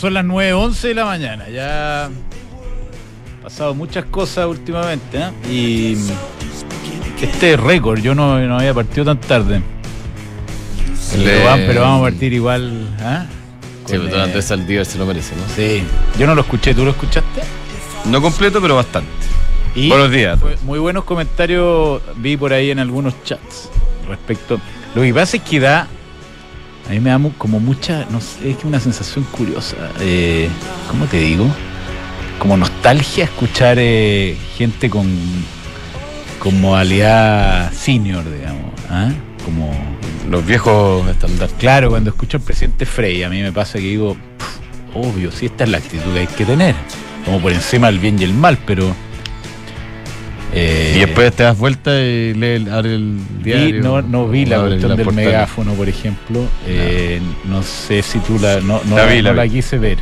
Son 0.00 0.14
las 0.14 0.24
9.11 0.24 0.80
de 0.80 0.94
la 0.94 1.04
mañana. 1.04 1.48
Ya 1.50 2.06
han 2.06 2.12
pasado 3.42 3.74
muchas 3.74 4.04
cosas 4.06 4.46
últimamente. 4.46 5.18
¿eh? 5.18 5.30
Y 5.50 5.96
este 7.22 7.52
es 7.54 7.60
récord. 7.60 8.00
Yo 8.00 8.14
no, 8.14 8.38
no 8.38 8.58
había 8.58 8.72
partido 8.72 9.04
tan 9.04 9.20
tarde. 9.20 9.60
Le- 11.18 11.24
Pero, 11.24 11.44
va- 11.44 11.56
pero 11.56 11.80
vamos 11.82 12.00
a 12.00 12.10
partir 12.10 12.32
igual. 12.32 12.88
¿ah? 13.00 13.26
Sí, 13.84 13.96
pero 13.96 14.04
durante 14.04 14.36
eh, 14.36 14.40
ese 14.40 14.54
al 14.54 14.66
día 14.66 14.84
se 14.84 14.96
lo 14.98 15.04
merece, 15.06 15.34
¿no? 15.36 15.42
Sí. 15.54 15.82
Yo 16.18 16.26
no 16.26 16.34
lo 16.34 16.42
escuché. 16.42 16.74
¿Tú 16.74 16.84
lo 16.84 16.92
escuchaste? 16.92 17.42
No 18.06 18.22
completo, 18.22 18.60
pero 18.62 18.76
bastante. 18.76 19.10
Y 19.74 19.88
Buenos 19.88 20.10
días. 20.10 20.38
Muy 20.62 20.78
buenos 20.78 21.04
comentarios 21.04 22.00
vi 22.16 22.36
por 22.36 22.52
ahí 22.52 22.70
en 22.70 22.78
algunos 22.78 23.14
chats 23.24 23.68
respecto. 24.08 24.58
Lo 24.94 25.02
que 25.02 25.12
pasa 25.12 25.36
es 25.36 25.42
que 25.42 25.60
da. 25.60 25.88
A 26.90 26.92
mí 26.92 26.98
me 26.98 27.10
da 27.10 27.20
como 27.38 27.60
mucha. 27.60 28.04
No 28.10 28.20
sé, 28.20 28.50
es 28.50 28.56
que 28.56 28.66
una 28.66 28.80
sensación 28.80 29.24
curiosa. 29.30 29.76
Eh, 30.00 30.48
¿Cómo 30.90 31.06
te 31.06 31.18
digo? 31.18 31.46
Como 32.40 32.56
nostalgia 32.56 33.24
escuchar 33.24 33.76
eh, 33.78 34.36
gente 34.56 34.90
con. 34.90 35.08
con 36.40 36.60
modalidad 36.60 37.72
senior, 37.72 38.24
digamos. 38.28 38.72
¿ah? 38.90 39.08
Como. 39.44 39.72
Los 40.28 40.44
viejos 40.44 41.06
estandartes. 41.08 41.56
Claro, 41.60 41.90
cuando 41.90 42.10
escucho 42.10 42.38
al 42.38 42.42
presidente 42.42 42.84
Frey, 42.86 43.22
a 43.22 43.28
mí 43.28 43.40
me 43.40 43.52
pasa 43.52 43.74
que 43.74 43.84
digo, 43.84 44.16
"Pff, 44.38 44.96
obvio, 44.96 45.30
si 45.30 45.46
esta 45.46 45.62
es 45.64 45.70
la 45.70 45.78
actitud 45.78 46.12
que 46.12 46.18
hay 46.20 46.26
que 46.26 46.44
tener. 46.44 46.74
Como 47.24 47.40
por 47.40 47.52
encima 47.52 47.86
del 47.86 48.00
bien 48.00 48.20
y 48.20 48.24
el 48.24 48.34
mal, 48.34 48.58
pero. 48.66 48.92
Eh, 50.52 50.94
Y 50.96 50.98
después 51.00 51.32
te 51.34 51.42
das 51.44 51.56
vuelta 51.58 51.90
y 52.00 52.34
lee 52.34 52.46
el, 52.66 53.18
diario. 53.42 53.82
no, 53.82 54.02
no 54.02 54.28
vi 54.28 54.44
la 54.46 54.60
cuestión 54.60 54.96
del 54.96 55.04
portal. 55.06 55.24
megáfono, 55.24 55.72
por 55.74 55.88
ejemplo. 55.88 56.44
Eh, 56.66 57.20
no 57.44 57.62
sé 57.62 58.02
si 58.02 58.18
tú 58.20 58.38
la. 58.40 58.60
No, 58.60 58.80
no 58.86 58.96
La 58.96 59.06
vi, 59.06 59.22
la 59.22 59.30
no 59.30 59.36
la 59.36 59.48
quise 59.48 59.78
ver. 59.78 59.98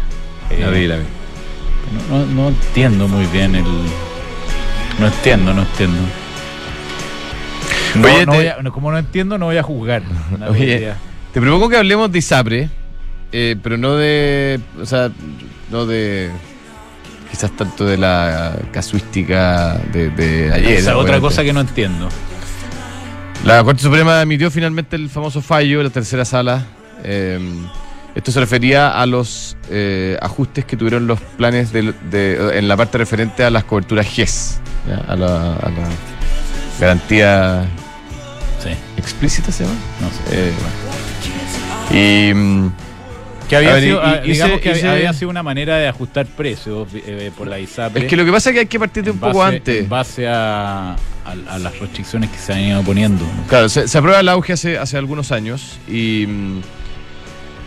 La 0.58 0.68
Eh, 0.68 0.70
vi, 0.80 0.86
la 0.86 0.96
vi. 0.96 1.04
no, 2.34 2.48
entiendo 2.48 3.08
muy 3.08 3.26
bien 3.26 3.54
el. 3.54 3.64
No 4.98 5.06
entiendo, 5.06 5.52
no 5.54 5.62
entiendo. 5.62 5.98
No, 7.94 8.06
Oye, 8.08 8.26
te- 8.26 8.50
a- 8.50 8.70
como 8.70 8.90
no 8.90 8.98
entiendo, 8.98 9.38
no 9.38 9.46
voy 9.46 9.56
a 9.56 9.62
juzgar. 9.62 10.02
Oye. 10.50 10.92
Te 11.32 11.40
propongo 11.40 11.68
que 11.68 11.76
hablemos 11.76 12.10
de 12.10 12.18
ISAPRE, 12.18 12.68
eh, 13.32 13.56
pero 13.62 13.76
no 13.76 13.96
de. 13.96 14.60
O 14.80 14.86
sea, 14.86 15.10
no 15.70 15.86
de. 15.86 16.30
Quizás 17.30 17.50
tanto 17.52 17.84
de 17.84 17.96
la 17.98 18.56
casuística 18.72 19.74
de, 19.92 20.08
de 20.10 20.52
ayer. 20.52 20.72
Esa 20.78 20.90
es 20.90 20.96
otra 20.96 21.20
cosa 21.20 21.44
que 21.44 21.52
no 21.52 21.60
entiendo. 21.60 22.08
La 23.44 23.62
Corte 23.62 23.82
Suprema 23.82 24.20
emitió 24.22 24.50
finalmente 24.50 24.96
el 24.96 25.08
famoso 25.10 25.40
fallo, 25.42 25.82
la 25.82 25.90
tercera 25.90 26.24
sala. 26.24 26.64
Eh, 27.04 27.38
esto 28.14 28.32
se 28.32 28.40
refería 28.40 28.90
a 29.00 29.06
los 29.06 29.56
eh, 29.70 30.16
ajustes 30.20 30.64
que 30.64 30.76
tuvieron 30.76 31.06
los 31.06 31.20
planes 31.20 31.70
de- 31.72 31.94
en 32.58 32.66
la 32.66 32.76
parte 32.76 32.98
referente 32.98 33.44
a 33.44 33.50
las 33.50 33.62
coberturas 33.64 34.06
GES, 34.06 34.58
¿ya? 34.88 34.96
A, 35.12 35.14
la, 35.14 35.52
a 35.54 35.68
la 35.68 35.88
garantía 36.80 37.64
Sí, 38.62 38.70
explícita, 38.96 39.52
¿se 39.52 39.62
llama? 39.64 39.76
no 40.00 40.08
sé. 40.08 40.50
Eh, 41.92 42.30
y. 42.72 42.87
Que 43.48 43.56
había 43.56 43.72
ver, 43.74 43.82
sido, 43.82 43.96
y- 43.98 44.04
ah, 44.04 44.20
y- 44.24 44.30
digamos 44.32 44.60
que 44.60 44.70
había- 44.86 45.12
sido 45.14 45.30
una 45.30 45.42
manera 45.42 45.78
de 45.78 45.88
ajustar 45.88 46.26
precios 46.26 46.86
eh, 46.94 47.30
por 47.36 47.46
la 47.46 47.58
ISAPRE. 47.58 48.02
es 48.02 48.08
que 48.08 48.16
lo 48.16 48.24
que 48.24 48.30
pasa 48.32 48.50
es 48.50 48.54
que 48.54 48.60
hay 48.60 48.66
que 48.66 48.78
partir 48.78 49.04
de 49.04 49.10
un 49.10 49.18
poco 49.18 49.42
antes. 49.42 49.84
En 49.84 49.88
base 49.88 50.28
a, 50.28 50.92
a- 50.92 50.96
a 51.48 51.58
las 51.58 51.78
restricciones 51.78 52.30
que 52.30 52.38
se 52.38 52.52
han 52.52 52.60
ido 52.60 52.82
poniendo. 52.82 53.24
Claro, 53.48 53.68
se, 53.68 53.88
se 53.88 53.96
aprueba 53.98 54.20
el 54.20 54.28
auge 54.28 54.52
hace, 54.52 54.76
hace 54.78 54.98
algunos 54.98 55.32
años 55.32 55.78
y, 55.88 56.26
mm, 56.28 56.60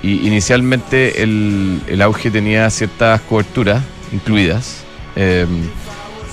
y 0.04 0.28
inicialmente 0.28 1.24
el, 1.24 1.82
el 1.88 2.02
auge 2.04 2.30
tenía 2.32 2.70
ciertas 2.70 3.22
coberturas 3.22 3.82
incluidas 4.14 4.84
eh, 5.16 5.46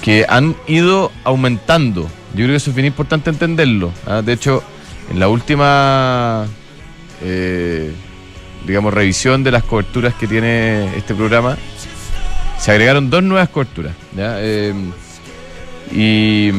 que 0.02 0.26
han 0.28 0.56
ido 0.66 1.10
aumentando. 1.24 2.02
Yo 2.34 2.44
creo 2.44 2.48
que 2.50 2.56
eso 2.56 2.70
es 2.70 2.76
bien 2.76 2.86
importante 2.86 3.30
entenderlo. 3.30 3.92
¿ah? 4.06 4.20
De 4.22 4.32
hecho, 4.34 4.62
en 5.10 5.18
la 5.18 5.28
última, 5.28 6.46
eh, 7.22 7.92
digamos, 8.68 8.94
revisión 8.94 9.42
de 9.42 9.50
las 9.50 9.64
coberturas 9.64 10.14
que 10.14 10.26
tiene 10.26 10.96
este 10.96 11.14
programa, 11.14 11.56
se 12.58 12.70
agregaron 12.70 13.10
dos 13.10 13.22
nuevas 13.22 13.48
coberturas. 13.48 13.94
Eh, 14.16 14.74
y 15.90 16.50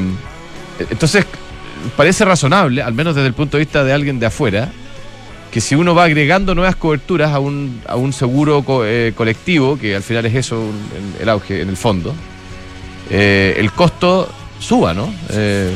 entonces 0.90 1.26
parece 1.96 2.26
razonable, 2.26 2.82
al 2.82 2.94
menos 2.94 3.16
desde 3.16 3.28
el 3.28 3.34
punto 3.34 3.58
de 3.58 3.64
vista 3.64 3.84
de 3.84 3.94
alguien 3.94 4.20
de 4.20 4.26
afuera, 4.26 4.70
que 5.52 5.62
si 5.62 5.76
uno 5.76 5.96
va 5.96 6.06
agregando 6.06 6.54
nuevas 6.56 6.76
coberturas 6.76 7.32
a 7.32 7.40
un, 7.40 7.82
a 7.88 7.96
un 7.96 8.14
seguro 8.14 8.64
eh, 8.86 9.14
colectivo, 9.16 9.78
que 9.78 9.96
al 9.96 10.04
final 10.04 10.26
es 10.26 10.36
eso 10.36 10.64
el 11.20 11.30
auge 11.30 11.62
en 11.62 11.70
el 11.70 11.78
fondo, 11.78 12.14
eh, 13.10 13.56
el 13.58 13.72
costo 13.72 14.30
suba, 14.60 14.94
¿no? 14.94 15.12
Eh, 15.32 15.72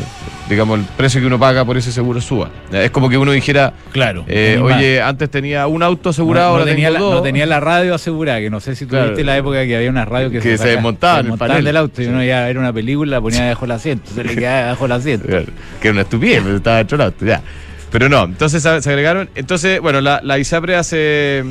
digamos, 0.49 0.77
el 0.79 0.85
precio 0.85 1.21
que 1.21 1.27
uno 1.27 1.39
paga 1.39 1.63
por 1.63 1.77
ese 1.77 1.91
seguro 1.91 2.19
suba. 2.19 2.49
Es 2.71 2.91
como 2.91 3.09
que 3.09 3.17
uno 3.17 3.31
dijera, 3.31 3.73
Claro. 3.93 4.25
eh, 4.27 4.59
oye, 4.61 5.01
antes 5.01 5.29
tenía 5.31 5.67
un 5.67 5.81
auto 5.81 6.09
asegurado, 6.09 6.47
no, 6.49 6.53
no 6.55 6.59
ahora 6.61 6.71
tenía 6.71 6.89
tengo 6.89 6.99
la, 6.99 7.05
dos. 7.05 7.15
no 7.15 7.21
tenía 7.21 7.45
la 7.45 7.59
radio 7.61 7.95
asegurada, 7.95 8.39
que 8.41 8.49
no 8.49 8.59
sé 8.59 8.75
si 8.75 8.85
Claro. 8.85 9.05
tuviste 9.05 9.23
la 9.23 9.37
época 9.37 9.63
que 9.65 9.75
había 9.77 9.89
una 9.89 10.03
radio 10.05 10.29
que, 10.29 10.39
Que 10.39 10.57
se 10.57 10.57
saca- 10.57 10.69
desmontaba 10.71 11.13
en 11.19 11.25
el 11.27 11.31
desmontaban 11.31 11.63
del 11.63 11.77
auto 11.77 12.01
y 12.01 12.05
uno 12.07 12.23
iba 12.23 12.37
a 12.43 12.45
ver 12.45 12.57
una 12.57 12.73
película 12.73 13.11
la 13.17 13.21
ponía 13.21 13.43
debajo 13.43 13.61
del 13.61 13.71
asiento, 13.71 14.11
se 14.13 14.23
le 14.23 14.35
quedaba 14.35 14.57
debajo 14.63 14.83
del 14.83 14.91
asiento. 14.91 15.27
Que 15.27 15.87
era 15.87 15.91
una 15.91 16.01
estupidez, 16.01 16.41
pero 16.43 16.57
estaba 16.57 16.77
dentro 16.77 16.97
del 16.97 17.05
auto, 17.07 17.25
ya. 17.25 17.41
Pero 17.89 18.09
no, 18.09 18.23
entonces 18.25 18.61
se 18.61 18.81
se 18.81 18.89
agregaron. 18.89 19.29
Entonces, 19.35 19.79
bueno, 19.79 20.01
la, 20.01 20.19
la 20.23 20.37
ISAPRE 20.39 20.75
hace, 20.75 21.43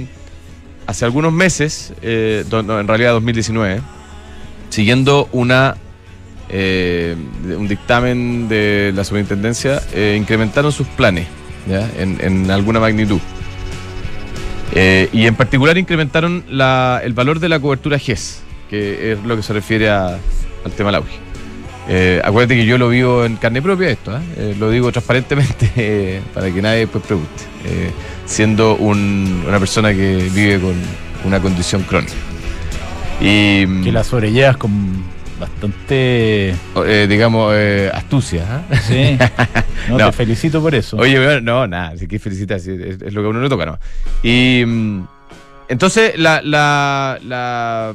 hace 0.87 1.05
algunos 1.07 1.33
meses, 1.33 1.95
eh, 2.03 2.45
do- 2.51 2.63
no, 2.63 2.79
en 2.79 2.89
realidad 2.89 3.13
2019, 3.13 3.81
siguiendo 4.69 5.29
una 5.33 5.77
eh, 6.53 7.17
un 7.57 7.67
dictamen 7.67 8.49
de 8.49 8.93
la 8.95 9.05
superintendencia, 9.05 9.83
eh, 9.95 10.17
incrementaron 10.21 10.71
sus 10.71 10.87
planes 10.87 11.27
¿ya? 11.67 11.89
En, 11.99 12.51
alguna 12.51 12.79
magnitud. 12.81 13.21
Eh, 14.75 15.09
y 15.13 15.27
en 15.27 15.35
particular 15.35 15.77
incrementaron 15.79 16.45
el 16.49 17.13
valor 17.15 17.41
de 17.41 17.49
la 17.49 17.59
cobertura 17.61 17.99
GES, 17.99 18.43
que 18.71 19.13
es 19.13 19.19
lo 19.25 19.37
que 19.37 19.43
se 19.43 19.53
refiere 19.53 19.91
al 19.91 20.19
tema 20.77 20.91
del 20.91 20.97
acuérdate 22.25 22.55
que 22.57 22.65
yo 22.65 22.79
lo 22.79 22.89
vivo 22.89 23.25
en 23.25 23.37
carne 23.37 23.61
propia 23.61 23.91
esto. 23.91 24.19
Eh, 24.37 24.55
lo 24.59 24.71
digo 24.71 24.93
transparentemente 24.93 26.23
para 26.35 26.51
que 26.53 26.63
nadie 26.63 26.81
después 26.81 27.05
pregunte, 27.05 27.43
siendo 28.25 28.77
un- 28.77 29.45
una 29.47 29.59
persona 29.59 29.93
que 29.93 30.29
vive 30.33 30.59
con 30.61 30.75
una 31.25 31.41
condición 31.41 31.83
crónica. 31.83 32.15
Y, 33.21 33.67
Que 33.83 33.93
la 33.93 34.05
sobrellevas 34.05 34.57
con 34.57 34.71
bastante. 35.43 36.51
eh, 36.51 37.07
digamos, 37.09 37.53
eh, 37.57 37.91
astucia. 37.93 38.45
¿ah? 38.71 38.75
Sí. 38.87 39.17
No, 39.89 39.99
No. 39.99 40.07
te 40.11 40.17
felicito 40.17 40.63
por 40.63 40.75
eso. 40.77 40.97
Oye, 40.97 41.19
bueno, 41.19 41.41
no, 41.41 41.67
nada, 41.67 41.97
sí 41.97 42.07
que 42.07 42.21
felicitar, 42.21 42.61
sí, 42.61 42.71
es, 42.71 43.03
es 43.03 43.13
lo 43.13 43.21
que 43.21 43.27
a 43.27 43.31
uno 43.31 43.41
le 43.41 43.49
toca, 43.49 43.67
¿no? 43.67 43.79
Y 44.23 44.63
mm, 44.65 45.07
entonces 45.69 46.17
la, 46.17 46.41
la, 46.41 47.19
la 47.27 47.93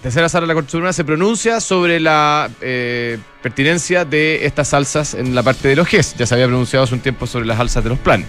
tercera 0.00 0.28
sala 0.28 0.42
de 0.42 0.48
la 0.48 0.54
Corte 0.54 0.70
Suprema 0.70 0.92
se 0.92 1.02
pronuncia 1.04 1.60
sobre 1.60 1.98
la 1.98 2.48
eh, 2.60 3.18
pertinencia 3.42 4.04
de 4.04 4.46
estas 4.46 4.72
alzas 4.74 5.14
en 5.14 5.34
la 5.34 5.42
parte 5.42 5.66
de 5.66 5.74
los 5.74 5.88
GES. 5.88 6.14
Ya 6.16 6.24
se 6.26 6.34
había 6.34 6.46
pronunciado 6.46 6.84
hace 6.84 6.94
un 6.94 7.00
tiempo 7.00 7.26
sobre 7.26 7.46
las 7.46 7.58
alzas 7.58 7.82
de 7.82 7.90
los 7.90 7.98
planes. 7.98 8.28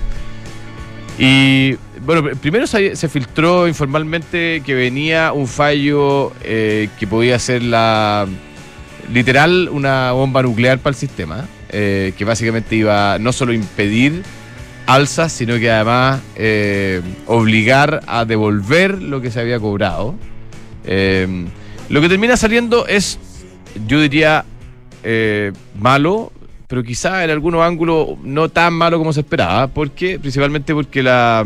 Y 1.20 1.76
bueno, 2.02 2.24
pr- 2.24 2.36
primero 2.38 2.66
se, 2.66 2.96
se 2.96 3.08
filtró 3.08 3.68
informalmente 3.68 4.64
que 4.66 4.74
venía 4.74 5.32
un 5.32 5.48
fallo 5.48 6.34
eh, 6.44 6.90
que 7.00 7.06
podía 7.08 7.38
ser 7.38 7.62
la 7.62 8.26
literal 9.12 9.70
una 9.72 10.12
bomba 10.12 10.42
nuclear 10.44 10.80
para 10.80 10.92
el 10.92 10.96
sistema, 10.96 11.46
eh, 11.70 12.14
que 12.18 12.26
básicamente 12.26 12.76
iba 12.76 13.20
no 13.20 13.32
solo 13.34 13.54
impedir 13.54 14.24
alzas, 14.86 15.32
sino 15.32 15.58
que 15.58 15.72
además 15.72 16.22
eh, 16.36 17.02
obligar 17.28 18.02
a 18.08 18.26
devolver 18.26 19.02
lo 19.02 19.22
que 19.22 19.32
se 19.32 19.40
había 19.40 19.60
cobrado. 19.60 20.16
Eh, 20.86 21.46
lo 21.90 22.02
que 22.02 22.10
termina 22.10 22.38
saliendo 22.38 22.88
es, 22.88 23.20
yo 23.88 24.00
diría, 24.02 24.46
malo, 25.80 26.32
pero 26.68 26.84
quizá 26.84 27.24
en 27.24 27.30
algunos 27.30 27.62
ángulos 27.62 28.18
no 28.24 28.50
tan 28.50 28.74
malo 28.74 28.98
como 28.98 29.14
se 29.14 29.20
esperaba, 29.20 29.68
porque 29.68 30.18
principalmente 30.20 30.74
porque 30.74 31.04
la, 31.04 31.46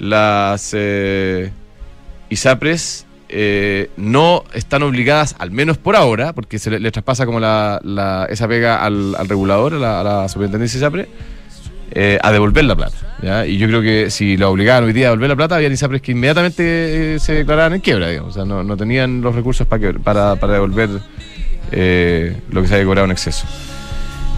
las 0.00 0.74
ISAPRES 2.28 3.05
eh, 3.28 3.90
no 3.96 4.44
están 4.54 4.82
obligadas, 4.82 5.34
al 5.38 5.50
menos 5.50 5.78
por 5.78 5.96
ahora, 5.96 6.32
porque 6.32 6.58
se 6.58 6.70
le, 6.70 6.80
le 6.80 6.90
traspasa 6.92 7.26
como 7.26 7.40
la, 7.40 7.80
la- 7.82 8.26
esa 8.30 8.46
pega 8.48 8.84
al, 8.84 9.14
al 9.16 9.28
regulador, 9.28 9.74
a 9.74 9.78
la, 9.78 10.00
a 10.00 10.04
la 10.04 10.28
superintendencia 10.28 10.78
ISAPRE, 10.78 11.08
eh, 11.92 12.18
a 12.22 12.32
devolver 12.32 12.64
la 12.64 12.76
plata. 12.76 12.96
¿ya? 13.22 13.46
Y 13.46 13.58
yo 13.58 13.66
creo 13.68 13.80
que 13.82 14.10
si 14.10 14.36
lo 14.36 14.50
obligaban 14.50 14.84
hoy 14.84 14.92
día 14.92 15.06
a 15.06 15.10
devolver 15.10 15.28
la 15.30 15.36
plata, 15.36 15.56
había 15.56 15.68
ISAPRES 15.68 16.02
que 16.02 16.12
inmediatamente 16.12 17.14
eh, 17.14 17.18
se 17.18 17.32
declaraban 17.34 17.74
en 17.74 17.80
quiebra, 17.80 18.08
digamos. 18.08 18.30
O 18.30 18.34
sea, 18.34 18.44
no, 18.44 18.62
no 18.62 18.76
tenían 18.76 19.20
los 19.22 19.34
recursos 19.34 19.66
para, 19.66 19.80
que- 19.92 19.98
para, 19.98 20.36
para 20.36 20.52
devolver 20.54 20.90
eh, 21.72 22.36
lo 22.50 22.62
que 22.62 22.68
se 22.68 22.74
había 22.74 22.86
cobrado 22.86 23.04
en 23.06 23.12
exceso. 23.12 23.46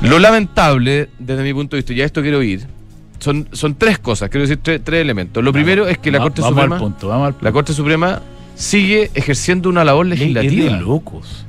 Lo 0.02 0.18
lamentable, 0.18 1.08
desde 1.18 1.42
mi 1.42 1.52
punto 1.52 1.74
de 1.76 1.80
vista, 1.82 1.92
y 1.92 2.00
a 2.02 2.04
esto 2.04 2.22
quiero 2.22 2.42
ir, 2.42 2.66
son, 3.18 3.48
son 3.52 3.74
tres 3.74 3.98
cosas, 3.98 4.30
quiero 4.30 4.42
decir 4.46 4.60
tres, 4.62 4.80
tres 4.84 5.00
elementos. 5.02 5.42
Lo 5.42 5.52
primero 5.52 5.88
es 5.88 5.98
que 5.98 6.12
la 6.12 6.20
Corte 6.20 6.40
vamos 6.40 6.54
Suprema. 6.54 6.76
al 6.76 6.80
punto, 6.80 7.08
vamos 7.08 7.26
al 7.26 7.32
punto. 7.32 7.44
La 7.44 7.52
Corte 7.52 7.72
Suprema 7.72 8.22
sigue 8.58 9.10
ejerciendo 9.14 9.68
una 9.68 9.84
labor 9.84 10.06
Es 10.12 10.18
legislativa. 10.18 10.74
de 10.74 10.80
locos. 10.80 11.46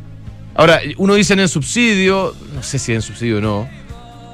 Ahora, 0.56 0.80
uno 0.98 1.16
dice 1.16 1.34
en 1.34 1.40
el 1.40 1.50
subsidio, 1.50 2.36
no 2.54 2.62
sé 2.64 2.78
si 2.80 2.94
en 2.94 3.02
subsidio 3.02 3.38
o 3.38 3.42
no, 3.42 3.68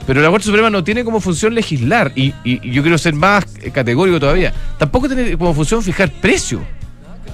pero 0.05 0.21
la 0.21 0.29
Corte 0.29 0.45
Suprema 0.45 0.69
no 0.69 0.83
tiene 0.83 1.03
como 1.03 1.21
función 1.21 1.55
legislar 1.55 2.11
y, 2.15 2.33
y- 2.43 2.59
y 2.67 2.71
yo 2.71 2.81
quiero 2.81 2.97
ser 2.97 3.13
más 3.13 3.45
eh, 3.61 3.71
categórico 3.71 4.19
todavía. 4.19 4.53
Tampoco 4.77 5.07
tiene 5.07 5.37
como 5.37 5.53
función 5.53 5.81
fijar 5.81 6.11
precio. 6.11 6.61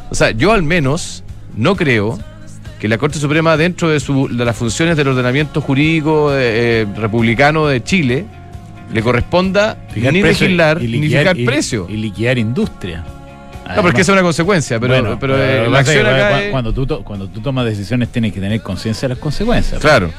O 0.10 0.16
sea, 0.16 0.32
yo 0.32 0.52
al 0.52 0.62
menos 0.64 1.24
no 1.58 1.76
creo 1.76 2.20
que 2.80 2.88
la 2.88 2.98
Corte 2.98 3.18
Suprema, 3.20 3.58
dentro 3.58 3.90
de, 3.90 4.00
su- 4.00 4.28
de 4.30 4.46
las 4.46 4.56
funciones 4.56 4.96
del 4.98 5.08
ordenamiento 5.08 5.60
jurídico 5.62 6.34
eh, 6.34 6.82
eh, 6.84 6.88
republicano 6.98 7.68
de 7.68 7.84
Chile, 7.84 8.26
le 8.94 9.02
corresponda 9.02 9.78
Fijar 9.94 10.12
ni 10.14 10.22
legislar 10.22 10.82
y 10.84 10.88
ni 11.00 11.08
fijar 11.08 11.36
precio. 11.46 11.88
Y 11.90 11.96
liquidar 11.98 12.38
industria. 12.38 13.06
No, 13.76 13.82
porque 13.82 14.02
esa 14.02 14.12
es 14.12 14.14
una 14.14 14.22
consecuencia, 14.24 14.80
pero, 14.80 14.94
Bueno, 14.94 15.18
pero, 15.20 15.36
pero 15.36 15.66
eh, 15.66 15.70
la 15.70 15.80
acción 15.80 16.06
acá 16.06 16.18
cuando, 16.30 16.38
es- 16.46 16.52
cuando 16.52 16.74
tú, 16.74 16.86
to- 16.88 17.04
cuando 17.04 17.28
tú 17.30 17.42
tomas 17.42 17.66
decisiones 17.66 18.10
tienes 18.10 18.34
que 18.34 18.40
tener 18.40 18.62
conciencia 18.62 19.08
de 19.08 19.16
las 19.16 19.22
consecuencias. 19.22 19.80
Claro. 19.82 20.12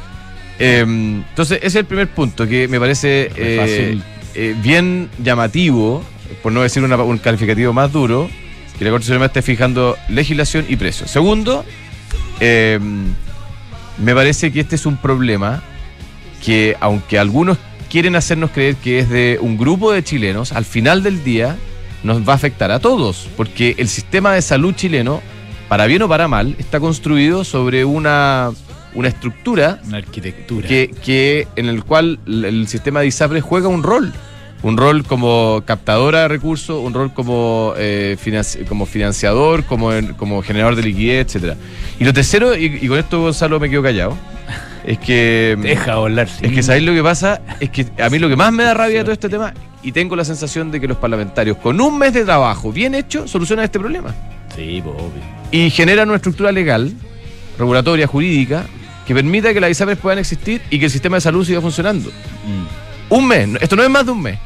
Eh, 0.58 0.80
entonces, 0.86 1.58
ese 1.58 1.66
es 1.66 1.74
el 1.76 1.84
primer 1.86 2.08
punto 2.08 2.46
que 2.46 2.68
me 2.68 2.78
parece 2.78 3.30
eh, 3.36 3.98
eh, 4.34 4.54
bien 4.62 5.08
llamativo, 5.22 6.02
por 6.42 6.52
no 6.52 6.62
decir 6.62 6.82
una- 6.84 6.96
un 6.96 7.18
calificativo 7.18 7.72
más 7.72 7.92
duro, 7.92 8.30
que 8.78 8.84
la 8.84 8.90
Corte 8.90 9.06
Suprema 9.06 9.26
esté 9.26 9.42
fijando 9.42 9.96
legislación 10.08 10.64
y 10.68 10.76
precio. 10.76 11.06
Segundo, 11.06 11.64
eh, 12.40 12.78
me 13.98 14.14
parece 14.14 14.50
que 14.52 14.60
este 14.60 14.76
es 14.76 14.86
un 14.86 14.96
problema 14.96 15.62
que, 16.44 16.76
aunque 16.80 17.18
algunos 17.18 17.58
quieren 17.90 18.16
hacernos 18.16 18.50
creer 18.50 18.76
que 18.76 18.98
es 19.00 19.08
de 19.10 19.38
un 19.40 19.58
grupo 19.58 19.92
de 19.92 20.02
chilenos, 20.02 20.52
al 20.52 20.64
final 20.64 21.02
del 21.02 21.22
día 21.22 21.56
nos 22.02 22.26
va 22.26 22.32
a 22.32 22.36
afectar 22.36 22.70
a 22.70 22.78
todos, 22.80 23.28
porque 23.36 23.74
el 23.78 23.88
sistema 23.88 24.32
de 24.34 24.42
salud 24.42 24.74
chileno, 24.74 25.20
para 25.68 25.86
bien 25.86 26.02
o 26.02 26.08
para 26.08 26.28
mal, 26.28 26.54
está 26.58 26.80
construido 26.80 27.44
sobre 27.44 27.84
una, 27.84 28.50
una 28.94 29.08
estructura 29.08 29.80
Una 29.86 29.98
arquitectura. 29.98 30.66
que, 30.68 30.90
que 31.04 31.46
en 31.56 31.66
el 31.66 31.84
cual 31.84 32.18
el 32.26 32.66
sistema 32.68 33.00
de 33.00 33.06
ISAPRE 33.06 33.40
juega 33.40 33.68
un 33.68 33.82
rol. 33.82 34.12
Un 34.64 34.76
rol 34.76 35.02
como 35.04 35.62
captadora 35.64 36.20
de 36.22 36.28
recursos, 36.28 36.78
un 36.80 36.94
rol 36.94 37.12
como, 37.12 37.74
eh, 37.76 38.16
financi- 38.24 38.64
como 38.64 38.86
financiador, 38.86 39.64
como, 39.64 39.92
en- 39.92 40.14
como 40.14 40.40
generador 40.42 40.76
de 40.76 40.82
liquidez, 40.82 41.26
etcétera. 41.26 41.56
Y 41.98 42.04
lo 42.04 42.12
tercero, 42.12 42.56
y, 42.56 42.78
y 42.80 42.86
con 42.86 42.96
esto 42.96 43.20
Gonzalo 43.22 43.58
me 43.58 43.68
quedo 43.68 43.82
callado, 43.82 44.16
es 44.86 44.98
que... 44.98 45.56
Deja 45.62 45.96
volar. 45.96 46.28
Es 46.40 46.52
que 46.52 46.62
sabéis 46.62 46.84
lo 46.86 46.92
que 46.94 47.02
pasa, 47.02 47.40
es 47.58 47.70
que 47.70 47.86
a 48.00 48.08
mí 48.08 48.20
lo 48.20 48.28
que 48.28 48.36
más 48.36 48.52
me 48.52 48.62
da 48.62 48.72
rabia 48.74 48.98
de 48.98 49.02
todo 49.04 49.12
este 49.14 49.28
tema, 49.28 49.52
y 49.82 49.92
tengo 49.92 50.14
la 50.16 50.24
sensación 50.24 50.70
de 50.70 50.80
que 50.80 50.88
los 50.88 50.96
parlamentarios, 50.98 51.56
con 51.58 51.80
un 51.80 51.98
mes 51.98 52.12
de 52.12 52.24
trabajo 52.24 52.72
bien 52.72 52.94
hecho, 52.94 53.26
solucionan 53.28 53.64
este 53.64 53.78
problema. 53.78 54.14
Sí, 54.54 54.80
pues, 54.84 54.94
obvio. 54.96 55.22
Y 55.50 55.70
generan 55.70 56.08
una 56.08 56.16
estructura 56.16 56.52
legal, 56.52 56.92
regulatoria, 57.58 58.06
jurídica, 58.06 58.64
que 59.06 59.14
permita 59.14 59.52
que 59.52 59.60
las 59.60 59.70
ISAPRES 59.70 59.98
puedan 59.98 60.18
existir 60.18 60.62
y 60.70 60.78
que 60.78 60.84
el 60.86 60.90
sistema 60.90 61.16
de 61.16 61.20
salud 61.22 61.44
siga 61.44 61.60
funcionando. 61.60 62.10
Mm. 62.10 63.14
Un 63.14 63.28
mes, 63.28 63.48
esto 63.60 63.76
no 63.76 63.82
es 63.82 63.90
más 63.90 64.06
de 64.06 64.12
un 64.12 64.22
mes. 64.22 64.38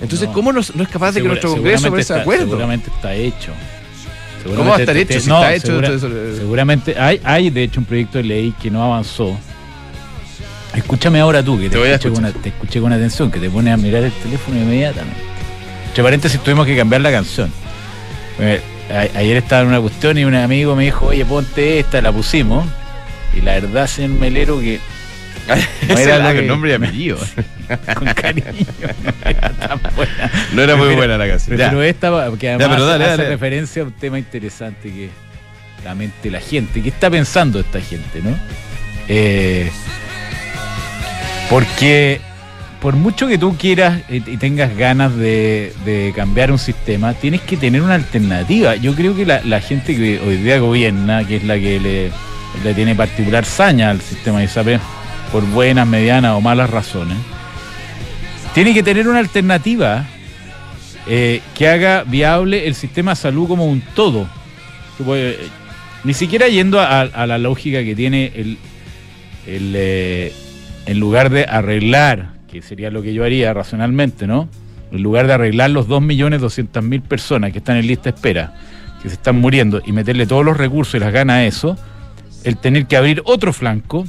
Entonces, 0.00 0.28
No. 0.28 0.34
¿cómo 0.34 0.52
no, 0.52 0.60
no 0.74 0.82
es 0.82 0.88
capaz 0.88 1.12
de 1.12 1.22
que 1.22 1.28
nuestro 1.28 1.50
Congreso 1.50 1.78
seguramente 1.84 1.88
ponga 1.88 1.96
de 1.96 2.02
está- 2.02 2.20
acuerdo? 2.20 2.44
Seguramente 2.46 2.90
está 2.94 3.14
hecho. 3.14 3.52
¿Cómo 4.44 4.70
va 4.70 4.76
a 4.76 4.80
estar 4.80 4.94
Seguramente 4.94 5.14
hecho? 5.14 5.20
Si 5.22 5.28
no, 5.30 5.36
está 5.42 5.54
hecho. 5.54 5.66
segura- 5.98 6.36
Seguramente 6.36 6.98
hay, 7.00 7.20
hay, 7.24 7.48
de 7.50 7.62
hecho, 7.62 7.80
un 7.80 7.86
proyecto 7.86 8.18
de 8.18 8.24
ley 8.24 8.54
que 8.60 8.70
no 8.70 8.84
avanzó. 8.84 9.38
Escúchame 10.74 11.20
ahora 11.20 11.42
tú, 11.42 11.56
que 11.58 11.64
te, 11.64 11.70
Te 11.70 11.78
voy 11.78 11.88
a 11.88 11.94
escuché, 11.94 12.14
con, 12.14 12.24
escuchar. 12.24 12.42
te 12.42 12.48
escuché 12.50 12.80
con 12.80 12.92
atención, 12.92 13.30
que 13.30 13.38
te 13.40 13.48
pones 13.50 13.74
a 13.74 13.76
mirar 13.76 14.02
el 14.02 14.12
teléfono 14.12 14.56
inmediatamente. 14.58 15.20
Entre 15.88 16.02
paréntesis, 16.02 16.40
tuvimos 16.42 16.66
que 16.66 16.76
cambiar 16.76 17.00
la 17.02 17.12
canción. 17.12 17.52
Eh, 18.40 18.60
a- 18.90 19.18
ayer 19.18 19.36
estaba 19.36 19.62
en 19.62 19.68
una 19.68 19.80
cuestión 19.80 20.18
y 20.18 20.24
un 20.24 20.34
amigo 20.34 20.74
me 20.74 20.84
dijo, 20.84 21.06
oye, 21.06 21.24
ponte 21.24 21.78
esta, 21.78 22.00
la 22.02 22.10
pusimos. 22.12 22.66
Y 23.36 23.40
la 23.40 23.52
verdad, 23.54 23.86
señor 23.86 24.10
Melero, 24.18 24.58
que 24.60 24.80
ese 25.88 26.02
era 26.02 26.18
lo 26.32 26.40
que- 26.40 26.46
nombre 26.46 26.70
y 26.72 26.74
apellido. 26.74 27.18
con 27.96 28.06
cariño 28.14 28.46
no 28.52 29.30
era 29.30 29.50
tan 29.50 29.80
buena. 29.96 30.30
No 30.52 30.62
era 30.62 30.76
muy 30.76 30.94
buena 30.94 31.16
la 31.16 31.26
canción. 31.28 31.56
Ya. 31.56 31.70
esta 31.86 32.28
porque 32.28 32.48
además 32.50 32.68
pero 32.68 32.86
dale, 32.86 33.04
hace 33.04 33.16
dale. 33.18 33.28
referencia 33.30 33.82
a 33.82 33.84
un 33.86 33.92
tema 33.92 34.18
interesante 34.18 34.90
que 34.90 35.08
la 35.84 35.94
mente 35.94 36.30
la 36.30 36.40
gente. 36.40 36.82
¿Qué 36.82 36.88
está 36.88 37.08
pensando 37.10 37.60
esta 37.60 37.80
gente, 37.80 38.20
no? 38.22 38.36
Eh, 39.08 39.70
porque 41.50 42.20
por 42.80 42.96
mucho 42.96 43.26
que 43.26 43.38
tú 43.38 43.56
quieras 43.56 44.02
y 44.10 44.20
tengas 44.36 44.76
ganas 44.76 45.16
de, 45.16 46.12
cambiar 46.14 46.52
un 46.52 46.58
sistema, 46.58 47.14
tienes 47.14 47.40
que 47.40 47.56
tener 47.56 47.80
una 47.80 47.94
alternativa. 47.94 48.76
Yo 48.76 48.94
creo 48.94 49.16
que 49.16 49.24
la, 49.24 49.60
gente 49.60 49.96
que 49.96 50.20
hoy 50.20 50.36
día 50.36 50.58
gobierna, 50.58 51.26
que 51.26 51.36
es 51.36 51.44
la 51.44 51.54
que 51.54 51.80
le, 51.80 52.10
le 52.62 52.74
tiene 52.74 52.94
particular 52.94 53.46
saña 53.46 53.90
al 53.90 54.02
sistema 54.02 54.40
de 54.40 54.44
ISAPRE, 54.44 54.80
por 55.32 55.46
buenas, 55.46 55.86
medianas 55.86 56.32
o 56.32 56.42
malas 56.42 56.68
razones, 56.68 57.16
tiene 58.52 58.74
que 58.74 58.82
tener 58.82 59.08
una 59.08 59.18
alternativa 59.18 60.04
eh, 61.06 61.40
que 61.54 61.68
haga 61.68 62.04
viable 62.04 62.66
el 62.66 62.74
sistema 62.74 63.12
de 63.12 63.16
salud 63.16 63.48
como 63.48 63.66
un 63.66 63.82
todo. 63.94 64.28
Eh, 65.08 65.48
ni 66.04 66.14
siquiera 66.14 66.48
yendo 66.48 66.80
a, 66.80 67.00
a 67.00 67.26
la 67.26 67.38
lógica 67.38 67.82
que 67.82 67.96
tiene 67.96 68.30
el, 68.34 68.58
el, 69.46 69.72
eh, 69.74 70.32
en 70.86 71.00
lugar 71.00 71.30
de 71.30 71.44
arreglar, 71.44 72.32
que 72.50 72.62
sería 72.62 72.90
lo 72.90 73.02
que 73.02 73.14
yo 73.14 73.24
haría 73.24 73.52
racionalmente, 73.54 74.26
¿no? 74.26 74.48
En 74.92 75.02
lugar 75.02 75.26
de 75.26 75.32
arreglar 75.32 75.70
los 75.70 75.88
2.200.000 75.88 77.02
personas 77.02 77.52
que 77.52 77.58
están 77.58 77.76
en 77.76 77.86
lista 77.86 78.04
de 78.04 78.16
espera, 78.16 78.54
que 79.02 79.08
se 79.08 79.14
están 79.14 79.40
muriendo, 79.40 79.82
y 79.84 79.92
meterle 79.92 80.26
todos 80.26 80.44
los 80.44 80.56
recursos 80.56 80.94
y 80.94 80.98
las 80.98 81.12
ganas 81.12 81.36
a 81.36 81.44
eso, 81.44 81.76
el 82.44 82.56
tener 82.58 82.86
que 82.86 82.96
abrir 82.96 83.22
otro 83.24 83.52
flanco 83.52 84.04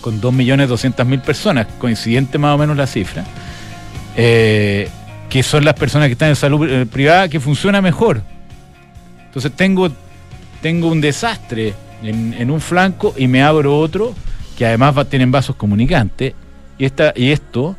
con 0.00 0.20
2.200.000 0.20 1.22
personas, 1.22 1.66
coincidente 1.78 2.38
más 2.38 2.54
o 2.54 2.58
menos 2.58 2.76
la 2.76 2.86
cifra, 2.86 3.24
eh, 4.16 4.88
que 5.30 5.42
son 5.42 5.64
las 5.64 5.74
personas 5.74 6.08
que 6.08 6.12
están 6.12 6.28
en 6.28 6.36
salud 6.36 6.68
eh, 6.68 6.86
privada, 6.86 7.28
que 7.28 7.40
funciona 7.40 7.80
mejor. 7.80 8.22
Entonces 9.26 9.52
tengo, 9.52 9.90
tengo 10.60 10.88
un 10.88 11.00
desastre 11.00 11.74
en, 12.02 12.34
en 12.34 12.50
un 12.50 12.60
flanco 12.60 13.14
y 13.16 13.26
me 13.26 13.42
abro 13.42 13.78
otro 13.78 14.14
que 14.56 14.66
además 14.66 14.96
va, 14.96 15.04
tienen 15.04 15.30
vasos 15.30 15.56
comunicantes 15.56 16.34
y, 16.78 16.84
esta, 16.84 17.12
y 17.14 17.30
esto 17.30 17.76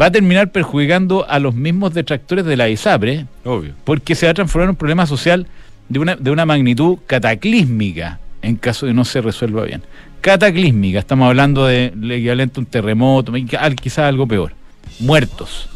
va 0.00 0.06
a 0.06 0.10
terminar 0.12 0.52
perjudicando 0.52 1.28
a 1.28 1.38
los 1.38 1.54
mismos 1.54 1.94
detractores 1.94 2.44
de 2.44 2.56
la 2.56 2.68
ISAPRE 2.68 3.26
Obvio. 3.44 3.74
porque 3.84 4.14
se 4.14 4.26
va 4.26 4.32
a 4.32 4.34
transformar 4.34 4.64
en 4.64 4.70
un 4.70 4.76
problema 4.76 5.06
social 5.06 5.46
de 5.88 5.98
una, 5.98 6.16
de 6.16 6.30
una 6.30 6.46
magnitud 6.46 6.98
cataclísmica 7.06 8.20
en 8.42 8.56
caso 8.56 8.86
de 8.86 8.94
no 8.94 9.04
se 9.04 9.20
resuelva 9.20 9.64
bien. 9.64 9.82
Cataclísmica, 10.20 10.98
estamos 10.98 11.28
hablando 11.28 11.66
de 11.66 11.86
equivalente 11.86 12.58
a 12.58 12.60
un 12.60 12.66
terremoto, 12.66 13.32
quizás 13.80 13.98
algo 14.00 14.26
peor. 14.26 14.52
Muertos. 14.98 15.68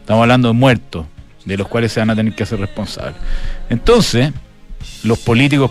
Estamos 0.00 0.22
hablando 0.22 0.48
de 0.48 0.54
muertos, 0.54 1.06
de 1.44 1.56
los 1.56 1.68
cuales 1.68 1.92
se 1.92 2.00
van 2.00 2.10
a 2.10 2.16
tener 2.16 2.34
que 2.34 2.42
hacer 2.42 2.58
responsables. 2.58 3.16
Entonces, 3.68 4.32
los 5.04 5.18
políticos 5.18 5.70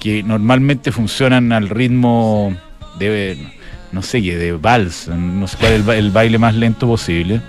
que 0.00 0.22
normalmente 0.22 0.92
funcionan 0.92 1.52
al 1.52 1.68
ritmo 1.68 2.54
de, 2.98 3.36
no 3.92 4.02
sé 4.02 4.20
de 4.20 4.52
vals, 4.52 5.08
no 5.08 5.46
sé 5.48 5.56
cuál 5.58 5.72
es 5.72 5.78
el, 5.78 5.82
ba- 5.84 5.96
el 5.96 6.10
baile 6.10 6.38
más 6.38 6.54
lento 6.54 6.86
posible. 6.86 7.40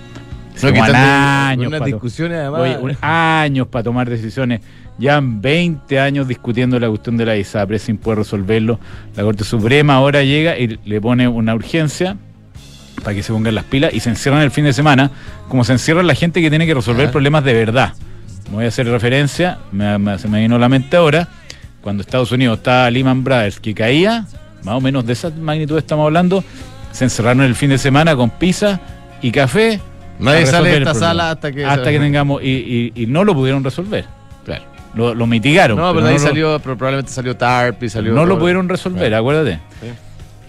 Se 0.56 0.68
No, 0.68 0.74
toman 0.74 0.96
años 0.96 1.68
unas 1.68 1.86
discusiones 1.86 2.38
además. 2.40 2.62
Oye, 2.62 2.78
un- 2.78 2.98
años 3.02 3.68
para 3.68 3.84
tomar 3.84 4.10
decisiones. 4.10 4.62
Llevan 4.98 5.42
20 5.42 5.98
años 6.00 6.28
discutiendo 6.28 6.78
la 6.78 6.90
cuestión 6.90 7.16
de 7.16 7.26
la 7.26 7.38
ISAPRE 7.38 7.80
sin 7.80 7.98
poder 7.98 8.20
resolverlo. 8.20 8.80
La 9.16 9.24
Corte 9.24 9.46
Suprema 9.46 9.94
ahora 9.96 10.24
llega 10.24 10.58
y 10.60 10.78
le 10.84 11.00
pone 11.00 11.26
una 11.30 11.56
urgencia 11.56 12.18
para 13.02 13.16
que 13.16 13.24
se 13.24 13.32
pongan 13.32 13.56
las 13.56 13.64
pilas 13.64 13.94
y 13.94 14.02
se 14.02 14.10
encierran 14.10 14.42
el 14.42 14.52
fin 14.52 14.66
de 14.66 14.74
semana, 14.74 15.10
como 15.48 15.64
se 15.64 15.72
encierra 15.72 16.04
la 16.04 16.16
gente 16.16 16.42
que 16.42 16.50
tiene 16.50 16.66
que 16.66 16.74
resolver 16.74 17.06
Ajá. 17.06 17.12
problemas 17.14 17.46
de 17.46 17.54
verdad. 17.54 17.94
Me 18.50 18.56
voy 18.58 18.66
a 18.66 18.68
hacer 18.68 18.88
referencia, 18.88 19.60
me- 19.72 19.98
me- 19.98 20.20
se 20.20 20.28
me 20.28 20.42
vino 20.42 20.58
a 20.58 20.60
la 20.60 20.68
mente 20.68 20.98
ahora, 20.98 21.30
cuando 21.82 22.02
Estados 22.02 22.32
Unidos 22.32 22.58
estaba 22.60 22.90
Lehman 22.92 23.24
Brothers, 23.24 23.60
que 23.60 23.74
caía, 23.74 24.26
más 24.64 24.76
o 24.76 24.82
menos 24.82 25.06
de 25.06 25.14
esa 25.14 25.30
magnitud 25.30 25.78
estamos 25.78 26.06
hablando, 26.06 26.44
se 26.92 27.06
encerraron 27.06 27.44
el 27.44 27.56
fin 27.56 27.70
de 27.70 27.78
semana 27.78 28.16
con 28.16 28.30
pizza 28.32 28.80
y 29.22 29.32
café. 29.32 29.80
Nadie 30.20 30.46
sale 30.46 30.70
de 30.72 30.78
esta 30.80 30.94
sala 30.94 31.32
hasta 31.32 31.52
que. 31.52 31.64
hasta 31.66 31.92
que 31.92 32.00
tengamos, 32.00 32.42
y, 32.44 32.92
y- 32.96 33.04
y 33.04 33.06
no 33.08 33.24
lo 33.24 33.34
pudieron 33.34 33.64
resolver, 33.64 34.06
Claro. 34.44 34.64
lo, 34.96 35.14
lo 35.16 35.26
mitigaron. 35.28 35.78
No, 35.78 35.94
pero 35.94 35.96
pero 35.96 36.08
ahí 36.08 36.16
no 36.16 36.22
lo- 36.22 36.28
salió, 36.28 36.60
pero 36.60 36.78
probablemente 36.78 37.12
salió 37.12 37.38
TARP 37.38 37.84
y 37.84 37.90
salió. 37.90 38.14
no 38.14 38.26
lo 38.26 38.38
pudieron 38.38 38.68
resolver, 38.68 39.08
Claro. 39.08 39.18
acuérdate. 39.18 39.60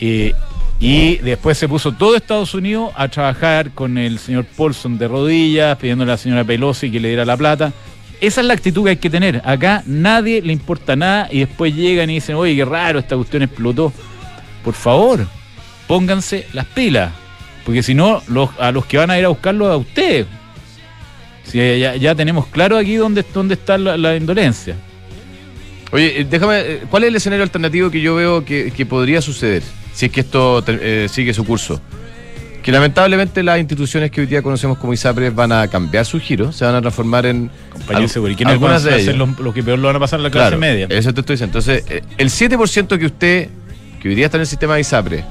Y, 0.00 0.32
y 0.80 1.16
después 1.18 1.58
se 1.58 1.68
puso 1.68 1.92
todo 1.92 2.16
Estados 2.16 2.54
Unidos 2.54 2.90
a 2.96 3.06
trabajar 3.08 3.70
con 3.72 3.98
el 3.98 4.18
señor 4.18 4.44
Paulson 4.46 4.98
de 4.98 5.06
rodillas, 5.08 5.76
pidiéndole 5.76 6.10
a 6.10 6.14
la 6.14 6.18
señora 6.18 6.42
Pelosi 6.42 6.90
que 6.90 6.98
le 6.98 7.08
diera 7.08 7.24
la 7.24 7.36
plata. 7.36 7.72
Esa 8.20 8.42
es 8.42 8.46
la 8.46 8.54
actitud 8.54 8.84
que 8.84 8.90
hay 8.90 8.96
que 8.96 9.10
tener. 9.10 9.40
Acá 9.44 9.82
nadie 9.86 10.42
le 10.42 10.52
importa 10.52 10.94
nada 10.94 11.28
y 11.30 11.40
después 11.40 11.74
llegan 11.74 12.10
y 12.10 12.14
dicen, 12.14 12.36
oye, 12.36 12.54
qué 12.54 12.64
raro, 12.64 12.98
esta 12.98 13.16
cuestión 13.16 13.42
explotó. 13.42 13.92
Por 14.62 14.74
favor, 14.74 15.26
pónganse 15.86 16.46
las 16.52 16.66
pilas. 16.66 17.12
Porque 17.64 17.82
si 17.82 17.94
no, 17.94 18.22
los, 18.28 18.50
a 18.58 18.72
los 18.72 18.84
que 18.84 18.98
van 18.98 19.10
a 19.10 19.18
ir 19.18 19.24
a 19.24 19.28
buscarlo 19.28 19.68
a 19.68 19.76
ustedes. 19.76 20.26
Sí, 21.44 21.58
ya, 21.78 22.14
tenemos 22.14 22.46
claro 22.46 22.76
aquí 22.76 22.94
dónde, 22.94 23.24
dónde 23.34 23.54
está 23.54 23.76
la, 23.78 24.16
indolencia. 24.16 24.76
Oye, 25.90 26.20
eh, 26.20 26.26
déjame, 26.28 26.60
eh, 26.60 26.82
¿cuál 26.88 27.04
es 27.04 27.08
el 27.08 27.16
escenario 27.16 27.42
alternativo 27.42 27.90
que 27.90 28.00
yo 28.00 28.14
veo 28.14 28.44
que, 28.44 28.86
podría 28.88 29.20
suceder 29.20 29.62
si 29.92 30.06
es 30.06 30.12
que 30.12 30.20
esto 30.20 30.62
eh, 30.68 31.08
sigue 31.10 31.34
su 31.34 31.44
curso? 31.44 31.80
Que 32.62 32.72
lamentablemente 32.72 33.42
las 33.42 33.58
instituciones 33.58 34.10
que 34.10 34.20
hoy 34.20 34.26
día 34.26 34.42
conocemos 34.42 34.76
como 34.76 34.92
ISAPRES 34.92 35.34
van 35.34 35.50
a 35.50 35.66
cambiar 35.68 36.04
su 36.04 36.20
giro, 36.20 36.52
se 36.52 36.64
van 36.66 36.74
a 36.74 36.80
transformar 36.82 37.24
en 37.24 37.50
Compañía 37.72 38.02
al- 38.04 38.08
segura. 38.10 38.32
¿Y 38.32 38.36
quiénes 38.36 38.60
van 38.60 38.72
a 38.72 38.76
algunas 38.76 38.82
de 38.84 39.02
ser 39.04 39.16
los, 39.16 39.38
los 39.38 39.54
que 39.54 39.62
peor 39.62 39.78
lo 39.78 39.86
van 39.86 39.96
a 39.96 40.00
pasar 40.00 40.20
a 40.20 40.22
la 40.22 40.30
clase 40.30 40.48
Claro, 40.48 40.60
media? 40.60 40.86
Eso 40.90 41.14
te 41.14 41.20
estoy 41.20 41.34
diciendo. 41.36 41.58
Entonces, 41.58 41.84
eh, 41.90 42.02
el 42.18 42.28
7% 42.28 42.98
que 42.98 43.06
usted, 43.06 43.48
que 44.02 44.08
hoy 44.10 44.14
día 44.14 44.26
está 44.26 44.36
en 44.36 44.42
el 44.42 44.46
sistema 44.46 44.74
de 44.74 44.82
ISAPRE, 44.82 45.24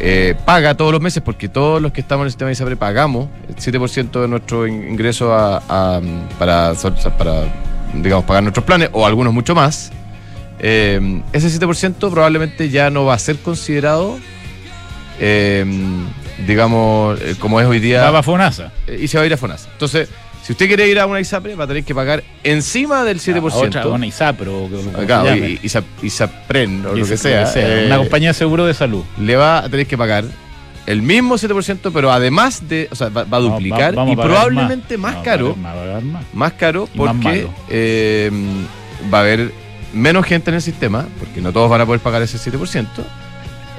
eh, 0.00 0.34
paga 0.44 0.74
todos 0.76 0.90
los 0.90 1.00
meses, 1.00 1.22
porque 1.24 1.48
todos 1.48 1.80
los 1.80 1.92
que 1.92 2.00
estamos 2.00 2.22
en 2.22 2.26
el 2.26 2.30
sistema 2.32 2.48
de 2.48 2.52
ISAPRE 2.54 2.76
pagamos 2.76 3.28
el 3.48 3.54
7% 3.56 4.20
de 4.20 4.26
nuestro 4.28 4.66
in- 4.66 4.88
ingreso 4.90 5.32
a- 5.32 5.62
a, 5.68 6.00
para, 6.40 6.74
so- 6.74 6.92
para, 7.16 7.44
digamos, 7.94 8.24
pagar 8.24 8.42
nuestros 8.42 8.64
planes, 8.64 8.90
o 8.92 9.06
algunos 9.06 9.32
mucho 9.32 9.54
más. 9.54 9.92
eh, 10.60 11.22
ese 11.32 11.50
7% 11.50 12.10
probablemente 12.10 12.68
ya 12.68 12.90
no 12.90 13.04
va 13.04 13.14
a 13.14 13.18
ser 13.20 13.36
considerado, 13.36 14.18
eh, 15.20 15.64
digamos, 16.46 17.20
eh, 17.20 17.34
como 17.38 17.60
es 17.60 17.66
hoy 17.66 17.80
día 17.80 18.02
Va 18.02 18.10
para 18.10 18.22
FONASA. 18.22 18.72
eh, 18.86 18.98
y 19.02 19.08
se 19.08 19.16
va 19.18 19.24
a 19.24 19.26
ir 19.26 19.32
a 19.32 19.36
FONASA. 19.36 19.68
Entonces, 19.72 20.08
si 20.42 20.52
usted 20.52 20.66
quiere 20.66 20.88
ir 20.88 20.98
a 20.98 21.06
una 21.06 21.20
ISAPRE, 21.20 21.54
va 21.56 21.64
a 21.64 21.66
tener 21.66 21.84
que 21.84 21.94
pagar 21.94 22.22
encima 22.44 23.04
del 23.04 23.20
7%. 23.20 23.52
A 23.52 23.56
Otra, 23.56 23.86
una 23.88 24.06
ISAPRO, 24.06 24.68
Claro, 25.06 25.36
y, 25.36 25.58
y, 25.62 25.66
Isa- 25.66 25.82
Isapren 26.02 26.86
o 26.86 26.94
lo 26.94 27.06
que 27.06 27.16
sea, 27.16 27.50
eh, 27.54 27.84
Una 27.86 27.98
compañía 27.98 28.28
de 28.30 28.34
seguro 28.34 28.64
de 28.66 28.74
salud. 28.74 29.02
le 29.20 29.36
va 29.36 29.58
a 29.58 29.68
tener 29.68 29.86
que 29.86 29.98
pagar 29.98 30.24
el 30.86 31.02
mismo 31.02 31.34
7%, 31.36 31.90
pero 31.92 32.10
además 32.10 32.66
de, 32.66 32.88
o 32.90 32.94
sea, 32.94 33.10
va, 33.10 33.24
va 33.24 33.36
a 33.36 33.40
duplicar 33.40 33.98
a 33.98 34.08
y 34.10 34.16
probablemente 34.16 34.96
más, 34.96 35.16
a 35.16 35.22
caro, 35.22 35.54
más, 36.32 36.52
a 36.52 36.56
caro 36.56 36.88
más 36.94 37.14
porque 37.14 37.46
eh, 37.68 38.30
va 39.12 39.18
a 39.18 39.20
haber 39.20 39.52
menos 39.92 40.24
gente 40.24 40.50
en 40.50 40.54
el 40.54 40.62
sistema, 40.62 41.06
porque 41.18 41.42
no 41.42 41.52
todos 41.52 41.68
van 41.68 41.82
a 41.82 41.86
poder 41.86 42.00
pagar 42.00 42.22
ese 42.22 42.38
7% 42.38 42.86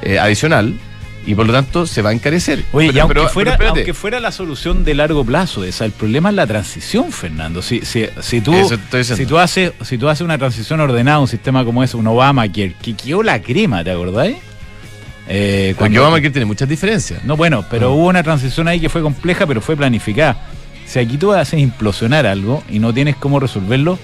eh, 0.03 0.19
adicional 0.19 0.75
y 1.31 1.35
por 1.35 1.45
lo 1.45 1.53
tanto 1.53 1.85
se 1.85 2.01
va 2.01 2.09
a 2.09 2.13
encarecer. 2.13 2.63
Oye, 2.71 2.87
Pero- 2.87 2.97
y 2.97 2.99
aunque, 3.01 3.13
pero- 3.13 3.29
fuera, 3.29 3.55
pero 3.57 3.69
aunque 3.69 3.93
fuera 3.93 4.19
la 4.19 4.31
solución 4.31 4.83
de 4.83 4.95
largo 4.95 5.23
plazo 5.23 5.63
esa, 5.63 5.85
el 5.85 5.91
problema 5.91 6.29
es 6.29 6.35
la 6.35 6.47
transición, 6.47 7.11
Fernando. 7.11 7.61
Si, 7.61 7.81
si, 7.85 8.05
si 8.21 8.41
tú, 8.41 8.53
si, 9.03 9.25
tú 9.27 9.37
haces, 9.37 9.73
si 9.83 9.97
tú 9.97 10.09
haces 10.09 10.21
una 10.25 10.37
transición 10.39 10.79
ordenada, 10.79 11.19
un 11.19 11.27
sistema 11.27 11.63
como 11.63 11.83
ese, 11.83 11.97
un 11.97 12.07
Obamacare, 12.07 12.73
que 12.81 12.95
quedó 12.95 13.21
la 13.21 13.41
crema, 13.41 13.83
¿te 13.83 13.91
acordáis? 13.91 14.37
Eh, 15.27 15.73
porque 15.77 15.77
cuando- 15.77 16.01
Obamacare 16.01 16.31
tiene 16.31 16.45
muchas 16.45 16.67
diferencias. 16.67 17.23
No, 17.23 17.37
bueno, 17.37 17.63
pero 17.69 17.87
Ah. 17.89 17.91
hubo 17.91 18.07
una 18.07 18.23
transición 18.23 18.67
ahí 18.67 18.79
que 18.79 18.89
fue 18.89 19.01
compleja, 19.01 19.45
pero 19.45 19.61
fue 19.61 19.75
planificada. 19.77 20.35
Si 20.87 20.97
aquí 20.97 21.17
tú 21.17 21.31
haces 21.33 21.59
implosionar 21.59 22.25
algo 22.25 22.63
y 22.69 22.79
no 22.79 22.91
tienes 22.93 23.15
cómo 23.15 23.39
resolverlo, 23.39 23.99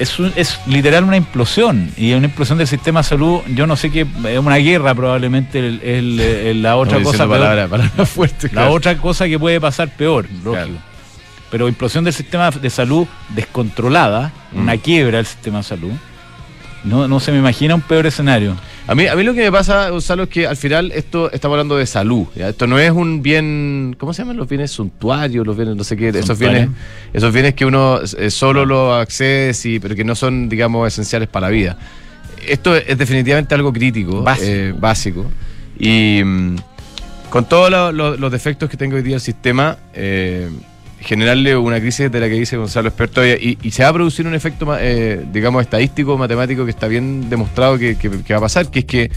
es, 0.00 0.18
un- 0.18 0.32
es 0.34 0.58
literal 0.66 1.04
una 1.04 1.16
implosión. 1.16 1.90
Y 1.96 2.12
una 2.14 2.26
implosión 2.26 2.58
del 2.58 2.66
sistema 2.66 3.00
de 3.00 3.04
salud, 3.04 3.40
yo 3.54 3.66
no 3.66 3.76
sé 3.76 3.90
qué, 3.90 4.06
es 4.28 4.38
una 4.38 4.56
guerra 4.56 4.94
probablemente 4.94 5.58
el- 5.60 5.80
el- 5.82 6.20
el- 6.20 6.62
la 6.62 6.76
otra 6.76 7.00
cosa. 7.02 7.26
La 7.26 8.48
claro. 8.50 8.72
otra 8.72 8.96
cosa 8.98 9.26
que 9.28 9.38
puede 9.38 9.60
pasar 9.60 9.88
peor, 9.90 10.26
lógico. 10.42 10.52
Claro. 10.52 10.90
Pero 11.50 11.68
implosión 11.68 12.04
del 12.04 12.12
sistema 12.14 12.50
de 12.50 12.70
salud 12.70 13.06
descontrolada, 13.30 14.32
Mm. 14.52 14.60
una 14.62 14.76
quiebra 14.76 15.18
del 15.18 15.26
sistema 15.26 15.58
de 15.58 15.64
salud. 15.64 15.92
No, 16.84 17.06
no 17.08 17.20
se 17.20 17.30
me 17.32 17.38
imagina 17.38 17.74
un 17.74 17.80
peor 17.82 18.06
escenario. 18.06 18.56
A 18.90 18.94
mí, 18.96 19.06
a 19.06 19.14
mí 19.14 19.22
lo 19.22 19.34
que 19.34 19.40
me 19.42 19.52
pasa, 19.52 19.88
Gonzalo, 19.90 20.24
es 20.24 20.28
que 20.30 20.48
al 20.48 20.56
final 20.56 20.90
esto 20.90 21.30
estamos 21.30 21.54
hablando 21.54 21.76
de 21.76 21.86
salud. 21.86 22.26
¿ya? 22.34 22.48
Esto 22.48 22.66
no 22.66 22.76
es 22.76 22.90
un 22.90 23.22
bien, 23.22 23.94
¿cómo 23.96 24.12
se 24.12 24.22
llaman 24.22 24.36
los 24.36 24.48
bienes 24.48 24.72
suntuarios? 24.72 25.46
Los 25.46 25.56
bienes, 25.56 25.76
no 25.76 25.84
sé 25.84 25.96
qué, 25.96 26.08
esos 26.08 26.36
bienes, 26.36 26.68
esos 27.12 27.32
bienes 27.32 27.54
que 27.54 27.64
uno 27.64 28.00
eh, 28.18 28.30
solo 28.32 28.66
lo 28.66 28.92
accede, 28.94 29.54
sí, 29.54 29.78
pero 29.78 29.94
que 29.94 30.02
no 30.02 30.16
son, 30.16 30.48
digamos, 30.48 30.88
esenciales 30.88 31.28
para 31.28 31.46
la 31.46 31.50
vida. 31.52 31.78
Esto 32.48 32.74
es 32.74 32.98
definitivamente 32.98 33.54
algo 33.54 33.72
crítico, 33.72 34.22
Básico. 34.24 34.46
eh, 34.48 34.74
básico. 34.76 35.26
Y 35.78 36.22
mm, 36.24 36.56
con 37.30 37.48
todos 37.48 37.70
lo- 37.70 37.92
lo- 37.92 38.16
los 38.16 38.32
defectos 38.32 38.68
que 38.68 38.76
tenga 38.76 38.96
hoy 38.96 39.02
día 39.02 39.14
el 39.14 39.20
sistema, 39.20 39.76
eh, 39.94 40.48
generarle 41.00 41.56
una 41.56 41.80
crisis 41.80 42.10
de 42.10 42.20
la 42.20 42.28
que 42.28 42.34
dice 42.34 42.56
Gonzalo 42.56 42.88
experto 42.88 43.26
y, 43.26 43.58
y 43.62 43.70
se 43.70 43.82
va 43.82 43.88
a 43.88 43.92
producir 43.92 44.26
un 44.26 44.34
efecto, 44.34 44.66
eh, 44.78 45.24
digamos, 45.32 45.62
estadístico, 45.62 46.16
matemático 46.18 46.64
que 46.64 46.70
está 46.70 46.88
bien 46.88 47.28
demostrado 47.30 47.78
que, 47.78 47.96
que- 47.96 48.22
que 48.22 48.32
va 48.34 48.38
a 48.38 48.42
pasar, 48.42 48.70
que 48.70 48.80
es 48.80 48.84
que 48.84 49.10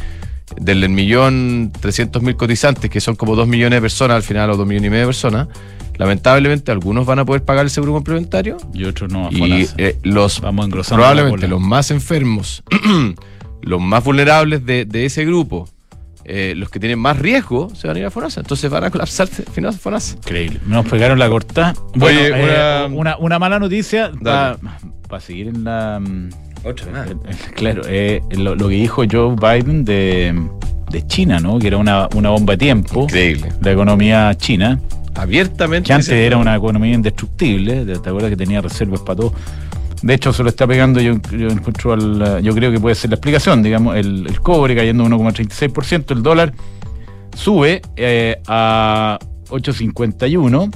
del 0.57 0.87
millón 0.89 1.71
trescientos 1.79 2.21
mil 2.21 2.35
cotizantes, 2.35 2.89
que 2.89 3.01
son 3.01 3.15
como 3.15 3.35
dos 3.35 3.47
millones 3.47 3.77
de 3.77 3.81
personas 3.81 4.15
al 4.15 4.23
final, 4.23 4.49
o 4.51 4.57
dos 4.57 4.67
millones 4.67 4.87
y 4.87 4.89
medio 4.91 5.01
de 5.03 5.07
personas, 5.07 5.47
lamentablemente 5.97 6.71
algunos 6.71 7.05
van 7.05 7.19
a 7.19 7.25
poder 7.25 7.43
pagar 7.43 7.65
el 7.65 7.69
seguro 7.71 7.93
complementario 7.93 8.57
Y 8.73 8.83
otros 8.85 9.11
no. 9.11 9.29
y 9.31 9.67
eh, 9.77 9.97
los 10.03 10.41
Vamos 10.41 10.67
probablemente 10.89 11.47
los 11.47 11.61
más 11.61 11.91
enfermos, 11.91 12.63
los 13.61 13.81
más 13.81 14.03
vulnerables 14.03 14.65
de, 14.65 14.85
de 14.85 15.05
ese 15.05 15.25
grupo, 15.25 15.67
eh, 16.25 16.53
los 16.55 16.69
que 16.69 16.79
tienen 16.79 16.99
más 16.99 17.17
riesgo, 17.19 17.69
se 17.75 17.87
van 17.87 17.97
a 17.97 17.99
ir 17.99 18.05
a 18.05 18.11
FONASA. 18.11 18.41
Entonces 18.41 18.69
van 18.71 18.83
a 18.83 18.89
colapsar 18.91 19.27
FONASA. 19.27 20.15
Increíble. 20.15 20.59
Nos 20.65 20.85
pegaron 20.87 21.19
la 21.19 21.29
corta. 21.29 21.73
Bueno, 21.95 22.19
Oye, 22.19 22.27
eh, 22.29 22.85
una- 22.85 22.87
una... 22.95 23.17
una 23.17 23.39
mala 23.39 23.59
noticia 23.59 24.11
para 24.23 24.57
Dale. 25.09 25.21
seguir 25.21 25.47
en 25.47 25.63
la. 25.63 25.99
mm, 25.99 26.29
Otra 26.65 27.05
eh, 27.07 27.15
Claro, 27.55 27.81
eh, 27.87 28.21
lo, 28.31 28.55
lo 28.55 28.69
que 28.69 28.75
dijo 28.75 29.03
Joe 29.11 29.35
Biden 29.35 29.83
de, 29.83 30.33
de 30.89 31.07
China, 31.07 31.39
¿no? 31.39 31.59
Que 31.59 31.67
era 31.67 31.77
una, 31.77 32.07
una 32.15 32.29
bomba 32.29 32.53
de 32.53 32.57
tiempo. 32.57 33.03
Increíble. 33.03 33.49
La 33.61 33.71
economía 33.73 34.33
china, 34.35 34.79
Abiertamente. 35.15 35.87
que 35.87 35.93
antes 35.93 36.09
era 36.09 36.37
una 36.37 36.55
economía 36.55 36.93
indestructible, 36.93 37.85
¿te 37.85 38.09
acuerdas 38.09 38.29
que 38.29 38.37
tenía 38.37 38.61
reservas 38.61 39.01
para 39.01 39.17
todo? 39.17 39.33
De 40.03 40.13
hecho, 40.13 40.33
se 40.33 40.43
lo 40.43 40.49
está 40.49 40.67
pegando, 40.67 40.99
yo, 40.99 41.13
yo 41.31 41.47
encuentro 41.47 41.93
al, 41.93 42.43
yo 42.43 42.53
creo 42.53 42.71
que 42.71 42.79
puede 42.79 42.93
ser 42.93 43.09
la 43.09 43.15
explicación, 43.15 43.63
digamos, 43.63 43.95
el, 43.95 44.27
el 44.27 44.39
cobre 44.41 44.75
cayendo 44.75 45.05
1,36%, 45.05 46.11
el 46.11 46.21
dólar 46.21 46.53
sube 47.35 47.81
eh, 47.95 48.37
a 48.47 49.17
8,51 49.47 50.71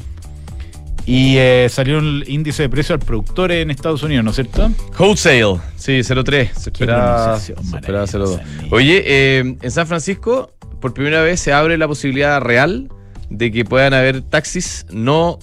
y 1.06 1.38
eh, 1.38 1.68
salió 1.70 2.00
el 2.00 2.24
índice 2.28 2.64
de 2.64 2.70
precio 2.70 2.96
al 2.96 3.00
productor 3.00 3.52
en 3.52 3.70
Estados 3.70 4.02
Unidos, 4.04 4.24
¿no 4.24 4.32
es 4.32 4.36
cierto? 4.36 4.72
Wholesale, 4.98 5.60
sí, 5.76 6.00
0,3. 6.00 6.54
Se 6.54 6.70
esperaba, 6.70 7.40
se 7.40 7.54
esperaba 7.54 8.06
maravillosa, 8.06 8.18
0,2. 8.18 8.62
niño. 8.62 8.70
Oye, 8.72 9.04
eh, 9.06 9.58
en 9.62 9.72
San 9.72 9.88
Francisco, 9.88 10.54
por 10.80 10.94
primera 10.94 11.22
vez 11.22 11.40
se 11.40 11.54
abre 11.54 11.78
la 11.78 11.88
posibilidad 11.88 12.42
real 12.42 12.90
de 13.30 13.52
que 13.52 13.66
puedan 13.66 13.94
haber 13.94 14.22
taxis 14.22 14.86
no 14.90 15.40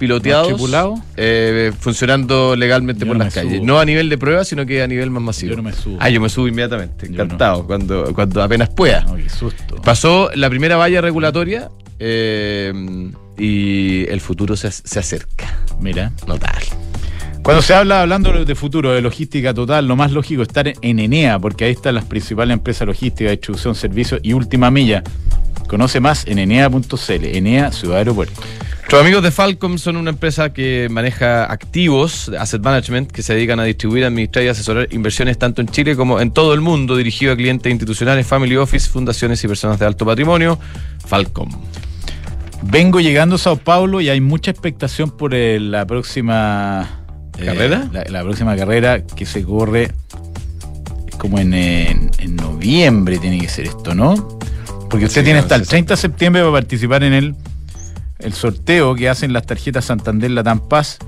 piloteados, 0.00 0.60
eh, 1.16 1.70
funcionando 1.78 2.56
legalmente 2.56 3.02
Yo 3.02 3.06
por 3.08 3.16
no 3.18 3.24
las 3.24 3.32
calles. 3.34 3.58
subo. 3.58 3.66
No 3.66 3.78
a 3.78 3.84
nivel 3.84 4.08
de 4.08 4.18
prueba, 4.18 4.42
sino 4.44 4.66
que 4.66 4.82
a 4.82 4.86
nivel 4.88 5.10
más 5.10 5.22
masivo. 5.22 5.50
Yo 5.50 5.56
no 5.56 5.62
me 5.62 5.72
subo. 5.72 5.96
Ah, 6.00 6.08
yo 6.10 6.20
me 6.20 6.28
subo 6.28 6.48
inmediatamente, 6.48 7.06
no. 7.08 7.14
encantado, 7.14 7.66
cuando, 7.66 8.12
cuando 8.14 8.42
apenas 8.42 8.68
pueda. 8.70 9.02
No, 9.02 9.14
qué 9.16 9.28
susto. 9.28 9.76
Pasó 9.84 10.30
la 10.34 10.50
primera 10.50 10.76
valla 10.76 11.00
regulatoria 11.00 11.68
eh, 12.00 12.72
y 13.38 14.06
el 14.08 14.20
futuro 14.20 14.56
se, 14.56 14.70
se 14.72 14.98
acerca. 14.98 15.58
Mira. 15.80 16.10
Notable. 16.26 16.66
Cuando 17.42 17.62
se 17.62 17.72
habla, 17.72 18.02
hablando 18.02 18.44
de 18.44 18.54
futuro, 18.54 18.92
de 18.92 19.00
logística 19.00 19.54
total, 19.54 19.86
lo 19.88 19.96
más 19.96 20.12
lógico 20.12 20.42
es 20.42 20.48
estar 20.48 20.68
en- 20.68 20.74
en 20.82 20.98
Enea, 20.98 21.38
porque 21.38 21.64
ahí 21.64 21.72
están 21.72 21.94
las 21.94 22.04
principales 22.04 22.52
empresas 22.52 22.86
logísticas, 22.86 23.30
distribución, 23.30 23.74
servicios 23.74 24.20
y 24.22 24.34
última 24.34 24.70
milla. 24.70 25.02
Conoce 25.66 26.00
más 26.00 26.26
en 26.26 26.38
enea.cl, 26.38 27.24
Enea 27.24 27.72
Ciudad 27.72 27.98
Aeropuerto. 27.98 28.40
Nuestros 28.90 29.02
amigos 29.06 29.22
de 29.22 29.30
Falcom 29.30 29.78
son 29.78 29.96
una 29.96 30.10
empresa 30.10 30.52
que 30.52 30.88
maneja 30.90 31.44
activos, 31.44 32.28
de 32.28 32.38
asset 32.38 32.60
management, 32.60 33.12
que 33.12 33.22
se 33.22 33.34
dedican 33.34 33.60
a 33.60 33.62
distribuir, 33.62 34.04
administrar 34.04 34.44
y 34.44 34.48
asesorar 34.48 34.88
inversiones 34.90 35.38
tanto 35.38 35.60
en 35.60 35.68
Chile 35.68 35.94
como 35.94 36.20
en 36.20 36.32
todo 36.32 36.54
el 36.54 36.60
mundo, 36.60 36.96
dirigido 36.96 37.32
a 37.32 37.36
clientes 37.36 37.70
institucionales, 37.70 38.26
family 38.26 38.56
office, 38.56 38.90
fundaciones 38.90 39.44
y 39.44 39.46
personas 39.46 39.78
de 39.78 39.86
alto 39.86 40.04
patrimonio. 40.04 40.58
Falcom. 41.06 41.48
Vengo 42.62 42.98
llegando 42.98 43.36
a 43.36 43.38
Sao 43.38 43.58
Paulo 43.58 44.00
y 44.00 44.08
hay 44.08 44.20
mucha 44.20 44.50
expectación 44.50 45.12
por 45.16 45.34
eh, 45.36 45.60
la 45.60 45.86
próxima 45.86 46.88
eh, 47.38 47.44
¿Carrera? 47.44 47.88
la, 47.92 48.02
la 48.08 48.22
próxima 48.24 48.56
carrera 48.56 49.06
que 49.06 49.24
se 49.24 49.44
corre 49.44 49.92
como 51.16 51.38
en, 51.38 51.54
en- 51.54 52.10
en 52.18 52.34
noviembre 52.34 53.18
tiene 53.18 53.38
que 53.38 53.48
ser 53.48 53.66
esto, 53.66 53.94
¿no? 53.94 54.40
Porque 54.90 55.04
usted 55.04 55.20
Sí, 55.20 55.26
tiene 55.26 55.38
no, 55.38 55.44
hasta 55.44 55.54
el 55.54 55.60
sí, 55.60 55.66
sí. 55.66 55.70
30 55.70 55.94
de 55.94 55.96
septiembre 56.00 56.42
para 56.42 56.52
participar 56.54 57.04
en 57.04 57.12
el, 57.12 57.34
el 58.22 58.32
sorteo 58.32 58.94
que 58.94 59.08
hacen 59.08 59.32
las 59.32 59.46
tarjetas 59.46 59.84
Santander 59.84 60.30
Latam 60.30 60.60
Paz, 60.60 60.98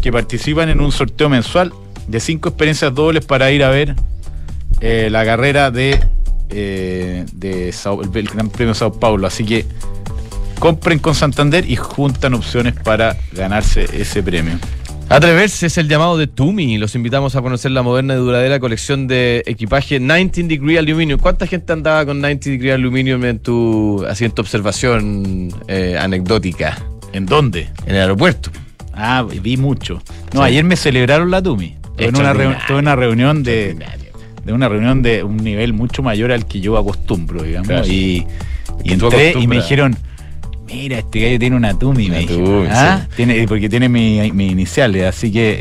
que 0.00 0.12
participan 0.12 0.68
en 0.68 0.80
un 0.80 0.92
sorteo 0.92 1.28
mensual 1.28 1.72
de 2.08 2.20
cinco 2.20 2.48
experiencias 2.50 2.94
dobles 2.94 3.24
para 3.24 3.50
ir 3.50 3.64
a 3.64 3.70
ver 3.70 3.94
eh, 4.80 5.08
la 5.10 5.24
carrera 5.24 5.70
de, 5.70 6.00
eh, 6.50 7.24
el 7.40 8.28
Gran 8.28 8.50
Premio 8.50 8.74
Sao 8.74 8.92
Paulo. 8.92 9.26
Así 9.26 9.44
que 9.44 9.66
compren 10.58 10.98
con 10.98 11.14
Santander 11.14 11.68
y 11.68 11.76
juntan 11.76 12.34
opciones 12.34 12.74
para 12.74 13.16
ganarse 13.32 13.88
ese 13.92 14.22
premio. 14.22 14.58
Atreverse 15.08 15.66
es 15.66 15.78
el 15.78 15.88
llamado 15.88 16.16
de 16.16 16.26
Tumi. 16.26 16.78
Los 16.78 16.94
invitamos 16.94 17.36
a 17.36 17.42
conocer 17.42 17.70
la 17.70 17.82
moderna 17.82 18.14
y 18.14 18.16
duradera 18.16 18.58
colección 18.60 19.06
de 19.06 19.42
equipaje 19.46 19.98
19 19.98 20.48
Degree 20.48 20.78
Aluminum. 20.78 21.20
¿Cuánta 21.20 21.46
gente 21.46 21.72
andaba 21.72 22.06
con 22.06 22.20
90 22.20 22.50
Degree 22.50 22.72
Aluminum 22.72 23.24
en 23.24 23.38
tu, 23.38 24.04
así 24.08 24.24
en 24.24 24.32
tu 24.32 24.42
observación 24.42 25.52
eh, 25.68 25.96
anecdótica 26.00 26.78
¿En 27.12 27.26
dónde? 27.26 27.68
en 27.86 27.94
el 27.94 28.00
aeropuerto? 28.00 28.50
Ah, 28.94 29.26
vi 29.42 29.56
mucho. 29.56 30.02
No, 30.32 30.42
ayer 30.42 30.64
me 30.64 30.76
celebraron 30.76 31.30
la 31.30 31.42
Tumi. 31.42 31.76
Tuve 31.96 32.08
una, 32.08 32.96
reunión 32.96 33.42
de, 33.42 33.76
de 34.44 34.52
una 34.52 34.68
reunión 34.68 35.02
de 35.02 35.22
un 35.22 35.36
nivel 35.36 35.72
mucho 35.72 36.02
mayor 36.02 36.32
al 36.32 36.46
que 36.46 36.60
yo 36.60 36.76
acostumbro, 36.78 37.42
digamos. 37.42 37.68
Claro. 37.68 37.86
Y, 37.86 38.26
y 38.82 38.92
entré 38.92 39.34
y 39.38 39.46
me 39.46 39.56
dijeron, 39.56 39.96
mira, 40.66 40.98
este 40.98 41.20
gallo 41.20 41.38
tiene 41.38 41.56
una 41.56 41.78
Tumi, 41.78 42.08
Una. 42.08 42.26
Tumi, 42.26 42.66
¿Ah? 42.70 43.06
sí. 43.10 43.16
Tiene, 43.16 43.46
porque 43.48 43.68
tiene 43.68 43.88
mi, 43.88 44.30
mi 44.32 44.46
iniciales, 44.48 45.04
así 45.04 45.30
que 45.32 45.56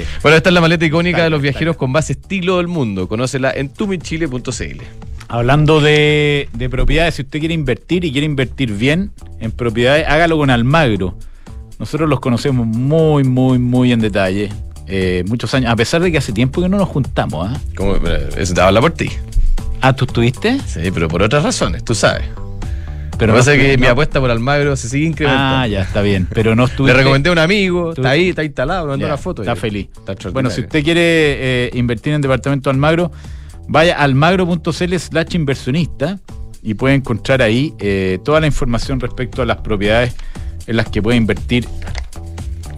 eh, 0.00 0.04
Bueno, 0.22 0.36
esta 0.36 0.50
es 0.50 0.54
la 0.54 0.60
maleta 0.60 0.84
icónica 0.84 1.22
de 1.24 1.30
los 1.30 1.40
viajeros 1.40 1.76
con 1.76 1.92
base 1.92 2.12
estilo 2.14 2.56
del 2.58 2.68
mundo. 2.68 3.08
Conócela 3.08 3.52
en 3.52 3.68
tumichile.cl. 3.68 4.80
hablando 5.28 5.80
de, 5.80 6.48
de 6.52 6.68
propiedades, 6.70 7.14
si 7.16 7.22
usted 7.22 7.38
quiere 7.40 7.54
invertir 7.54 8.04
y 8.04 8.12
quiere 8.12 8.24
invertir 8.26 8.72
bien 8.72 9.10
en 9.40 9.50
propiedades, 9.52 10.06
hágalo 10.08 10.36
con 10.38 10.50
Almagro. 10.50 11.16
Nosotros 11.78 12.08
los 12.08 12.20
conocemos 12.20 12.66
muy, 12.66 13.22
muy, 13.24 13.58
muy 13.58 13.92
en 13.92 14.00
detalle. 14.00 14.48
eh, 14.88 15.24
muchos 15.26 15.52
años, 15.54 15.70
a 15.70 15.76
pesar 15.76 16.00
de 16.00 16.10
que 16.12 16.18
hace 16.18 16.32
tiempo 16.32 16.62
que 16.62 16.68
no 16.68 16.78
nos 16.78 16.88
juntamos. 16.88 17.48
¿ah? 17.50 17.60
¿Cómo? 17.76 17.96
Eso 18.36 18.54
te 18.54 18.60
habla 18.60 18.80
por 18.80 18.92
ti. 18.92 19.10
Ah, 19.82 19.92
¿tú 19.94 20.06
estuviste? 20.06 20.58
Sí, 20.66 20.80
pero 20.94 21.06
por 21.08 21.22
otras 21.22 21.42
razones, 21.42 21.84
tú 21.84 21.94
sabes. 21.94 22.24
Pero 23.18 23.34
no- 23.36 23.42
que 23.44 23.78
mi 23.78 23.86
apuesta 23.86 24.20
por 24.20 24.30
Almagro 24.30 24.76
se 24.76 24.88
sigue 24.88 25.06
incrementando. 25.06 25.56
Ah, 25.56 25.66
ya, 25.66 25.82
está 25.82 26.02
bien. 26.02 26.26
Pero 26.32 26.54
no 26.54 26.64
Le 26.66 26.70
estuviste. 26.72 26.96
recomendé 26.98 27.28
a 27.30 27.32
un 27.32 27.38
amigo, 27.38 27.92
está 27.92 28.10
ahí, 28.10 28.28
está 28.30 28.44
instalado, 28.44 28.84
me 28.86 28.90
mandó 28.92 29.06
una 29.06 29.16
foto. 29.16 29.42
Está 29.42 29.56
feliz. 29.56 29.88
Está. 30.06 30.30
Bueno, 30.30 30.50
si 30.50 30.60
usted 30.62 30.84
quiere 30.84 31.00
eh, 31.02 31.70
invertir 31.74 32.12
en 32.12 32.20
departamento 32.20 32.68
Almagro, 32.70 33.10
vaya 33.68 33.96
a 33.98 34.02
almagro.cl 34.02 34.94
slash 34.98 35.34
inversionista 35.34 36.18
y 36.62 36.74
puede 36.74 36.94
encontrar 36.96 37.42
ahí 37.42 37.72
eh, 37.78 38.18
toda 38.24 38.40
la 38.40 38.46
información 38.46 39.00
respecto 39.00 39.42
a 39.42 39.46
las 39.46 39.58
propiedades 39.58 40.14
en 40.66 40.76
las 40.76 40.88
que 40.88 41.00
puede 41.00 41.16
invertir 41.16 41.66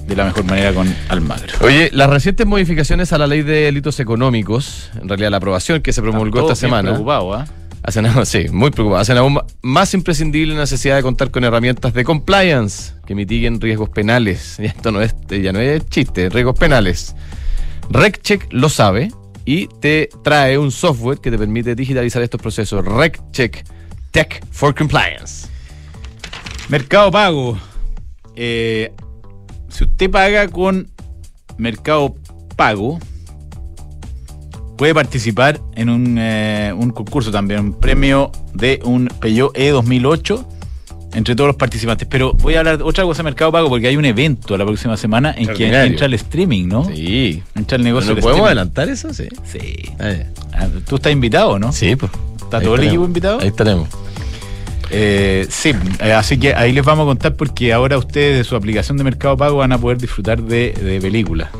de 0.06 0.16
la 0.16 0.24
mejor 0.24 0.44
manera 0.44 0.72
con 0.72 0.94
Almagro. 1.08 1.52
Oye, 1.62 1.90
las 1.92 2.08
recientes 2.08 2.46
modificaciones 2.46 3.12
a 3.12 3.18
la 3.18 3.26
ley 3.26 3.42
de 3.42 3.62
delitos 3.64 4.00
económicos, 4.00 4.90
en 5.00 5.08
realidad 5.08 5.30
la 5.30 5.36
aprobación 5.38 5.82
que 5.82 5.92
se 5.92 6.00
promulgó 6.00 6.40
esta 6.42 6.54
semana, 6.54 6.90
preocupados, 6.90 7.40
¿ah? 7.40 7.46
Hacen, 7.82 8.06
aún- 8.06 8.26
sí, 8.26 8.46
muy 8.50 8.70
preocupado, 8.70 9.00
hacen 9.00 9.16
aún 9.18 9.38
más 9.62 9.94
imprescindible 9.94 10.54
la 10.54 10.60
necesidad 10.60 10.96
de 10.96 11.02
contar 11.02 11.30
con 11.30 11.44
herramientas 11.44 11.92
de 11.94 12.04
compliance 12.04 12.92
que 13.06 13.14
mitiguen 13.14 13.60
riesgos 13.60 13.88
penales. 13.90 14.58
Esto 14.60 14.92
no 14.92 15.00
es, 15.02 15.14
ya 15.28 15.52
no 15.52 15.60
es 15.60 15.86
chiste, 15.88 16.28
riesgos 16.28 16.58
penales. 16.58 17.14
RecCheck 17.90 18.48
lo 18.52 18.68
sabe 18.68 19.10
y 19.44 19.66
te 19.80 20.10
trae 20.22 20.58
un 20.58 20.70
software 20.70 21.18
que 21.18 21.30
te 21.30 21.38
permite 21.38 21.74
digitalizar 21.74 22.22
estos 22.22 22.40
procesos. 22.40 22.84
RecCheck 22.84 23.64
Tech 24.10 24.44
for 24.50 24.74
Compliance. 24.74 25.48
Mercado 26.68 27.10
Pago. 27.10 27.58
Eh, 28.36 28.92
si 29.68 29.84
usted 29.84 30.10
paga 30.10 30.48
con 30.48 30.88
Mercado 31.56 32.14
Pago, 32.56 32.98
puede 34.78 34.94
participar 34.94 35.60
en 35.74 35.90
un, 35.90 36.16
eh, 36.18 36.72
un 36.74 36.90
concurso 36.90 37.30
también, 37.30 37.60
un 37.60 37.72
premio 37.74 38.32
de 38.54 38.80
un 38.84 39.08
Peugeot 39.20 39.50
E 39.54 39.70
2008 39.70 40.48
entre 41.14 41.34
todos 41.34 41.48
los 41.48 41.56
participantes. 41.56 42.06
Pero 42.08 42.32
voy 42.34 42.54
a 42.54 42.60
hablar 42.60 42.78
de 42.78 42.84
otra 42.84 43.04
cosa 43.04 43.18
de 43.18 43.24
Mercado 43.24 43.50
Pago 43.50 43.68
porque 43.68 43.88
hay 43.88 43.96
un 43.96 44.04
evento 44.04 44.56
la 44.56 44.64
próxima 44.64 44.96
semana 44.96 45.34
en 45.36 45.48
que 45.48 45.66
entra 45.66 46.06
el 46.06 46.14
streaming, 46.14 46.68
¿no? 46.68 46.84
Sí. 46.84 47.42
Entra 47.54 47.76
el 47.76 47.82
¿No 47.82 47.88
negocio 47.88 48.14
del 48.14 48.22
podemos 48.22 48.46
adelantar 48.46 48.88
eso? 48.88 49.12
Sí. 49.12 49.28
Sí. 49.44 49.60
Ah, 49.98 50.68
¿Tú 50.86 50.96
estás 50.96 51.12
invitado, 51.12 51.58
no? 51.58 51.72
Sí, 51.72 51.96
pues. 51.96 52.12
¿Está 52.40 52.58
Ahí 52.58 52.64
todo 52.64 52.76
el 52.76 52.84
equipo 52.84 53.04
invitado? 53.04 53.40
Ahí 53.40 53.48
estaremos. 53.48 53.88
Eh, 54.90 55.46
sí, 55.50 55.72
eh, 56.00 56.12
así 56.12 56.38
que 56.38 56.54
ahí 56.54 56.72
les 56.72 56.84
vamos 56.84 57.02
a 57.02 57.06
contar 57.06 57.34
porque 57.34 57.74
ahora 57.74 57.98
ustedes 57.98 58.38
de 58.38 58.44
su 58.44 58.56
aplicación 58.56 58.96
de 58.96 59.04
Mercado 59.04 59.36
Pago 59.36 59.58
van 59.58 59.72
a 59.72 59.78
poder 59.78 59.98
disfrutar 59.98 60.42
de, 60.42 60.72
de 60.72 61.00
películas. 61.00 61.50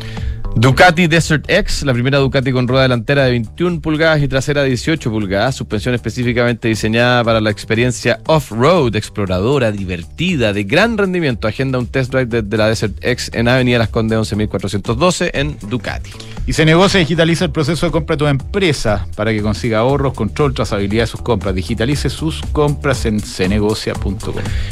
Ducati 0.60 1.06
Desert 1.06 1.48
X, 1.48 1.84
la 1.84 1.92
primera 1.92 2.18
Ducati 2.18 2.50
con 2.50 2.66
rueda 2.66 2.82
delantera 2.82 3.22
de 3.24 3.30
21 3.30 3.80
pulgadas 3.80 4.20
y 4.20 4.26
trasera 4.26 4.62
de 4.62 4.70
18 4.70 5.08
pulgadas, 5.08 5.54
suspensión 5.54 5.94
específicamente 5.94 6.66
diseñada 6.66 7.22
para 7.22 7.40
la 7.40 7.50
experiencia 7.50 8.18
off-road, 8.26 8.96
exploradora, 8.96 9.70
divertida, 9.70 10.52
de 10.52 10.64
gran 10.64 10.98
rendimiento. 10.98 11.46
Agenda 11.46 11.78
un 11.78 11.86
test 11.86 12.10
drive 12.10 12.42
desde 12.42 12.56
la 12.56 12.66
Desert 12.66 12.98
X 13.00 13.30
en 13.34 13.46
Avenida 13.46 13.78
Las 13.78 13.90
Condes 13.90 14.18
11412 14.18 15.30
en 15.32 15.56
Ducati. 15.68 16.10
Y 16.48 16.54
se 16.54 16.64
negocia 16.64 16.98
digitaliza 16.98 17.44
el 17.44 17.50
proceso 17.50 17.84
de 17.84 17.92
compra 17.92 18.16
de 18.16 18.20
tu 18.20 18.26
empresa 18.26 19.06
para 19.16 19.32
que 19.32 19.42
consiga 19.42 19.80
ahorros, 19.80 20.14
control, 20.14 20.54
trazabilidad 20.54 21.02
de 21.02 21.06
sus 21.08 21.20
compras. 21.20 21.54
Digitalice 21.54 22.08
sus 22.08 22.40
compras 22.52 23.04
en 23.04 23.20
cenegocia.com. 23.20 24.16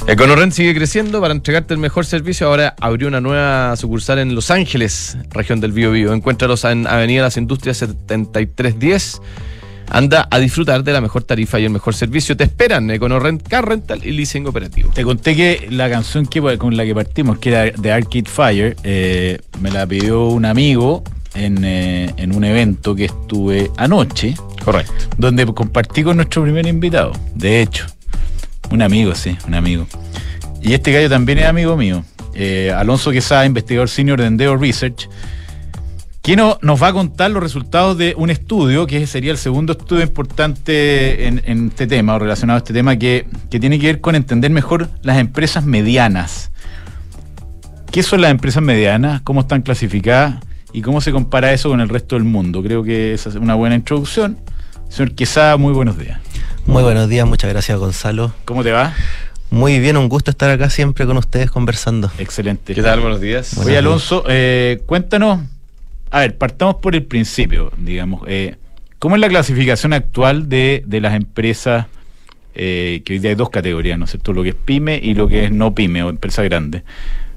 Econorrent 0.06 0.54
sigue 0.54 0.74
creciendo 0.74 1.20
para 1.20 1.34
entregarte 1.34 1.74
el 1.74 1.78
mejor 1.78 2.06
servicio. 2.06 2.46
Ahora 2.46 2.74
abrió 2.80 3.08
una 3.08 3.20
nueva 3.20 3.76
sucursal 3.76 4.20
en 4.20 4.34
Los 4.34 4.50
Ángeles, 4.50 5.18
región 5.32 5.60
del 5.60 5.72
Biobío. 5.72 6.14
Encuéntralos 6.14 6.64
en 6.64 6.86
Avenida 6.86 7.20
Las 7.20 7.36
Industrias 7.36 7.76
7310. 7.76 9.20
Anda 9.90 10.28
a 10.30 10.38
disfrutar 10.38 10.82
de 10.82 10.94
la 10.94 11.02
mejor 11.02 11.24
tarifa 11.24 11.60
y 11.60 11.66
el 11.66 11.70
mejor 11.72 11.94
servicio. 11.94 12.38
Te 12.38 12.44
esperan 12.44 12.90
Econorrent 12.90 13.46
Car 13.46 13.68
Rental 13.68 14.00
y 14.02 14.12
Leasing 14.12 14.46
Operativo. 14.46 14.92
Te 14.94 15.04
conté 15.04 15.36
que 15.36 15.68
la 15.70 15.90
canción 15.90 16.24
que, 16.24 16.56
con 16.56 16.74
la 16.74 16.86
que 16.86 16.94
partimos, 16.94 17.38
que 17.38 17.50
era 17.50 17.64
de 17.70 17.92
Arcade 17.92 18.30
Fire, 18.30 18.76
eh, 18.82 19.40
me 19.60 19.70
la 19.70 19.86
pidió 19.86 20.28
un 20.28 20.46
amigo 20.46 21.04
en, 21.36 21.64
eh, 21.64 22.12
en 22.16 22.34
un 22.34 22.44
evento 22.44 22.94
que 22.94 23.04
estuve 23.06 23.70
anoche. 23.76 24.34
Correcto. 24.64 24.92
donde 25.16 25.46
compartí 25.46 26.02
con 26.02 26.16
nuestro 26.16 26.42
primer 26.42 26.66
invitado. 26.66 27.12
De 27.36 27.62
hecho, 27.62 27.86
un 28.72 28.82
amigo, 28.82 29.14
sí, 29.14 29.36
un 29.46 29.54
amigo. 29.54 29.86
Y 30.60 30.72
este 30.74 30.90
gallo 30.92 31.08
también 31.08 31.38
es 31.38 31.46
amigo 31.46 31.76
mío. 31.76 32.02
Eh, 32.34 32.72
Alonso 32.76 33.12
Quesada, 33.12 33.46
investigador 33.46 33.88
senior 33.88 34.20
de 34.20 34.26
Endeo 34.26 34.56
Research, 34.56 35.08
que 36.20 36.34
no- 36.34 36.58
nos 36.62 36.82
va 36.82 36.88
a 36.88 36.92
contar 36.92 37.30
los 37.30 37.40
resultados 37.40 37.96
de 37.96 38.14
un 38.16 38.30
estudio, 38.30 38.88
que 38.88 39.06
sería 39.06 39.30
el 39.30 39.38
segundo 39.38 39.74
estudio 39.74 40.02
importante 40.02 41.28
en, 41.28 41.40
en 41.46 41.68
este 41.68 41.86
tema, 41.86 42.16
o 42.16 42.18
relacionado 42.18 42.56
a 42.56 42.58
este 42.58 42.72
tema, 42.72 42.96
que, 42.96 43.26
que 43.48 43.60
tiene 43.60 43.78
que 43.78 43.86
ver 43.86 44.00
con 44.00 44.16
entender 44.16 44.50
mejor 44.50 44.88
las 45.02 45.18
empresas 45.18 45.64
medianas. 45.64 46.50
¿Qué 47.92 48.02
son 48.02 48.20
las 48.20 48.32
empresas 48.32 48.62
medianas? 48.64 49.20
¿Cómo 49.22 49.42
están 49.42 49.62
clasificadas? 49.62 50.36
¿Y 50.76 50.82
cómo 50.82 51.00
se 51.00 51.10
compara 51.10 51.54
eso 51.54 51.70
con 51.70 51.80
el 51.80 51.88
resto 51.88 52.16
del 52.16 52.24
mundo? 52.24 52.62
Creo 52.62 52.82
que 52.82 53.14
esa 53.14 53.30
es 53.30 53.36
una 53.36 53.54
buena 53.54 53.76
introducción. 53.76 54.36
Señor 54.90 55.14
Quesada, 55.14 55.56
muy 55.56 55.72
buenos 55.72 55.96
días. 55.98 56.20
Muy 56.66 56.82
buenos 56.82 57.08
días, 57.08 57.26
muchas 57.26 57.50
gracias 57.50 57.78
Gonzalo. 57.78 58.34
¿Cómo 58.44 58.62
te 58.62 58.72
va? 58.72 58.92
Muy 59.48 59.80
bien, 59.80 59.96
un 59.96 60.10
gusto 60.10 60.30
estar 60.30 60.50
acá 60.50 60.68
siempre 60.68 61.06
con 61.06 61.16
ustedes 61.16 61.50
conversando. 61.50 62.10
Excelente. 62.18 62.74
¿Qué 62.74 62.82
tal? 62.82 63.00
Buenos 63.00 63.22
días. 63.22 63.54
Buenos 63.54 63.64
Oye, 63.68 63.70
días. 63.72 63.78
Alonso, 63.86 64.24
eh, 64.28 64.82
cuéntanos. 64.84 65.40
A 66.10 66.20
ver, 66.20 66.36
partamos 66.36 66.74
por 66.76 66.94
el 66.94 67.04
principio, 67.04 67.72
digamos. 67.78 68.20
eh, 68.26 68.56
¿Cómo 68.98 69.14
es 69.14 69.20
la 69.22 69.28
clasificación 69.30 69.94
actual 69.94 70.50
de, 70.50 70.82
de 70.86 71.00
las 71.00 71.14
empresas? 71.14 71.86
eh, 72.54 73.00
que 73.04 73.14
hoy 73.14 73.18
día 73.18 73.30
hay 73.30 73.34
dos 73.36 73.48
categorías, 73.50 73.98
¿no 73.98 74.04
es 74.04 74.10
cierto? 74.10 74.32
Lo 74.34 74.42
que 74.42 74.50
es 74.50 74.54
pyme 74.54 75.00
y 75.02 75.14
lo 75.14 75.26
que 75.28 75.46
es 75.46 75.52
no 75.52 75.74
pyme 75.74 76.02
o 76.02 76.10
empresa 76.10 76.42
grande. 76.42 76.82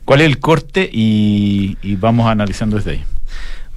¿Cuál 0.04 0.22
es 0.22 0.28
el 0.28 0.40
corte? 0.40 0.90
Y, 0.92 1.78
y 1.82 1.96
vamos 1.96 2.28
analizando 2.28 2.76
desde 2.78 2.92
ahí. 2.92 3.04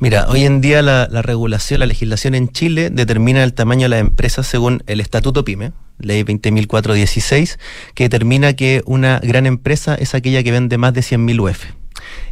Mira, 0.02 0.26
hoy 0.28 0.42
en 0.42 0.60
día 0.60 0.82
la, 0.82 1.06
la 1.08 1.22
regulación, 1.22 1.78
la 1.78 1.86
legislación 1.86 2.34
en 2.34 2.48
Chile 2.48 2.90
determina 2.90 3.44
el 3.44 3.52
tamaño 3.52 3.82
de 3.82 3.90
las 3.90 4.00
empresas 4.00 4.48
según 4.48 4.82
el 4.88 4.98
Estatuto 4.98 5.44
PYME, 5.44 5.70
Ley 6.00 6.24
20.416, 6.24 7.56
que 7.94 8.02
determina 8.02 8.54
que 8.54 8.82
una 8.84 9.20
gran 9.20 9.46
empresa 9.46 9.94
es 9.94 10.16
aquella 10.16 10.42
que 10.42 10.50
vende 10.50 10.76
más 10.76 10.92
de 10.92 11.02
100.000 11.02 11.40
UF. 11.48 11.66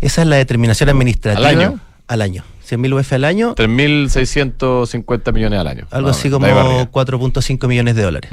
Esa 0.00 0.22
es 0.22 0.26
la 0.26 0.34
determinación 0.34 0.88
administrativa 0.88 1.48
¿Al 1.48 1.60
año? 1.60 1.80
Al 2.08 2.22
año. 2.22 2.42
100.000 2.68 3.00
UF 3.00 3.12
al 3.12 3.24
año, 3.24 3.54
3.650 3.54 5.32
millones 5.32 5.60
al 5.60 5.68
año. 5.68 5.86
algo 5.92 6.08
o 6.08 6.10
así 6.10 6.28
como 6.28 6.46
de 6.46 6.50
ahí 6.50 6.58
para 6.58 6.70
arriba. 6.70 6.90
4.5 6.90 7.68
millones 7.68 7.94
de 7.94 8.02
dólares. 8.02 8.32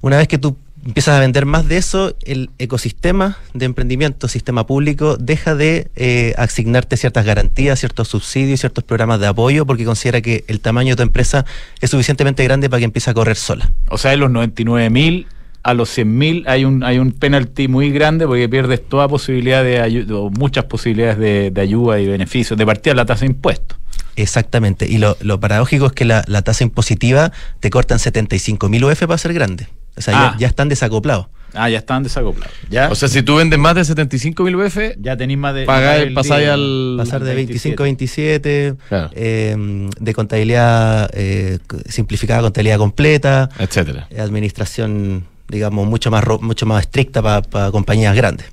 Una 0.00 0.16
vez 0.16 0.26
que 0.26 0.38
tú 0.38 0.56
empiezas 0.84 1.16
a 1.16 1.20
vender 1.20 1.46
más 1.46 1.68
de 1.68 1.76
eso, 1.76 2.16
el 2.24 2.50
ecosistema 2.58 3.38
de 3.54 3.66
emprendimiento, 3.66 4.28
sistema 4.28 4.66
público, 4.66 5.16
deja 5.16 5.54
de 5.54 5.90
eh, 5.96 6.34
asignarte 6.36 6.96
ciertas 6.96 7.24
garantías, 7.24 7.78
ciertos 7.78 8.08
subsidios, 8.08 8.60
ciertos 8.60 8.84
programas 8.84 9.20
de 9.20 9.26
apoyo, 9.26 9.66
porque 9.66 9.84
considera 9.84 10.20
que 10.20 10.44
el 10.48 10.60
tamaño 10.60 10.90
de 10.90 10.96
tu 10.96 11.02
empresa 11.02 11.44
es 11.80 11.90
suficientemente 11.90 12.44
grande 12.44 12.70
para 12.70 12.78
que 12.80 12.84
empiece 12.84 13.10
a 13.10 13.14
correr 13.14 13.36
sola. 13.36 13.70
O 13.88 13.98
sea, 13.98 14.12
de 14.12 14.16
los 14.16 14.30
99 14.30 14.90
mil 14.90 15.26
a 15.62 15.74
los 15.74 15.90
100 15.90 16.18
mil 16.18 16.44
hay 16.46 16.64
un, 16.64 16.82
hay 16.84 16.98
un 16.98 17.12
penalty 17.12 17.68
muy 17.68 17.90
grande 17.90 18.26
porque 18.26 18.48
pierdes 18.48 18.86
toda 18.88 19.08
posibilidad 19.08 19.62
de 19.62 19.80
ayuda, 19.80 20.16
o 20.16 20.30
muchas 20.30 20.64
posibilidades 20.64 21.18
de, 21.18 21.50
de 21.50 21.60
ayuda 21.60 22.00
y 22.00 22.06
beneficios, 22.06 22.58
de 22.58 22.64
partir 22.64 22.96
la 22.96 23.04
tasa 23.04 23.20
de 23.20 23.32
impuestos. 23.32 23.78
Exactamente. 24.16 24.88
Y 24.88 24.98
lo, 24.98 25.16
lo 25.20 25.38
paradójico 25.38 25.86
es 25.86 25.92
que 25.92 26.04
la, 26.04 26.24
la 26.26 26.42
tasa 26.42 26.64
impositiva 26.64 27.32
te 27.60 27.70
cortan 27.70 27.98
75 27.98 28.68
mil 28.68 28.84
UF 28.84 29.00
para 29.00 29.18
ser 29.18 29.34
grande. 29.34 29.68
O 30.00 30.02
sea, 30.02 30.14
Ah. 30.18 30.32
ya, 30.34 30.38
ya 30.40 30.46
están 30.48 30.68
desacoplados. 30.68 31.26
Ah, 31.52 31.68
ya 31.68 31.78
estaban 31.78 32.04
desacoplados. 32.04 32.54
Ya, 32.70 32.88
O 32.90 32.94
sea, 32.94 33.08
si 33.08 33.22
tú 33.22 33.34
vendes 33.36 33.58
más 33.58 33.74
de 33.74 33.84
75 33.84 34.44
mil 34.44 34.54
UF, 34.56 34.78
ya 35.00 35.16
tenéis 35.16 35.38
más 35.38 35.52
de. 35.54 35.64
Pasaje 35.66 36.42
día. 36.42 36.54
al- 36.54 36.94
Pasar 36.96 37.24
de 37.24 37.34
25 37.34 37.82
a 37.82 37.84
27. 37.84 38.72
27, 38.72 38.74
Claro. 38.88 39.10
eh, 39.14 39.88
de 39.98 40.14
contabilidad 40.14 41.10
eh, 41.12 41.58
simplificada 41.88 42.38
a 42.38 42.42
contabilidad 42.42 42.78
completa, 42.78 43.48
etcétera. 43.58 44.06
administración, 44.18 45.24
digamos, 45.48 45.88
mucho 45.88 46.10
más 46.12 46.22
ro- 46.22 46.38
mucho 46.40 46.66
más 46.66 46.82
estricta 46.84 47.20
para 47.42 47.70
compañías 47.72 48.14
grandes. 48.14 48.46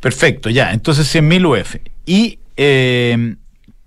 Perfecto, 0.00 0.48
ya. 0.50 0.72
Entonces 0.72 1.06
100.000 1.14 1.44
UF. 1.46 1.76
¿Y 2.06 2.38
eh, 2.56 3.36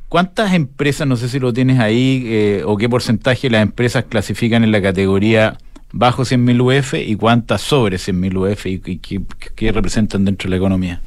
cuántas 0.10 0.54
empresas, 0.54 1.08
no 1.08 1.16
sé 1.18 1.28
si 1.30 1.40
lo 1.40 1.54
tienes 1.54 1.80
ahí, 1.80 2.24
eh, 2.28 2.62
o 2.66 2.78
qué 2.78 2.88
porcentaje 2.90 3.50
las 3.50 3.62
empresas 3.62 4.06
clasifican 4.08 4.64
en 4.64 4.72
la 4.72 4.82
categoría 4.82 5.58
bajo 5.92 6.24
100.000 6.24 6.80
UF 6.80 6.94
y 6.96 7.16
cuántas 7.16 7.62
sobre 7.62 7.98
100.000 7.98 8.52
UF 8.52 8.66
y, 8.66 8.82
y 8.86 8.98
qué, 8.98 9.22
qué 9.56 9.72
representan 9.72 10.26
dentro 10.26 10.48
de 10.48 10.52
la 10.52 10.58
economía? 10.58 11.02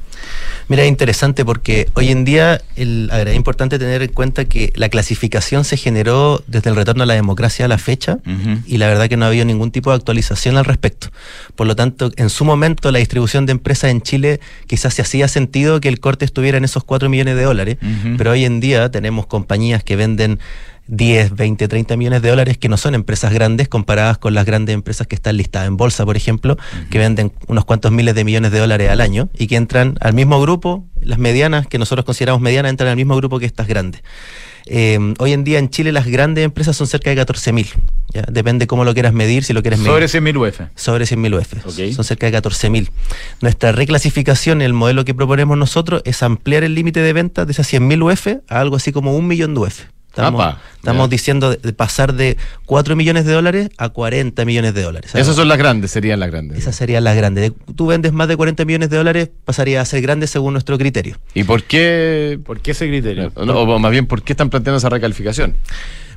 Mira, 0.67 0.83
es 0.83 0.89
interesante 0.89 1.43
porque 1.43 1.89
hoy 1.95 2.09
en 2.09 2.23
día 2.23 2.61
el, 2.75 3.09
a 3.11 3.17
ver, 3.17 3.29
es 3.29 3.35
importante 3.35 3.77
tener 3.77 4.01
en 4.01 4.13
cuenta 4.13 4.45
que 4.45 4.71
la 4.75 4.89
clasificación 4.89 5.65
se 5.65 5.75
generó 5.75 6.43
desde 6.47 6.69
el 6.69 6.75
retorno 6.75 7.03
a 7.03 7.05
la 7.05 7.13
democracia 7.13 7.65
a 7.65 7.67
la 7.67 7.77
fecha 7.77 8.19
y 8.65 8.77
la 8.77 8.87
verdad 8.87 9.09
que 9.09 9.17
no 9.17 9.25
ha 9.25 9.29
habido 9.29 9.45
ningún 9.45 9.71
tipo 9.71 9.89
de 9.89 9.97
actualización 9.97 10.57
al 10.57 10.65
respecto. 10.65 11.07
Por 11.55 11.67
lo 11.67 11.75
tanto, 11.75 12.11
en 12.15 12.29
su 12.29 12.45
momento 12.45 12.91
la 12.91 12.99
distribución 12.99 13.45
de 13.45 13.51
empresas 13.51 13.91
en 13.91 14.01
Chile 14.01 14.39
quizás 14.67 14.93
se 14.93 15.01
hacía 15.01 15.27
sentido 15.27 15.81
que 15.81 15.89
el 15.89 15.99
corte 15.99 16.25
estuviera 16.25 16.57
en 16.57 16.63
esos 16.63 16.83
4 16.83 17.09
millones 17.09 17.35
de 17.35 17.43
dólares, 17.43 17.77
pero 18.17 18.31
hoy 18.31 18.45
en 18.45 18.59
día 18.59 18.89
tenemos 18.91 19.25
compañías 19.25 19.83
que 19.83 19.95
venden 19.95 20.39
10, 20.91 21.35
20, 21.35 21.67
30 21.69 21.95
millones 21.95 22.21
de 22.21 22.29
dólares 22.29 22.57
que 22.57 22.67
no 22.67 22.75
son 22.75 22.95
empresas 22.95 23.33
grandes 23.33 23.69
comparadas 23.69 24.17
con 24.17 24.33
las 24.33 24.45
grandes 24.45 24.75
empresas 24.75 25.07
que 25.07 25.15
están 25.15 25.37
listadas 25.37 25.69
en 25.69 25.77
bolsa, 25.77 26.05
por 26.05 26.17
ejemplo, 26.17 26.57
que 26.89 26.99
venden 26.99 27.31
unos 27.47 27.63
cuantos 27.63 27.93
miles 27.93 28.13
de 28.13 28.25
millones 28.25 28.51
de 28.51 28.59
dólares 28.59 28.89
al 28.89 28.99
año 28.99 29.29
y 29.37 29.47
que 29.47 29.55
entran 29.55 29.97
al 30.01 30.13
mismo 30.13 30.41
grupo, 30.41 30.85
las 31.01 31.17
medianas, 31.17 31.65
que 31.65 31.79
nosotros 31.79 32.05
consideramos 32.05 32.41
medianas, 32.41 32.71
entran 32.71 32.89
al 32.89 32.97
mismo 32.97 33.15
grupo 33.15 33.39
que 33.39 33.45
estas 33.45 33.67
grandes. 33.67 34.03
Eh, 34.67 34.99
hoy 35.17 35.31
en 35.31 35.45
día 35.45 35.59
en 35.59 35.69
Chile 35.69 35.93
las 35.93 36.05
grandes 36.07 36.43
empresas 36.43 36.75
son 36.75 36.87
cerca 36.87 37.09
de 37.09 37.15
14 37.15 37.53
mil. 37.53 37.67
Depende 38.29 38.67
cómo 38.67 38.83
lo 38.83 38.93
quieras 38.93 39.13
medir, 39.13 39.45
si 39.45 39.53
lo 39.53 39.61
quieres 39.61 39.79
medir. 39.79 39.91
Sobre 39.91 40.07
100.000 40.07 40.49
UF. 40.49 40.61
Sobre 40.75 41.05
100.000 41.05 41.39
UF. 41.39 41.95
Son 41.95 42.03
cerca 42.03 42.29
de 42.29 42.37
14.000. 42.37 42.89
Nuestra 43.39 43.71
reclasificación, 43.71 44.61
el 44.61 44.73
modelo 44.73 45.05
que 45.05 45.13
proponemos 45.13 45.57
nosotros, 45.57 46.01
es 46.03 46.21
ampliar 46.21 46.65
el 46.65 46.75
límite 46.75 46.99
de 46.99 47.13
venta 47.13 47.45
de 47.45 47.53
esas 47.53 47.71
100.000 47.71 48.11
UF 48.11 48.27
a 48.49 48.59
algo 48.59 48.75
así 48.75 48.91
como 48.91 49.15
un 49.15 49.27
millón 49.27 49.53
de 49.53 49.61
UF. 49.61 49.85
Estamos, 50.11 50.41
Apa, 50.41 50.61
estamos 50.75 51.09
diciendo 51.09 51.51
de, 51.55 51.71
pasar 51.71 52.13
de 52.13 52.35
4 52.65 52.97
millones 52.97 53.23
de 53.23 53.31
dólares 53.31 53.69
a 53.77 53.87
40 53.87 54.43
millones 54.43 54.73
de 54.73 54.81
dólares. 54.83 55.15
Esas 55.15 55.37
son 55.37 55.47
las 55.47 55.57
grandes, 55.57 55.89
serían 55.91 56.19
las 56.19 56.29
grandes. 56.29 56.57
Esas 56.59 56.75
serían 56.75 57.05
las 57.05 57.15
grandes. 57.15 57.49
De- 57.49 57.73
Tú 57.75 57.87
vendes 57.87 58.11
más 58.11 58.27
de 58.27 58.35
40 58.35 58.65
millones 58.65 58.89
de 58.89 58.97
dólares, 58.97 59.29
pasaría 59.45 59.79
a 59.79 59.85
ser 59.85 60.01
grande 60.01 60.27
según 60.27 60.51
nuestro 60.51 60.77
criterio. 60.77 61.17
¿Y 61.33 61.45
por 61.45 61.63
qué, 61.63 62.37
¿Por 62.45 62.59
qué 62.59 62.71
ese 62.71 62.89
criterio? 62.89 63.31
no, 63.37 63.53
o 63.61 63.79
más 63.79 63.89
bien, 63.91 64.05
por 64.05 64.21
qué 64.21 64.33
están 64.33 64.49
planteando 64.49 64.79
esa 64.79 64.89
recalificación? 64.89 65.55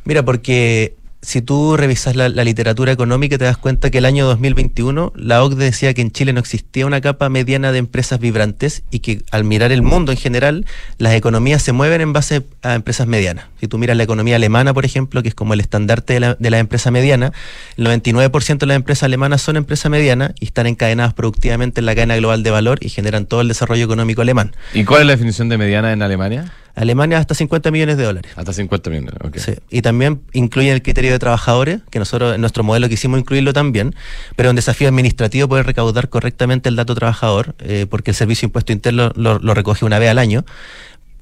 Mira, 0.04 0.24
porque 0.24 0.96
si 1.24 1.42
tú 1.42 1.76
revisas 1.76 2.16
la, 2.16 2.28
literatura 2.28 2.92
económica 2.92 3.38
te 3.38 3.44
das 3.44 3.56
cuenta 3.56 3.90
que 3.90 3.98
el 3.98 4.04
año 4.04 4.26
2021 4.26 5.12
la 5.16 5.42
OCDE 5.42 5.64
decía 5.64 5.94
que 5.94 6.02
en 6.02 6.10
Chile 6.10 6.32
no 6.32 6.40
existía 6.40 6.87
una 6.87 7.00
capa 7.00 7.28
mediana 7.28 7.72
de 7.72 7.78
empresas 7.78 8.20
vibrantes 8.20 8.84
y 8.90 9.00
que 9.00 9.22
al 9.30 9.44
mirar 9.44 9.72
el 9.72 9.82
mundo 9.82 10.12
en 10.12 10.18
general, 10.18 10.66
las 10.98 11.14
economías 11.14 11.62
se 11.62 11.72
mueven 11.72 12.00
en 12.00 12.12
base 12.12 12.42
a 12.62 12.74
empresas 12.74 13.06
medianas. 13.06 13.46
Si 13.60 13.68
tú 13.68 13.78
miras 13.78 13.96
la 13.96 14.02
economía 14.02 14.37
alemana, 14.37 14.74
por 14.74 14.84
ejemplo, 14.84 15.22
que 15.22 15.28
es 15.28 15.34
como 15.34 15.54
el 15.54 15.60
estandarte 15.60 16.14
de 16.14 16.20
la, 16.20 16.34
de 16.34 16.50
la 16.50 16.58
empresa 16.58 16.90
mediana, 16.90 17.32
el 17.76 17.87
99% 17.87 18.58
de 18.58 18.66
las 18.66 18.76
empresas 18.76 19.04
alemanas 19.04 19.42
son 19.42 19.56
empresas 19.56 19.90
medianas 19.90 20.32
y 20.38 20.46
están 20.46 20.66
encadenadas 20.66 21.14
productivamente 21.14 21.80
en 21.80 21.87
la 21.87 21.94
cadena 21.94 22.16
global 22.16 22.42
de 22.42 22.50
valor 22.50 22.78
y 22.82 22.88
generan 22.88 23.26
todo 23.26 23.40
el 23.40 23.48
desarrollo 23.48 23.84
económico 23.84 24.22
alemán. 24.22 24.52
¿Y 24.74 24.84
cuál 24.84 25.02
es 25.02 25.06
la 25.06 25.12
definición 25.12 25.48
de 25.48 25.58
mediana 25.58 25.92
en 25.92 26.02
Alemania? 26.02 26.52
Alemania 26.74 27.18
hasta 27.18 27.34
50 27.34 27.70
millones 27.70 27.96
de 27.96 28.04
dólares. 28.04 28.32
Hasta 28.37 28.52
50 28.52 28.90
millones. 28.90 29.14
ok. 29.22 29.37
Sí, 29.38 29.52
y 29.70 29.82
también 29.82 30.22
incluye 30.32 30.72
el 30.72 30.82
criterio 30.82 31.12
de 31.12 31.18
trabajadores, 31.18 31.80
que 31.90 31.98
nosotros 31.98 32.34
en 32.34 32.40
nuestro 32.40 32.64
modelo 32.64 32.88
quisimos 32.88 33.20
incluirlo 33.20 33.52
también, 33.52 33.94
pero 34.37 34.50
un 34.50 34.56
desafío 34.56 34.88
administrativo 34.88 35.48
poder 35.48 35.66
recaudar 35.66 36.08
correctamente 36.08 36.68
el 36.68 36.76
dato 36.76 36.94
trabajador, 36.94 37.54
eh, 37.60 37.87
porque 37.88 38.10
el 38.10 38.16
Servicio 38.16 38.46
de 38.46 38.50
Impuesto 38.50 38.72
Interno 38.72 39.12
lo, 39.14 39.38
lo 39.38 39.54
recoge 39.54 39.84
una 39.84 39.98
vez 39.98 40.10
al 40.10 40.18
año, 40.18 40.44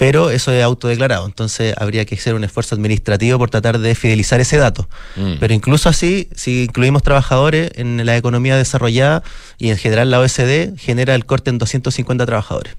pero 0.03 0.31
eso 0.31 0.51
es 0.51 0.65
autodeclarado, 0.65 1.27
entonces 1.27 1.75
habría 1.79 2.05
que 2.05 2.17
hacer 2.17 2.35
un 2.35 2.43
esfuerzo 2.43 2.75
administrativo 2.75 3.39
por 3.39 3.51
tratar 3.51 3.79
de 3.79 3.95
fidelizar 3.95 4.41
ese 4.41 4.57
dato. 4.57 4.89
Mm. 5.15 5.35
Pero 5.39 5.55
incluso 5.55 5.89
así, 5.89 6.29
si 6.35 6.65
incluimos 6.65 7.05
trabajadores 7.05 7.71
en 7.77 8.05
la 8.05 8.17
economía 8.17 8.57
desarrollada 8.57 9.23
y 9.59 9.71
en 9.71 9.77
general 9.77 10.11
la 10.11 10.19
OSD, 10.19 10.77
genera 10.77 11.15
el 11.15 11.25
corte 11.25 11.51
en 11.51 11.59
250 11.59 12.27
trabajadores. 12.27 12.75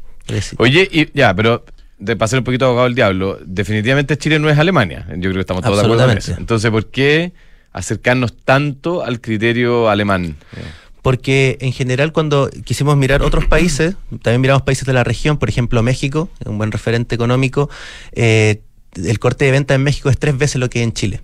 Oye, 0.57 0.89
y 0.91 1.17
ya, 1.17 1.33
pero 1.33 1.63
de 2.03 2.15
pasar 2.17 2.39
un 2.39 2.45
poquito 2.45 2.65
abogado 2.65 2.85
del 2.85 2.95
diablo, 2.95 3.39
definitivamente 3.45 4.17
Chile 4.17 4.37
no 4.37 4.49
es 4.49 4.57
Alemania. 4.57 5.05
Yo 5.09 5.21
creo 5.21 5.35
que 5.35 5.39
estamos 5.39 5.63
todos 5.63 5.77
de 5.77 5.85
acuerdo 5.85 6.11
eso. 6.11 6.35
Entonces, 6.37 6.69
¿por 6.69 6.87
qué 6.87 7.31
acercarnos 7.71 8.35
tanto 8.35 9.03
al 9.03 9.21
criterio 9.21 9.89
alemán? 9.89 10.35
Porque 11.01 11.57
en 11.61 11.71
general 11.71 12.11
cuando 12.11 12.49
quisimos 12.65 12.97
mirar 12.97 13.21
otros 13.23 13.45
países, 13.45 13.95
también 14.21 14.41
miramos 14.41 14.63
países 14.63 14.85
de 14.85 14.93
la 14.93 15.03
región, 15.03 15.37
por 15.37 15.49
ejemplo 15.49 15.81
México, 15.81 16.29
un 16.45 16.57
buen 16.57 16.71
referente 16.71 17.15
económico, 17.15 17.69
eh, 18.11 18.61
el 18.95 19.19
corte 19.19 19.45
de 19.45 19.51
venta 19.51 19.73
en 19.73 19.83
México 19.83 20.09
es 20.09 20.17
tres 20.17 20.37
veces 20.37 20.57
lo 20.57 20.69
que 20.69 20.79
hay 20.79 20.83
en 20.83 20.93
Chile. 20.93 21.21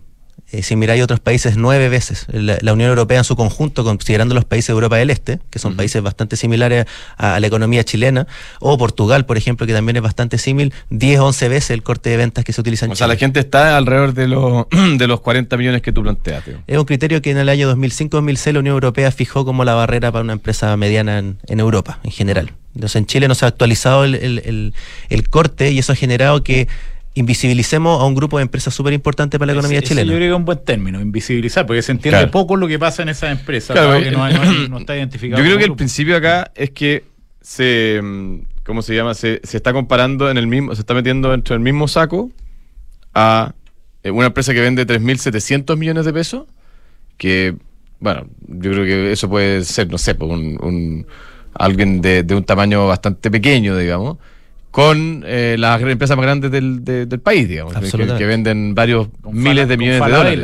Eh, 0.51 0.63
si 0.63 0.75
miráis 0.75 1.03
otros 1.03 1.19
países, 1.19 1.57
nueve 1.57 1.89
veces. 1.89 2.25
La, 2.29 2.57
la 2.61 2.73
Unión 2.73 2.89
Europea 2.89 3.19
en 3.19 3.23
su 3.23 3.35
conjunto, 3.35 3.83
considerando 3.83 4.33
los 4.33 4.45
países 4.45 4.67
de 4.69 4.73
Europa 4.73 4.95
del 4.97 5.11
Este, 5.11 5.39
que 5.51 5.59
son 5.59 5.75
países 5.75 6.01
bastante 6.01 6.37
similares 6.37 6.85
a, 7.17 7.35
a 7.35 7.39
la 7.39 7.45
economía 7.45 7.83
chilena, 7.83 8.25
o 8.59 8.75
Portugal, 8.77 9.27
por 9.27 9.37
ejemplo, 9.37 9.67
que 9.67 9.73
también 9.73 9.97
es 9.97 10.01
bastante 10.01 10.39
similar, 10.39 10.73
10, 10.89 11.19
11 11.19 11.49
veces 11.49 11.69
el 11.69 11.83
corte 11.83 12.09
de 12.09 12.17
ventas 12.17 12.43
que 12.45 12.51
se 12.53 12.61
utiliza 12.61 12.85
en 12.85 12.93
O 12.93 12.95
sea, 12.95 13.05
Chile. 13.05 13.15
la 13.15 13.19
gente 13.19 13.39
está 13.41 13.77
alrededor 13.77 14.13
de 14.15 14.27
los, 14.27 14.65
de 14.97 15.07
los 15.07 15.21
40 15.21 15.55
millones 15.55 15.83
que 15.83 15.91
tú 15.91 16.01
planteas. 16.01 16.43
tío. 16.43 16.55
Es 16.65 16.77
un 16.79 16.85
criterio 16.85 17.21
que 17.21 17.29
en 17.29 17.37
el 17.37 17.47
año 17.49 17.71
2005-2006 17.75 18.53
la 18.53 18.59
Unión 18.61 18.73
Europea 18.73 19.11
fijó 19.11 19.45
como 19.45 19.63
la 19.65 19.75
barrera 19.75 20.11
para 20.11 20.23
una 20.23 20.33
empresa 20.33 20.75
mediana 20.77 21.19
en, 21.19 21.37
en 21.45 21.59
Europa 21.59 21.99
en 22.03 22.09
general. 22.11 22.53
Entonces 22.73 22.95
en 22.95 23.05
Chile 23.05 23.27
no 23.27 23.35
se 23.35 23.45
ha 23.45 23.49
actualizado 23.49 24.03
el, 24.03 24.15
el- 24.15 24.41
el- 24.45 24.73
el 25.09 25.29
corte 25.29 25.71
y 25.71 25.79
eso 25.79 25.91
ha 25.91 25.95
generado 25.95 26.43
que 26.43 26.67
invisibilicemos 27.15 28.01
a 28.01 28.05
un 28.05 28.15
grupo 28.15 28.37
de 28.37 28.43
empresas 28.43 28.73
súper 28.73 28.93
importante 28.93 29.37
para 29.39 29.47
la 29.47 29.53
economía 29.53 29.79
Ese- 29.79 29.85
ese 29.85 29.93
chilena. 29.95 30.11
Yo 30.11 30.17
creo 30.17 30.27
que 30.29 30.33
es 30.33 30.37
un 30.37 30.45
buen 30.45 30.63
término, 30.63 31.01
invisibilizar, 31.01 31.65
porque 31.65 31.81
se 31.81 31.91
entiende 31.91 32.19
Claro. 32.19 32.31
poco 32.31 32.55
lo 32.55 32.67
que 32.67 32.77
pasa 32.79 33.01
en 33.03 33.09
esas 33.09 33.31
empresas, 33.31 33.73
Claro, 33.75 33.89
dado 33.89 34.01
que 34.01 34.09
eh, 34.09 34.11
no, 34.11 34.29
no- 34.29 34.67
no 34.69 34.77
está 34.79 34.95
identificado. 34.95 35.41
Yo 35.41 35.45
creo 35.47 35.57
que 35.57 35.65
el 35.65 35.75
principio 35.75 36.15
acá 36.15 36.51
es 36.55 36.69
que 36.71 37.03
se. 37.41 37.99
mm, 38.01 38.35
¿Cómo 38.65 38.83
se 38.83 38.93
llama? 38.93 39.15
Se, 39.15 39.41
se 39.43 39.57
está 39.57 39.73
comparando 39.73 40.29
en 40.29 40.37
el 40.37 40.45
mismo. 40.45 40.75
Se 40.75 40.81
está 40.81 40.93
metiendo 40.93 41.31
dentro 41.31 41.55
del 41.55 41.63
mismo 41.63 41.87
saco 41.87 42.29
a 43.15 43.53
eh, 44.03 44.11
una 44.11 44.27
empresa 44.27 44.53
que 44.53 44.61
vende 44.61 44.85
3.700 44.85 45.75
millones 45.75 46.05
de 46.05 46.13
pesos. 46.13 46.45
Que, 47.17 47.55
bueno, 47.99 48.27
yo 48.47 48.71
creo 48.71 48.85
que 48.85 49.11
eso 49.11 49.27
puede 49.27 49.63
ser, 49.65 49.89
no 49.89 49.97
sé, 49.97 50.13
pues, 50.13 50.31
un, 50.31 50.57
un- 50.63 51.07
alguien 51.55 51.99
de, 52.01 52.21
de 52.21 52.35
un 52.35 52.43
tamaño 52.43 52.87
bastante 52.87 53.31
pequeño, 53.31 53.75
digamos. 53.75 54.17
Con 54.71 55.23
eh, 55.25 55.55
las 55.57 55.81
empresas 55.81 56.15
más 56.15 56.25
grandes 56.25 56.51
del, 56.51 56.83
de- 56.85 57.05
del 57.07 57.19
país, 57.19 57.47
digamos, 57.49 57.73
que, 58.17 58.25
venden 58.25 58.75
varios 58.75 59.07
Con 59.21 59.35
miles 59.35 59.67
de 59.67 59.75
con 59.75 59.79
millones 59.79 59.99
de 60.01 60.11
dólares. 60.11 60.39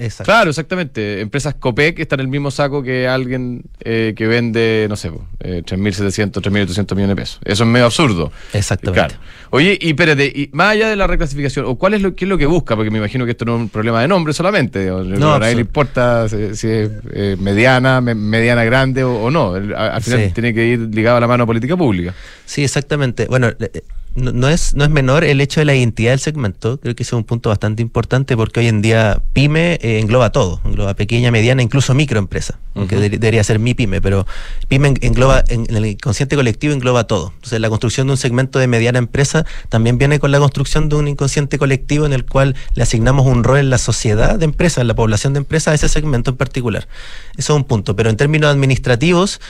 Exacto. 0.00 0.24
Claro, 0.32 0.50
exactamente. 0.50 1.20
Empresas 1.20 1.54
Copec 1.54 1.98
están 1.98 2.20
en 2.20 2.26
el 2.26 2.30
mismo 2.30 2.50
saco 2.50 2.82
que 2.82 3.06
alguien 3.06 3.62
eh, 3.80 4.14
que 4.16 4.26
vende, 4.26 4.86
no 4.88 4.96
sé, 4.96 5.10
eh, 5.40 5.62
3.700, 5.64 6.32
3.800 6.42 6.94
millones 6.94 7.08
de 7.08 7.16
pesos. 7.16 7.40
Eso 7.44 7.64
es 7.64 7.68
medio 7.70 7.86
absurdo. 7.86 8.32
Exactamente. 8.52 9.14
Claro. 9.14 9.22
Oye, 9.50 9.76
y 9.80 9.88
espérate, 9.90 10.26
y 10.26 10.48
más 10.52 10.70
allá 10.72 10.88
de 10.88 10.96
la 10.96 11.06
reclasificación, 11.06 11.66
¿o 11.66 11.76
cuál 11.76 11.94
es 11.94 12.02
lo, 12.02 12.14
qué 12.14 12.24
es 12.24 12.28
lo 12.28 12.38
que 12.38 12.46
busca? 12.46 12.76
Porque 12.76 12.90
me 12.90 12.98
imagino 12.98 13.24
que 13.24 13.32
esto 13.32 13.44
no 13.44 13.56
es 13.56 13.60
un 13.62 13.68
problema 13.68 14.00
de 14.00 14.08
nombre 14.08 14.32
solamente. 14.32 14.86
No, 14.86 15.34
a 15.34 15.38
nadie 15.38 15.54
le 15.56 15.60
importa 15.62 16.28
si, 16.28 16.54
si 16.56 16.68
es 16.68 16.90
eh, 17.12 17.36
mediana, 17.38 18.00
me- 18.00 18.14
mediana 18.14 18.64
grande 18.64 19.04
o, 19.04 19.12
o 19.24 19.30
no. 19.30 19.54
Al 19.54 20.02
final 20.02 20.20
Sí. 20.26 20.32
tiene 20.32 20.54
que 20.54 20.66
ir 20.66 20.80
ligado 20.94 21.16
a 21.16 21.20
la 21.20 21.26
mano 21.26 21.44
a 21.44 21.46
política 21.46 21.76
pública. 21.76 22.14
Sí, 22.46 22.62
exactamente. 22.64 23.26
Bueno, 23.26 23.48
eh, 23.58 23.82
no, 24.14 24.32
no 24.32 24.48
es, 24.48 24.74
no 24.74 24.84
es 24.84 24.90
menor 24.90 25.24
el 25.24 25.40
hecho 25.40 25.60
de 25.60 25.64
la 25.64 25.74
identidad 25.74 26.10
del 26.12 26.20
segmento. 26.20 26.78
Creo 26.80 26.94
que 26.94 27.02
ese 27.02 27.10
es 27.10 27.18
un 27.18 27.24
punto 27.24 27.48
bastante 27.48 27.82
importante 27.82 28.36
porque 28.36 28.60
hoy 28.60 28.66
en 28.68 28.82
día 28.82 29.22
pyme 29.32 29.74
eh, 29.82 29.98
engloba 30.00 30.30
todo. 30.32 30.60
Engloba 30.64 30.94
pequeña, 30.94 31.30
mediana, 31.30 31.62
incluso 31.62 31.94
microempresa. 31.94 32.58
De- 32.74 33.10
debería 33.10 33.44
ser 33.44 33.58
mi 33.58 33.74
pyme, 33.74 34.00
pero 34.00 34.26
pyme 34.68 34.88
en- 34.88 34.98
engloba, 35.02 35.44
en, 35.48 35.66
en 35.68 35.76
el 35.76 35.86
inconsciente 35.86 36.36
colectivo 36.36 36.72
engloba 36.72 37.04
todo. 37.04 37.32
Entonces 37.36 37.60
la 37.60 37.68
construcción 37.68 38.06
de 38.06 38.12
un 38.12 38.16
segmento 38.16 38.58
de 38.58 38.66
mediana 38.66 38.98
empresa 38.98 39.44
también 39.68 39.98
viene 39.98 40.18
con 40.18 40.30
la 40.30 40.38
construcción 40.38 40.88
de 40.88 40.96
un 40.96 41.08
inconsciente 41.08 41.58
colectivo 41.58 42.06
en 42.06 42.12
el 42.12 42.24
cual 42.24 42.56
le 42.74 42.82
asignamos 42.82 43.26
un 43.26 43.44
rol 43.44 43.58
en 43.58 43.70
la 43.70 43.78
sociedad 43.78 44.38
de 44.38 44.44
empresas, 44.44 44.78
en 44.82 44.88
la 44.88 44.94
población 44.94 45.32
de 45.34 45.38
empresas, 45.38 45.72
a 45.72 45.74
ese 45.74 45.88
segmento 45.88 46.30
en 46.30 46.36
particular. 46.36 46.88
Eso 47.36 47.52
es 47.52 47.56
un 47.56 47.64
punto. 47.64 47.96
Pero 47.96 48.10
en 48.10 48.16
términos 48.16 48.50
administrativos, 48.50 49.40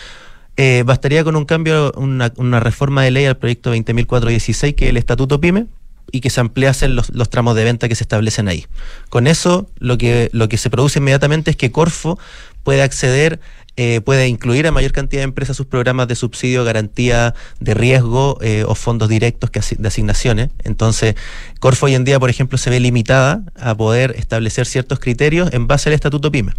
eh, 0.57 0.83
bastaría 0.85 1.25
con 1.25 1.37
un 1.37 1.45
cambio, 1.45 1.93
una, 1.97 2.61
reforma 2.61 3.03
de 3.03 3.11
ley 3.11 3.25
al 3.27 3.37
proyecto 3.37 3.75
20.416, 3.75 4.75
que 4.75 4.85
es 4.87 4.91
el 4.91 4.97
Estatuto 4.97 5.41
PYME, 5.41 5.67
y 6.13 6.21
que 6.21 6.31
se 6.31 6.41
ampliasen 6.41 6.97
los, 6.97 7.11
los 7.11 7.31
tramos 7.31 7.55
de 7.55 7.65
venta 7.65 7.89
que 7.89 7.95
se 7.95 8.05
establecen 8.05 8.49
ahí. 8.49 8.67
Con 9.09 9.27
eso, 9.27 9.69
lo 9.79 9.97
que, 9.97 10.29
lo 10.33 10.49
que 10.49 10.59
se 10.59 10.69
produce 10.69 10.99
inmediatamente 10.99 11.53
es 11.53 11.57
que 11.57 11.71
Corfo 11.71 12.19
puede 12.63 12.83
acceder 12.83 13.41
eh, 13.83 14.03
puede 14.03 14.29
incluir 14.29 14.67
a 14.67 14.73
mayor 14.73 14.93
cantidad 14.93 15.21
de 15.21 15.25
empresas 15.25 15.57
sus 15.57 15.65
programas 15.65 16.07
de 16.07 16.15
subsidio, 16.15 16.65
garantía 16.65 17.35
de 17.61 17.73
riesgo 17.73 18.37
eh, 18.43 18.63
o 18.69 18.75
fondos 18.75 19.09
directos 19.09 19.49
que 19.49 19.63
de 19.79 19.89
asignaciones. 19.89 20.51
Entonces, 20.65 21.15
Corfo 21.61 21.87
hoy 21.87 21.95
en 21.95 22.05
día, 22.05 22.21
por 22.21 22.29
ejemplo, 22.29 22.59
se 22.59 22.69
ve 22.69 22.79
limitada 22.79 23.43
a 23.59 23.75
poder 23.75 24.17
establecer 24.19 24.67
ciertos 24.67 25.01
criterios 25.01 25.51
en 25.55 25.67
base 25.67 25.89
al 25.89 25.95
estatuto 25.95 26.31
PYME. 26.31 26.53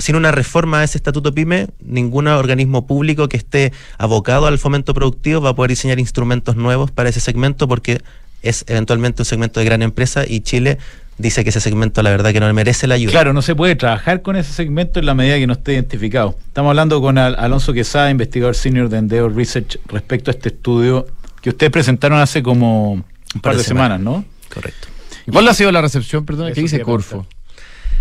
Sin 0.00 0.16
una 0.16 0.32
reforma 0.32 0.80
a 0.80 0.84
ese 0.84 0.98
estatuto 0.98 1.32
PYME, 1.32 1.68
ningún 1.78 2.26
organismo 2.26 2.84
público 2.84 3.28
que 3.28 3.36
esté 3.36 3.72
abocado 3.96 4.48
al 4.48 4.58
fomento 4.58 4.94
productivo 4.94 5.40
va 5.40 5.50
a 5.50 5.54
poder 5.54 5.70
diseñar 5.70 6.00
instrumentos 6.00 6.56
nuevos 6.56 6.90
para 6.90 7.10
ese 7.10 7.20
segmento 7.20 7.68
porque 7.68 8.02
es 8.42 8.64
eventualmente 8.66 9.22
un 9.22 9.26
segmento 9.26 9.60
de 9.60 9.66
gran 9.66 9.82
empresa 9.82 10.24
y 10.26 10.40
Chile 10.40 10.78
dice 11.18 11.42
que 11.44 11.50
ese 11.50 11.60
segmento 11.60 12.02
la 12.02 12.10
verdad 12.10 12.32
que 12.32 12.40
no 12.40 12.52
merece 12.54 12.86
la 12.86 12.94
ayuda. 12.94 13.10
Claro, 13.10 13.32
no 13.32 13.42
se 13.42 13.54
puede 13.54 13.76
trabajar 13.76 14.22
con 14.22 14.36
ese 14.36 14.52
segmento 14.52 15.00
en 15.00 15.06
la 15.06 15.14
medida 15.14 15.36
que 15.36 15.46
no 15.46 15.52
esté 15.52 15.74
identificado. 15.74 16.36
Estamos 16.46 16.70
hablando 16.70 17.00
con 17.00 17.18
Alonso 17.18 17.72
Quesada, 17.72 18.10
investigador 18.10 18.54
senior 18.54 18.88
de 18.88 18.98
Endeavor 18.98 19.34
Research, 19.34 19.78
respecto 19.86 20.30
a 20.30 20.32
este 20.32 20.48
estudio 20.48 21.06
que 21.42 21.50
ustedes 21.50 21.70
presentaron 21.70 22.18
hace 22.18 22.42
como 22.42 22.92
un 22.92 23.40
par, 23.42 23.56
de, 23.56 23.62
semanas, 23.62 24.00
¿no? 24.00 24.24
Correcto. 24.52 24.88
¿Y 25.26 25.30
cuál 25.30 25.46
ha 25.48 25.54
sido 25.54 25.70
la 25.72 25.82
recepción, 25.82 26.24
perdón, 26.24 26.52
que 26.52 26.62
dice 26.62 26.80
Corfo? 26.80 27.26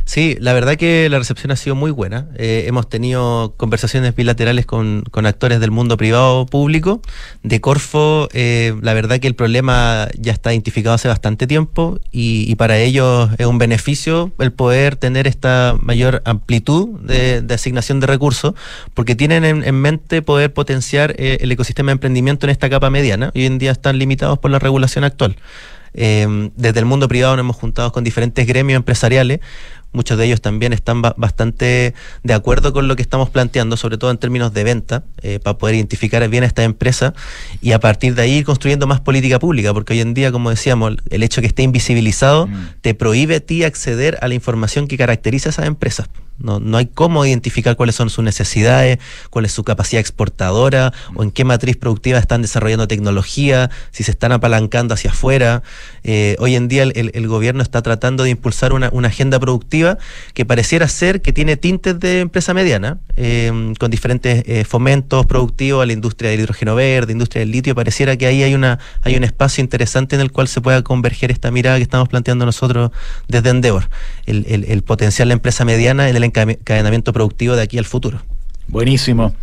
Sí, 0.07 0.37
la 0.39 0.53
verdad 0.53 0.77
que 0.77 1.09
la 1.09 1.17
recepción 1.17 1.51
ha 1.51 1.57
sido 1.57 1.75
muy 1.75 1.91
buena. 1.91 2.29
Eh, 2.37 2.63
hemos 2.65 2.87
tenido 2.87 3.55
conversaciones 3.57 4.15
bilaterales 4.15 4.65
con, 4.65 5.03
actores 5.11 5.59
del 5.59 5.69
mundo 5.69 5.97
privado 5.97 6.45
público. 6.45 7.01
De 7.43 7.59
Corfo, 7.59 8.29
eh, 8.31 8.73
la 8.81 8.93
verdad 8.93 9.19
que 9.19 9.27
el 9.27 9.35
problema 9.35 10.07
ya 10.17 10.31
está 10.31 10.53
identificado 10.53 10.95
hace 10.95 11.09
bastante 11.09 11.45
tiempo 11.45 11.99
y, 12.09 12.55
para 12.55 12.77
ellos 12.77 13.29
es 13.37 13.47
un 13.47 13.57
beneficio 13.57 14.31
el 14.39 14.53
poder 14.53 14.95
tener 14.95 15.27
esta 15.27 15.75
mayor 15.81 16.21
amplitud 16.23 17.01
de, 17.01 17.45
asignación 17.53 17.99
de 17.99 18.07
recursos, 18.07 18.53
porque 18.93 19.13
tienen 19.13 19.43
en, 19.43 19.75
mente 19.75 20.21
poder 20.21 20.53
potenciar 20.53 21.15
eh, 21.17 21.39
el 21.41 21.51
ecosistema 21.51 21.89
de 21.89 21.93
emprendimiento 21.93 22.45
en 22.45 22.51
esta 22.51 22.69
capa 22.69 22.89
mediana. 22.89 23.33
Hoy 23.35 23.45
en 23.45 23.57
día 23.57 23.73
están 23.73 23.99
limitados 23.99 24.39
por 24.39 24.51
la 24.51 24.59
regulación 24.59 25.03
actual. 25.03 25.35
desde 25.93 26.79
el 26.79 26.85
mundo 26.85 27.07
privado 27.07 27.35
nos 27.35 27.43
hemos 27.43 27.55
juntado 27.57 27.91
con 27.91 28.03
diferentes 28.03 28.45
gremios 28.47 28.77
empresariales 28.77 29.39
muchos 29.97 30.17
de 30.17 30.25
ellos 30.25 30.41
también 30.41 30.73
están 30.73 31.01
bastante 31.01 31.93
de 32.23 32.33
acuerdo 32.33 32.71
con 32.71 32.87
lo 32.87 32.95
que 32.95 33.01
estamos 33.01 33.29
planteando, 33.29 33.75
sobre 33.75 33.97
todo 33.97 34.11
en 34.11 34.17
términos 34.17 34.53
de 34.53 34.63
venta, 34.63 35.03
eh, 35.23 35.39
para 35.39 35.57
poder 35.57 35.75
identificar 35.75 36.27
bien 36.29 36.43
a 36.43 36.47
esta 36.47 36.63
empresa 36.63 37.13
y 37.61 37.71
a 37.71 37.79
partir 37.79 38.15
de 38.15 38.21
ahí 38.21 38.33
ir 38.35 38.45
construyendo 38.45 38.85
más 38.87 39.01
política 39.01 39.39
pública, 39.39 39.73
porque 39.73 39.93
hoy 39.93 40.01
en 40.01 40.13
día, 40.13 40.31
como 40.31 40.51
decíamos, 40.51 40.97
el 41.09 41.23
hecho 41.23 41.41
de 41.41 41.43
que 41.43 41.47
esté 41.47 41.63
invisibilizado 41.63 42.47
mm. 42.47 42.67
te 42.81 42.93
prohíbe 42.93 43.35
a 43.35 43.39
ti 43.39 43.63
acceder 43.63 44.17
a 44.21 44.27
la 44.27 44.35
información 44.35 44.87
que 44.87 44.97
caracteriza 44.97 45.49
a 45.49 45.51
esas 45.51 45.65
empresas. 45.65 46.07
No, 46.39 46.59
no 46.59 46.77
hay 46.77 46.85
cómo 46.85 47.25
identificar 47.25 47.75
cuáles 47.75 47.95
son 47.95 48.11
sus 48.11 48.23
necesidades, 48.23 48.99
cuál 49.31 49.45
es 49.45 49.51
su 49.51 49.63
capacidad 49.63 49.99
exportadora 49.99 50.93
o 51.15 51.23
en 51.23 51.31
qué 51.31 51.43
matriz 51.43 51.77
productiva 51.77 52.19
están 52.19 52.43
desarrollando 52.43 52.87
tecnología, 52.87 53.71
si 53.91 54.03
se 54.03 54.11
están 54.11 54.31
apalancando 54.31 54.93
hacia 54.93 55.11
afuera. 55.11 55.63
Eh, 56.03 56.35
hoy 56.39 56.55
en 56.55 56.67
día 56.67 56.83
el, 56.83 57.27
gobierno 57.27 57.63
está 57.63 57.81
tratando 57.81 58.23
de 58.23 58.29
impulsar 58.29 58.73
una, 58.73 58.91
agenda 59.07 59.39
productiva 59.39 59.86
que 60.33 60.45
pareciera 60.45 60.87
ser 60.87 61.21
que 61.21 61.31
tiene 61.31 61.57
tintes 61.57 61.99
de 61.99 62.21
empresa 62.21 62.53
mediana, 62.53 62.97
eh, 63.15 63.73
con 63.79 63.91
diferentes 63.91 64.43
eh, 64.45 64.63
fomentos 64.63 65.25
productivos 65.25 65.83
a 65.83 65.85
la 65.85 65.93
industria 65.93 66.31
del 66.31 66.41
hidrógeno 66.41 66.75
verde, 66.75 67.13
industria 67.13 67.41
del 67.41 67.51
litio. 67.51 67.75
Pareciera 67.75 68.17
que 68.17 68.25
ahí 68.25 68.43
hay, 68.43 68.53
una, 68.53 68.79
hay 69.03 69.15
un 69.15 69.23
espacio 69.23 69.61
interesante 69.61 70.15
en 70.15 70.21
el 70.21 70.31
cual 70.31 70.47
se 70.47 70.61
pueda 70.61 70.81
converger 70.81 71.31
esta 71.31 71.51
mirada 71.51 71.77
que 71.77 71.83
estamos 71.83 72.09
planteando 72.09 72.45
nosotros 72.45 72.91
desde 73.27 73.49
Endeavor, 73.49 73.89
el, 74.25 74.65
el 74.67 74.81
potencial 74.81 75.27
de 75.27 75.29
la 75.29 75.33
empresa 75.33 75.63
mediana 75.63 76.09
en 76.09 76.15
el 76.15 76.23
encadenamiento 76.23 77.13
productivo 77.13 77.55
de 77.55 77.61
aquí 77.61 77.77
al 77.77 77.85
futuro. 77.85 78.21
Buenísimo. 78.67 79.33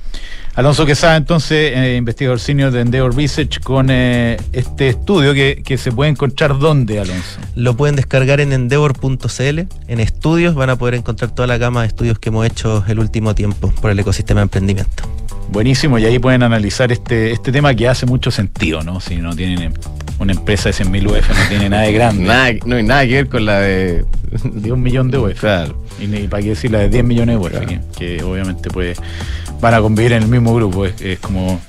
Alonso 0.55 0.87
Quesada, 0.87 1.17
entonces, 1.17 1.73
eh, 1.75 1.97
investigador 1.97 2.39
senior 2.39 2.71
de 2.71 2.81
Endeavor 2.81 3.17
Research, 3.17 3.59
con 3.61 3.89
eh, 3.91 4.37
este 4.53 4.89
estudio 4.89 5.35
que, 5.35 5.77
se 5.77 5.91
puede 5.91 6.13
encontrar 6.13 6.61
dónde, 6.61 7.01
Alonso. 7.01 7.41
Lo 7.57 7.77
pueden 7.77 7.97
descargar 7.97 8.41
en 8.41 8.53
endeavor.cl. 8.53 9.61
En 9.89 10.01
estudios 10.01 10.55
van 10.55 10.71
a 10.71 10.77
poder 10.77 10.95
encontrar 10.95 11.33
toda 11.33 11.49
la 11.49 11.59
gama 11.59 11.81
de 11.81 11.89
estudios 11.89 12.21
que 12.21 12.29
hemos 12.29 12.47
hecho 12.47 12.85
el 12.87 13.01
último 13.01 13.35
tiempo 13.35 13.73
por 13.81 13.91
el 13.91 13.99
ecosistema 13.99 14.41
de 14.41 14.45
emprendimiento. 14.45 15.03
Buenísimo, 15.51 15.99
y 15.99 16.05
ahí 16.05 16.21
pueden 16.21 16.45
analizar 16.45 16.93
este, 16.93 17.33
este 17.33 17.51
tema 17.51 17.75
que 17.75 17.89
hace 17.89 18.07
mucho 18.07 18.31
sentido, 18.31 18.85
¿no? 18.85 19.01
Si 19.01 19.17
no 19.17 19.35
tienen 19.35 19.75
una 20.21 20.33
empresa 20.33 20.69
de 20.69 20.77
100.000 20.77 21.07
UF, 21.07 21.29
no 21.31 21.49
tiene 21.49 21.69
nada 21.69 21.83
de 21.83 21.93
grande. 21.93 22.61
no 22.65 22.77
hay 22.77 22.83
nada 22.85 23.05
que 23.05 23.15
ver 23.15 23.29
con 23.29 23.45
la 23.45 23.59
de... 23.59 24.05
De 24.45 24.73
un 24.73 24.83
millón 24.83 25.11
de 25.11 25.19
UF. 25.19 25.41
Claro. 25.41 25.84
Y, 26.13 26.29
para 26.29 26.43
qué 26.43 26.51
decir 26.51 26.71
la 26.71 26.81
de 26.81 26.89
10 26.89 27.05
millones 27.05 27.41
de 27.41 27.47
UF, 27.47 27.97
que, 27.97 28.23
obviamente 28.23 28.71
pues 28.71 28.99
van 29.61 29.75
a 29.75 29.81
convivir 29.81 30.13
en 30.13 30.23
el 30.25 30.29
mismo 30.29 30.55
grupo. 30.55 30.87
Es, 30.87 31.19
como 31.21 31.61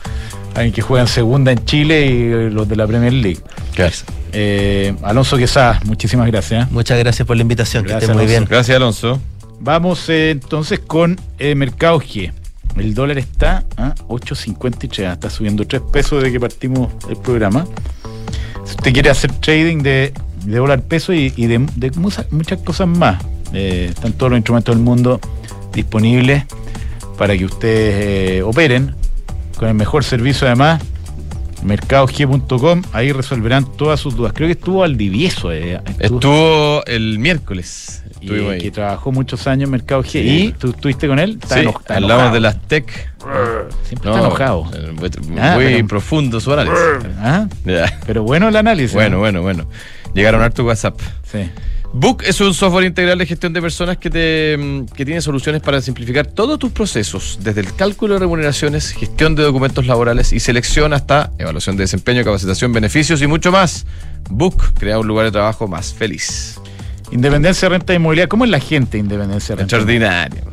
alguien 0.54 0.74
que 0.74 0.82
juega 0.82 1.04
en 1.04 1.08
segunda 1.08 1.52
en 1.52 1.64
Chile 1.66 2.06
y 2.06 2.50
los 2.50 2.68
de 2.68 2.76
la 2.76 2.88
Premier 2.88 3.14
League. 3.14 3.40
Gracias. 3.76 4.06
Eh, 4.32 4.94
Alonso 5.02 5.38
Quesada, 5.38 5.80
muchísimas 5.86 6.28
gracias. 6.28 6.70
Muchas 6.72 7.00
gracias 7.00 7.26
por 7.26 7.38
la 7.38 7.42
invitación, 7.42 7.86
que 7.86 7.94
esté 7.94 8.14
muy 8.14 8.26
bien. 8.26 8.46
Gracias, 8.50 8.76
Alonso. 8.76 9.20
Vamos 9.60 10.10
eh, 10.10 10.32
entonces 10.32 10.80
con 10.80 11.20
eh, 11.40 11.56
Mercado 11.56 12.00
G. 12.00 12.32
El 12.78 12.94
dólar 12.94 13.18
está 13.18 13.64
a 13.78 13.96
8.53, 14.10 15.14
está 15.14 15.30
subiendo 15.30 15.66
3 15.66 15.82
pesos 15.94 16.22
desde 16.22 16.34
que 16.34 16.40
partimos 16.40 16.92
el 17.10 17.16
programa. 17.16 17.66
Si 18.66 18.72
usted 18.72 18.94
quiere 18.94 19.10
hacer 19.10 19.32
trading 19.32 19.82
de, 19.82 20.14
dólar 20.46 20.82
peso 20.82 21.14
y, 21.14 21.30
de, 21.30 21.60
muchas, 21.96 22.26
cosas 22.64 22.88
más, 22.88 23.24
eh, 23.56 23.88
están 23.90 24.14
todos 24.14 24.32
los 24.32 24.38
instrumentos 24.38 24.76
del 24.76 24.84
mundo 24.84 25.20
disponibles 25.74 26.46
para 27.18 27.38
que 27.38 27.46
ustedes 27.46 28.38
eh, 28.38 28.42
operen 28.44 28.96
con 29.58 29.70
el 29.70 29.76
mejor 29.76 30.04
servicio 30.04 30.48
además 30.48 30.82
mercadog.com, 31.66 32.84
ahí 32.94 33.12
resolverán 33.12 33.66
todas 33.76 34.00
sus 34.00 34.16
dudas. 34.16 34.34
Creo 34.34 34.48
que 34.48 34.54
estuvo 34.54 34.84
al 34.84 34.98
divieso. 34.98 35.52
Eh, 35.52 35.82
estuvo, 36.00 36.86
el 36.86 37.20
miércoles. 37.20 38.04
Y, 38.22 38.30
que 38.60 38.72
trabajó 38.72 39.12
muchos 39.12 39.46
años 39.48 39.66
en 39.66 39.72
Mercado 39.72 40.04
G. 40.04 40.24
¿Y 40.24 40.52
tú 40.54 40.70
estuviste 40.70 41.08
con 41.08 41.20
él? 41.20 41.40
Está 41.42 41.62
sí, 41.62 41.68
hablamos 41.90 42.34
de 42.34 42.40
las 42.40 42.62
tech. 42.68 42.88
Siempre 43.84 44.12
está 44.12 44.20
enojado. 44.20 44.70
Eh, 44.74 44.92
muy, 45.28 45.40
ah, 45.40 45.58
profundo 45.88 46.40
su 46.40 46.54
análisis. 46.54 46.80
¿Ah? 47.20 47.48
Pero 48.06 48.24
bueno 48.24 48.48
el 48.48 48.56
análisis. 48.56 48.94
Bueno, 48.94 49.20
bueno, 49.20 49.42
bueno. 49.42 49.66
Llegaron 50.14 50.42
a 50.42 50.50
tu 50.50 50.66
WhatsApp. 50.66 51.00
Sí. 51.30 51.50
Book 51.94 52.24
es 52.26 52.42
un 52.42 52.54
software 52.54 52.86
integral 52.86 53.18
de 53.18 53.26
gestión 53.26 53.54
de 53.54 53.62
personas 53.62 53.98
que, 53.98 54.58
mm, 54.58 54.94
que 54.94 55.06
tiene 55.06 55.22
soluciones 55.22 55.62
para 55.62 55.82
simplificar 55.82 56.28
todos 56.28 56.60
tus 56.60 56.72
procesos, 56.72 57.40
desde 57.42 57.62
el 57.62 57.74
cálculo 57.74 58.16
de 58.16 58.20
remuneraciones, 58.22 58.92
gestión 58.92 59.36
de 59.36 59.44
documentos 59.44 59.86
laborales 59.86 60.34
y 60.34 60.40
selección 60.40 60.94
hasta 60.94 61.32
evaluación 61.38 61.78
de 61.78 61.84
desempeño, 61.84 62.24
capacitación, 62.24 62.74
beneficios 62.74 63.22
y 63.22 63.28
mucho 63.28 63.52
más. 63.52 63.86
Book 64.30 64.74
crea 64.78 65.00
un 65.00 65.08
lugar 65.08 65.26
de 65.26 65.32
trabajo 65.32 65.68
más 65.68 65.94
feliz. 65.94 66.60
Independencia, 67.16 67.70
renta 67.70 67.94
inmobiliaria. 67.94 68.28
¿Cómo 68.28 68.44
es 68.44 68.52
la 68.52 68.60
gente 68.60 68.98
Independencia, 68.98 69.56
renta? 69.56 69.64
Extraordinaria. 69.64 70.44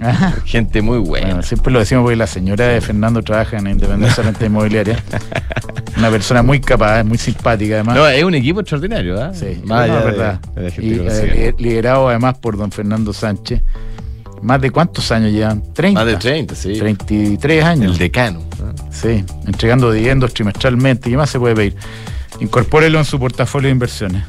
Gente 0.45 0.81
muy 0.81 0.99
buena. 0.99 1.43
siempre 1.43 1.73
lo 1.73 1.81
decimos 1.81 2.03
porque 2.05 2.17
la 2.17 2.29
señora 2.29 2.69
de 2.69 2.81
Fernando 2.81 3.21
trabaja 3.21 3.59
en 3.59 3.67
Independencia, 3.67 4.23
renta 4.23 4.47
inmobiliaria. 4.47 5.03
Una 5.97 6.11
persona 6.11 6.43
muy 6.43 6.61
capaz, 6.61 7.03
muy 7.03 7.19
simpática 7.19 7.75
además. 7.75 7.97
No, 7.97 8.07
es 8.07 8.23
un 8.23 8.35
equipo 8.35 8.61
extraordinario, 8.61 9.21
¿ah? 9.21 9.33
Sí, 9.35 9.61
más 9.65 9.91
allá 9.91 10.01
verdad. 10.05 10.41
y, 10.79 11.01
eh, 11.01 11.53
liderado 11.59 12.09
además 12.09 12.39
por 12.39 12.57
don 12.57 12.71
Fernando 12.71 13.13
Sánchez. 13.13 13.61
¿Más 14.41 14.61
de 14.61 14.71
cuántos 14.71 15.11
años 15.11 15.33
llevan? 15.33 15.63
30. 15.73 15.99
Más 16.01 16.07
de 16.07 16.17
30, 16.17 16.55
sí. 16.55 16.75
33 16.79 17.65
años. 17.65 17.93
El 17.93 17.99
decano. 17.99 18.41
Sí, 18.91 19.25
entregando 19.47 19.91
dividendos 19.91 20.33
trimestralmente. 20.33 21.11
¿Qué 21.11 21.17
más 21.17 21.29
se 21.31 21.41
puede 21.41 21.57
pedir? 21.57 21.77
Incorpórelo 22.41 22.99
en 22.99 23.05
su 23.05 23.19
portafolio 23.19 23.67
de 23.67 23.73
inversiones. 23.73 24.23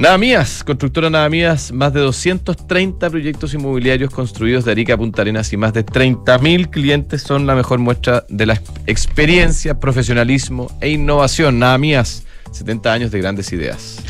Nada 0.00 0.16
Mías, 0.16 0.64
constructora 0.64 1.10
Nada 1.10 1.28
Mías, 1.28 1.72
más 1.72 1.92
de 1.92 2.00
230 2.00 3.10
proyectos 3.10 3.52
inmobiliarios 3.52 4.08
construidos 4.08 4.64
de 4.64 4.72
Arica 4.72 4.94
a 4.94 4.96
Punta 4.96 5.20
Arenas 5.20 5.52
y 5.52 5.58
más 5.58 5.74
de 5.74 5.84
30.000 5.84 6.70
clientes 6.70 7.20
son 7.20 7.46
la 7.46 7.54
mejor 7.54 7.80
muestra 7.80 8.24
de 8.30 8.46
la 8.46 8.62
experiencia, 8.86 9.78
profesionalismo 9.78 10.74
e 10.80 10.88
innovación. 10.88 11.58
Nada 11.58 11.76
Mías, 11.76 12.24
70 12.50 12.90
años 12.90 13.10
de 13.10 13.18
grandes 13.18 13.52
ideas. 13.52 14.02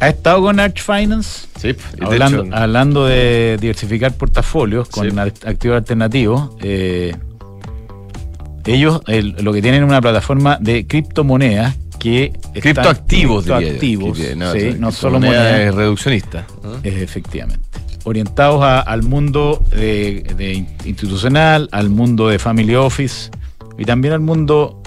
¿Ha 0.00 0.08
estado 0.08 0.40
con 0.40 0.58
Arch 0.58 0.80
Finance? 0.80 1.48
Sí, 1.60 1.76
hablando, 2.00 2.44
de 2.44 2.56
hablando 2.56 3.04
de 3.04 3.58
diversificar 3.60 4.14
portafolios 4.14 4.88
con 4.88 5.18
activos 5.18 5.76
alternativos. 5.76 6.48
Eh, 6.62 7.14
ellos 8.64 9.02
lo 9.06 9.52
que 9.52 9.60
tienen 9.60 9.82
es 9.82 9.86
una 9.86 10.00
plataforma 10.00 10.56
de 10.62 10.86
criptomonedas 10.86 11.76
que 11.98 12.32
criptoactivos, 12.52 13.44
criptoactivos 13.44 14.18
no, 14.36 14.52
sí, 14.52 14.76
no 14.78 14.92
solo 14.92 15.20
moneda 15.20 15.70
reduccionista. 15.70 16.46
Efectivamente. 16.82 17.64
Orientados 18.04 18.62
al 18.62 19.02
mundo 19.02 19.64
de, 19.70 20.66
institucional, 20.84 21.68
al 21.72 21.88
mundo 21.88 22.28
de 22.28 22.38
family 22.38 22.74
office 22.74 23.30
y 23.78 23.84
también 23.84 24.14
al 24.14 24.20
mundo 24.20 24.82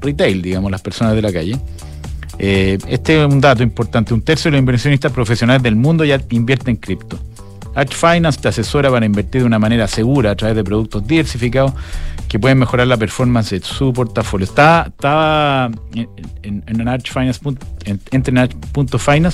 retail, 0.00 0.40
digamos, 0.40 0.70
las 0.70 0.80
personas 0.80 1.14
de 1.14 1.22
la 1.22 1.32
calle. 1.32 1.58
Eh, 2.38 2.78
este 2.88 3.20
es 3.20 3.26
un 3.30 3.40
dato 3.40 3.62
importante. 3.62 4.14
Un 4.14 4.22
tercio 4.22 4.50
de 4.50 4.52
los 4.52 4.60
inversionistas 4.60 5.12
profesionales 5.12 5.62
del 5.62 5.76
mundo 5.76 6.04
ya 6.04 6.20
invierten 6.30 6.70
en 6.70 6.76
cripto. 6.76 7.18
Arch 7.74 7.94
Finance 7.94 8.40
te 8.40 8.48
asesora 8.48 8.90
para 8.90 9.06
invertir 9.06 9.42
de 9.42 9.46
una 9.46 9.58
manera 9.58 9.86
segura 9.86 10.32
a 10.32 10.34
través 10.34 10.56
de 10.56 10.64
productos 10.64 11.06
diversificados 11.06 11.72
que 12.32 12.38
pueden 12.38 12.56
mejorar 12.56 12.86
la 12.86 12.96
performance 12.96 13.50
de 13.50 13.60
su 13.60 13.92
portafolio. 13.92 14.46
Está, 14.46 14.86
estaba 14.88 15.70
en, 15.94 16.08
en, 16.42 16.64
en 16.66 17.00
Finance, 17.02 17.40
en, 17.84 19.26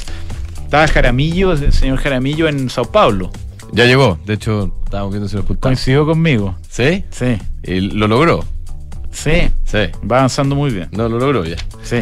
estaba 0.64 0.88
Jaramillo, 0.88 1.52
el 1.52 1.72
señor 1.72 1.98
Jaramillo 1.98 2.48
en 2.48 2.68
Sao 2.68 2.90
Paulo. 2.90 3.30
Ya 3.72 3.84
llegó, 3.84 4.18
de 4.26 4.34
hecho, 4.34 4.74
estábamos 4.84 5.12
viendo 5.12 5.28
si 5.28 5.36
lo 5.36 5.42
apuntamos. 5.42 5.62
Coincidió 5.62 6.06
conmigo. 6.06 6.56
¿Sí? 6.68 7.04
Sí. 7.10 7.38
¿Y 7.62 7.82
lo 7.82 8.08
logró? 8.08 8.44
Sí. 9.12 9.48
Sí. 9.62 9.78
Va 10.10 10.16
avanzando 10.16 10.56
muy 10.56 10.72
bien. 10.72 10.88
No, 10.90 11.08
lo 11.08 11.20
logró 11.20 11.44
ya. 11.44 11.56
Sí. 11.84 11.98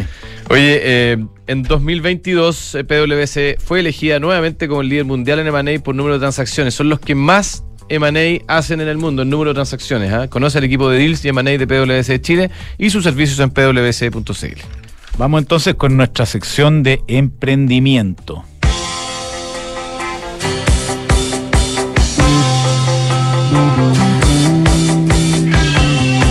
Oye, 0.49 0.79
eh, 0.81 1.17
en 1.45 1.61
2022 1.61 2.73
eh, 2.73 2.83
PwC 2.83 3.59
fue 3.63 3.81
elegida 3.81 4.19
nuevamente 4.19 4.67
como 4.67 4.81
el 4.81 4.89
líder 4.89 5.05
mundial 5.05 5.37
en 5.37 5.45
M&A 5.45 5.79
por 5.79 5.93
número 5.93 6.15
de 6.15 6.21
transacciones. 6.21 6.73
Son 6.73 6.89
los 6.89 6.99
que 6.99 7.13
más 7.13 7.66
M&A 7.89 8.41
hacen 8.53 8.81
en 8.81 8.87
el 8.87 8.97
mundo, 8.97 9.21
el 9.21 9.29
número 9.29 9.51
de 9.51 9.55
transacciones. 9.55 10.11
¿ah? 10.13 10.27
Conoce 10.27 10.57
al 10.57 10.63
equipo 10.63 10.89
de 10.89 10.99
Deals 10.99 11.23
y 11.25 11.29
M&A 11.29 11.57
de 11.57 11.67
PwC 11.67 12.21
Chile 12.21 12.51
y 12.77 12.89
sus 12.89 13.03
servicios 13.03 13.39
en 13.39 13.49
pwc.cl. 13.49 14.61
Vamos 15.17 15.41
entonces 15.41 15.75
con 15.75 15.97
nuestra 15.97 16.25
sección 16.25 16.83
de 16.83 17.01
emprendimiento. 17.07 18.43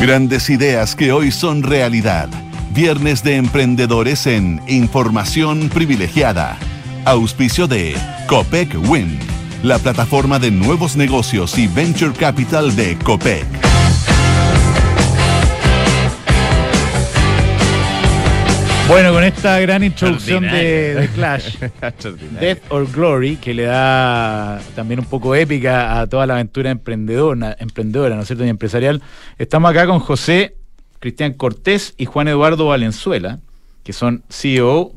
Grandes 0.01 0.51
ideas 0.51 0.95
que 0.95 1.11
hoy 1.11 1.33
son 1.33 1.65
realidad. 1.65 2.29
Viernes 2.73 3.25
de 3.25 3.37
Emprendedores 3.37 4.29
en 4.29 4.61
Información 4.69 5.69
Privilegiada. 5.69 6.57
Auspicio 7.05 7.67
de 7.67 7.97
Copec 8.29 8.73
Win, 8.89 9.19
la 9.63 9.79
plataforma 9.79 10.39
de 10.39 10.51
nuevos 10.51 10.97
negocios 10.97 11.59
y 11.59 11.67
venture 11.67 12.13
capital 12.13 12.75
de 12.77 12.97
Copec. 12.99 13.47
Bueno, 18.89 19.13
con 19.13 19.25
esta 19.25 19.59
gran 19.59 19.83
introducción 19.83 20.45
de, 20.45 20.95
de, 20.95 21.09
Clash, 21.09 21.57
Death 22.41 22.63
or 22.69 22.87
Glory, 22.91 23.35
que 23.37 23.53
le 23.53 23.65
da 23.65 24.61
también 24.77 25.01
un 25.01 25.07
poco 25.07 25.35
épica 25.35 26.01
a 26.01 26.07
toda 26.07 26.25
la 26.25 26.35
aventura 26.35 26.71
emprendedora, 26.71 27.57
emprendedora 27.59 28.15
¿no 28.15 28.23
es 28.23 28.29
cierto? 28.29 28.45
Y 28.45 28.49
empresarial, 28.49 29.03
estamos 29.39 29.73
acá 29.73 29.87
con 29.87 29.99
José 29.99 30.55
Cristian 31.01 31.33
Cortés 31.33 31.95
y 31.97 32.05
Juan 32.05 32.29
Eduardo 32.29 32.67
Valenzuela, 32.67 33.41
que 33.83 33.93
son 33.93 34.23
CEO. 34.31 34.93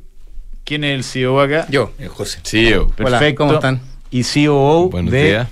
¿Quién 0.65 0.83
es 0.83 0.95
el 0.95 1.03
CEO 1.03 1.41
acá? 1.41 1.65
Yo, 1.69 1.91
José. 2.09 2.41
CEO. 2.43 2.89
Perfecto. 2.89 3.05
Hola, 3.05 3.35
¿cómo 3.35 3.53
están? 3.53 3.88
Y 4.11 4.23
COO 4.23 4.89
Buenos 4.89 5.11
de 5.11 5.23
días. 5.23 5.47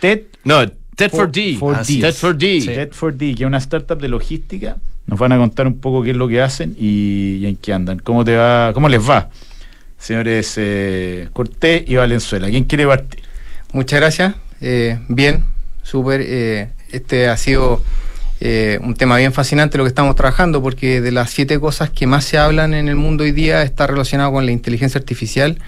TED. 0.00 0.20
No, 0.44 0.68
TED 0.96 1.10
for, 1.10 1.30
D. 1.30 1.56
For 1.58 1.76
Ah, 1.76 1.82
D. 1.86 2.00
TED 2.00 2.12
for 2.14 2.36
D. 2.36 2.62
TED 2.64 2.90
for 2.92 3.14
D, 3.14 3.34
que 3.34 3.42
es 3.44 3.46
una 3.46 3.58
startup 3.58 4.00
de 4.00 4.08
logística. 4.08 4.76
Nos 5.06 5.18
van 5.18 5.32
a 5.32 5.36
contar 5.38 5.66
un 5.66 5.78
poco 5.80 6.02
qué 6.02 6.10
es 6.10 6.16
lo 6.16 6.28
que 6.28 6.40
hacen 6.40 6.74
y, 6.78 7.36
y 7.36 7.46
en 7.46 7.56
qué 7.56 7.72
andan. 7.72 7.98
¿Cómo, 7.98 8.24
te 8.24 8.36
va, 8.36 8.72
cómo 8.72 8.88
les 8.88 9.00
va, 9.08 9.30
señores 9.98 10.54
eh, 10.56 11.28
Cortés 11.32 11.84
y 11.86 11.96
Valenzuela? 11.96 12.48
¿Quién 12.48 12.64
quiere 12.64 12.86
partir? 12.86 13.20
Muchas 13.72 14.00
gracias. 14.00 14.34
Eh, 14.60 14.98
bien, 15.08 15.44
súper. 15.82 16.20
eh, 16.24 16.68
este 16.92 17.28
ha 17.28 17.36
sido 17.36 17.82
eh, 18.40 18.78
un 18.82 18.94
tema 18.94 19.16
bien 19.16 19.32
fascinante 19.32 19.76
lo 19.78 19.84
que 19.84 19.88
estamos 19.88 20.14
trabajando, 20.14 20.62
porque 20.62 21.00
de 21.00 21.10
las 21.10 21.30
siete 21.30 21.58
cosas 21.58 21.90
que 21.90 22.06
más 22.06 22.24
se 22.24 22.38
hablan 22.38 22.74
en 22.74 22.88
el 22.88 22.96
mundo 22.96 23.24
hoy 23.24 23.32
día 23.32 23.62
está 23.62 23.86
relacionado 23.86 24.30
con 24.32 24.46
la 24.46 24.52
inteligencia 24.52 24.98
artificial, 24.98 25.58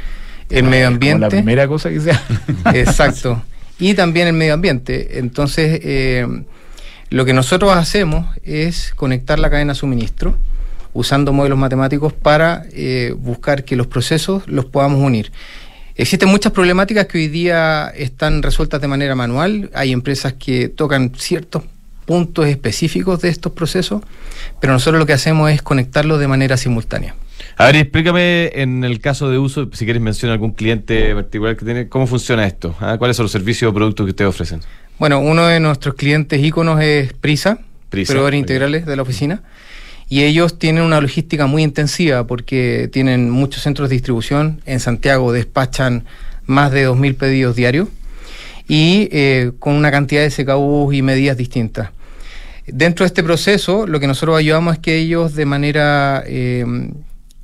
el 0.50 0.64
medio 0.64 0.86
Como 0.86 0.94
ambiente. 0.94 1.20
la 1.20 1.28
primera 1.28 1.68
cosa 1.68 1.90
que 1.90 2.00
sea. 2.00 2.22
Exacto. 2.74 3.42
Y 3.78 3.94
también 3.94 4.28
el 4.28 4.34
medio 4.34 4.54
ambiente. 4.54 5.18
Entonces, 5.18 5.80
eh, 5.82 6.26
lo 7.10 7.24
que 7.24 7.32
nosotros 7.32 7.76
hacemos 7.76 8.26
es 8.44 8.92
conectar 8.94 9.38
la 9.38 9.50
cadena 9.50 9.72
de 9.72 9.78
suministro 9.78 10.36
usando 10.92 11.32
modelos 11.32 11.58
matemáticos 11.58 12.12
para 12.12 12.64
eh, 12.72 13.14
buscar 13.18 13.64
que 13.64 13.76
los 13.76 13.86
procesos 13.86 14.44
los 14.46 14.64
podamos 14.64 15.00
unir. 15.00 15.32
Existen 15.96 16.28
muchas 16.28 16.52
problemáticas 16.52 17.06
que 17.06 17.18
hoy 17.18 17.28
día 17.28 17.92
están 17.96 18.42
resueltas 18.42 18.80
de 18.80 18.88
manera 18.88 19.14
manual. 19.14 19.70
Hay 19.74 19.92
empresas 19.92 20.32
que 20.32 20.68
tocan 20.68 21.12
ciertos 21.16 21.62
puntos 22.04 22.46
específicos 22.46 23.20
de 23.20 23.28
estos 23.28 23.52
procesos, 23.52 24.02
pero 24.60 24.72
nosotros 24.72 24.98
lo 24.98 25.06
que 25.06 25.12
hacemos 25.12 25.50
es 25.50 25.62
conectarlos 25.62 26.18
de 26.20 26.28
manera 26.28 26.56
simultánea. 26.56 27.14
A 27.56 27.66
ver, 27.66 27.76
explícame 27.76 28.50
en 28.54 28.84
el 28.84 29.00
caso 29.00 29.30
de 29.30 29.38
uso, 29.38 29.68
si 29.72 29.84
quieres 29.84 30.02
mencionar 30.02 30.34
algún 30.34 30.52
cliente 30.52 31.14
particular 31.14 31.56
que 31.56 31.64
tiene, 31.64 31.88
¿cómo 31.88 32.06
funciona 32.06 32.46
esto? 32.46 32.74
¿Ah? 32.80 32.96
¿Cuáles 32.98 33.16
son 33.16 33.24
los 33.24 33.32
servicios 33.32 33.70
o 33.70 33.74
productos 33.74 34.06
que 34.06 34.10
ustedes 34.10 34.28
ofrecen? 34.28 34.60
Bueno, 34.98 35.20
uno 35.20 35.46
de 35.46 35.60
nuestros 35.60 35.94
clientes 35.94 36.42
íconos 36.42 36.80
es 36.80 37.12
Prisa, 37.12 37.58
Prisa, 37.90 38.12
proveedores 38.12 38.40
integrales 38.40 38.86
de 38.86 38.96
la 38.96 39.02
oficina. 39.02 39.42
Y 40.08 40.22
ellos 40.22 40.58
tienen 40.58 40.82
una 40.82 41.00
logística 41.00 41.46
muy 41.46 41.62
intensiva 41.62 42.26
porque 42.26 42.88
tienen 42.92 43.30
muchos 43.30 43.62
centros 43.62 43.88
de 43.88 43.94
distribución. 43.94 44.60
En 44.66 44.80
Santiago 44.80 45.32
despachan 45.32 46.04
más 46.46 46.72
de 46.72 46.88
2.000 46.88 47.16
pedidos 47.16 47.56
diarios 47.56 47.88
y 48.68 49.08
eh, 49.12 49.52
con 49.58 49.74
una 49.74 49.90
cantidad 49.90 50.22
de 50.22 50.30
SKUs 50.30 50.94
y 50.94 51.02
medidas 51.02 51.36
distintas. 51.36 51.90
Dentro 52.66 53.04
de 53.04 53.08
este 53.08 53.22
proceso, 53.22 53.86
lo 53.86 54.00
que 54.00 54.06
nosotros 54.06 54.38
ayudamos 54.38 54.74
es 54.74 54.80
que 54.80 54.96
ellos 54.98 55.34
de 55.34 55.44
manera 55.44 56.22
eh, 56.26 56.64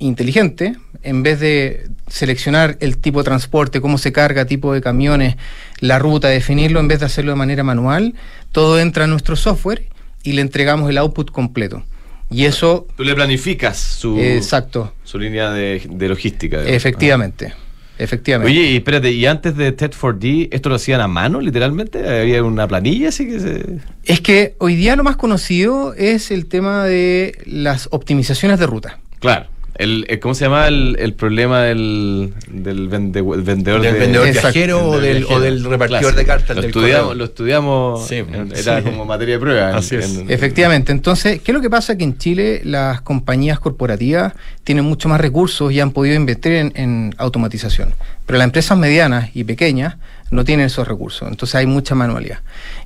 inteligente, 0.01 0.75
en 1.03 1.23
vez 1.23 1.39
de 1.39 1.87
seleccionar 2.07 2.77
el 2.79 2.97
tipo 2.97 3.19
de 3.19 3.25
transporte, 3.25 3.81
cómo 3.81 3.97
se 3.97 4.11
carga, 4.11 4.45
tipo 4.45 4.73
de 4.73 4.81
camiones, 4.81 5.37
la 5.79 5.99
ruta, 5.99 6.27
definirlo, 6.27 6.79
en 6.79 6.87
vez 6.87 6.99
de 6.99 7.05
hacerlo 7.05 7.31
de 7.31 7.37
manera 7.37 7.63
manual, 7.63 8.15
todo 8.51 8.79
entra 8.79 9.05
en 9.05 9.11
nuestro 9.11 9.35
software 9.35 9.83
y 10.23 10.33
le 10.33 10.41
entregamos 10.41 10.89
el 10.89 10.97
output 10.97 11.31
completo. 11.31 11.83
Y 12.29 12.45
eso... 12.45 12.87
Tú 12.95 13.03
le 13.03 13.13
planificas 13.13 13.77
su, 13.77 14.19
Exacto, 14.19 14.93
su 15.03 15.19
línea 15.19 15.51
de, 15.51 15.81
de 15.89 16.07
logística. 16.09 16.57
digamos. 16.57 16.75
efectivamente. 16.75 17.53
Efectivamente. 17.97 18.51
Oye, 18.51 18.71
y 18.71 18.77
espérate, 18.77 19.11
y 19.11 19.27
antes 19.27 19.55
de 19.55 19.77
TED4D, 19.77 20.47
¿esto 20.51 20.69
lo 20.69 20.75
hacían 20.75 21.01
a 21.01 21.07
mano, 21.07 21.39
literalmente? 21.39 22.21
¿Había 22.21 22.43
una 22.43 22.67
planilla 22.67 23.09
así 23.09 23.27
que 23.27 23.39
se...? 23.39 23.65
Es 24.05 24.21
que 24.21 24.55
hoy 24.57 24.75
día 24.75 24.95
lo 24.95 25.03
más 25.03 25.17
conocido 25.17 25.93
es 25.93 26.31
el 26.31 26.47
tema 26.47 26.85
de 26.85 27.37
las 27.45 27.89
optimizaciones 27.91 28.57
de 28.59 28.65
ruta. 28.65 28.97
Claro. 29.19 29.45
El, 29.81 30.05
el- 30.09 30.19
¿Cómo 30.19 30.33
se 30.35 30.45
llama 30.45 30.67
el, 30.67 30.95
el 30.99 31.13
problema 31.13 31.63
del, 31.63 32.33
del 32.47 32.87
vende- 32.89 33.19
el 33.35 33.41
vendedor 33.41 33.81
del 33.81 33.93
de... 33.93 33.99
vendedor 33.99 34.31
viajero 34.31 34.87
o 34.89 34.99
del, 34.99 35.25
o 35.29 35.39
del 35.39 35.63
repartidor 35.63 36.15
de 36.15 36.25
cartas 36.25 36.55
Lo 36.55 36.61
del 36.61 36.69
estudiamos, 36.69 37.03
correo. 37.07 37.15
lo 37.17 37.23
estudiamos 37.25 38.07
Sí, 38.07 38.15
en- 38.17 38.55
sí. 38.55 38.61
era 38.69 38.83
como 38.83 39.05
materia 39.05 39.35
de 39.35 39.39
prueba. 39.39 39.69
en- 39.71 39.75
Así 39.75 39.95
es. 39.95 40.17
en- 40.17 40.29
Efectivamente. 40.29 40.91
Entonces, 40.91 41.41
¿qué 41.41 41.51
es 41.51 41.55
lo 41.55 41.61
que 41.61 41.69
pasa? 41.69 41.97
Que 41.97 42.03
en 42.03 42.17
Chile 42.17 42.61
las 42.63 43.01
compañías 43.01 43.59
corporativas 43.59 44.33
tienen 44.63 44.85
mucho 44.85 45.09
más 45.09 45.19
recursos 45.19 45.71
y 45.71 45.79
han 45.79 45.91
podido 45.91 46.15
invertir 46.15 46.51
en, 46.53 46.71
en 46.75 47.15
automatización. 47.17 47.93
Pero 48.31 48.37
las 48.37 48.45
empresas 48.45 48.77
medianas 48.77 49.29
y 49.33 49.43
pequeñas 49.43 49.97
no 50.29 50.45
tienen 50.45 50.67
esos 50.67 50.87
recursos. 50.87 51.27
Entonces 51.27 51.53
hay 51.55 51.65
mucha 51.65 51.95
manualidad. 51.95 52.39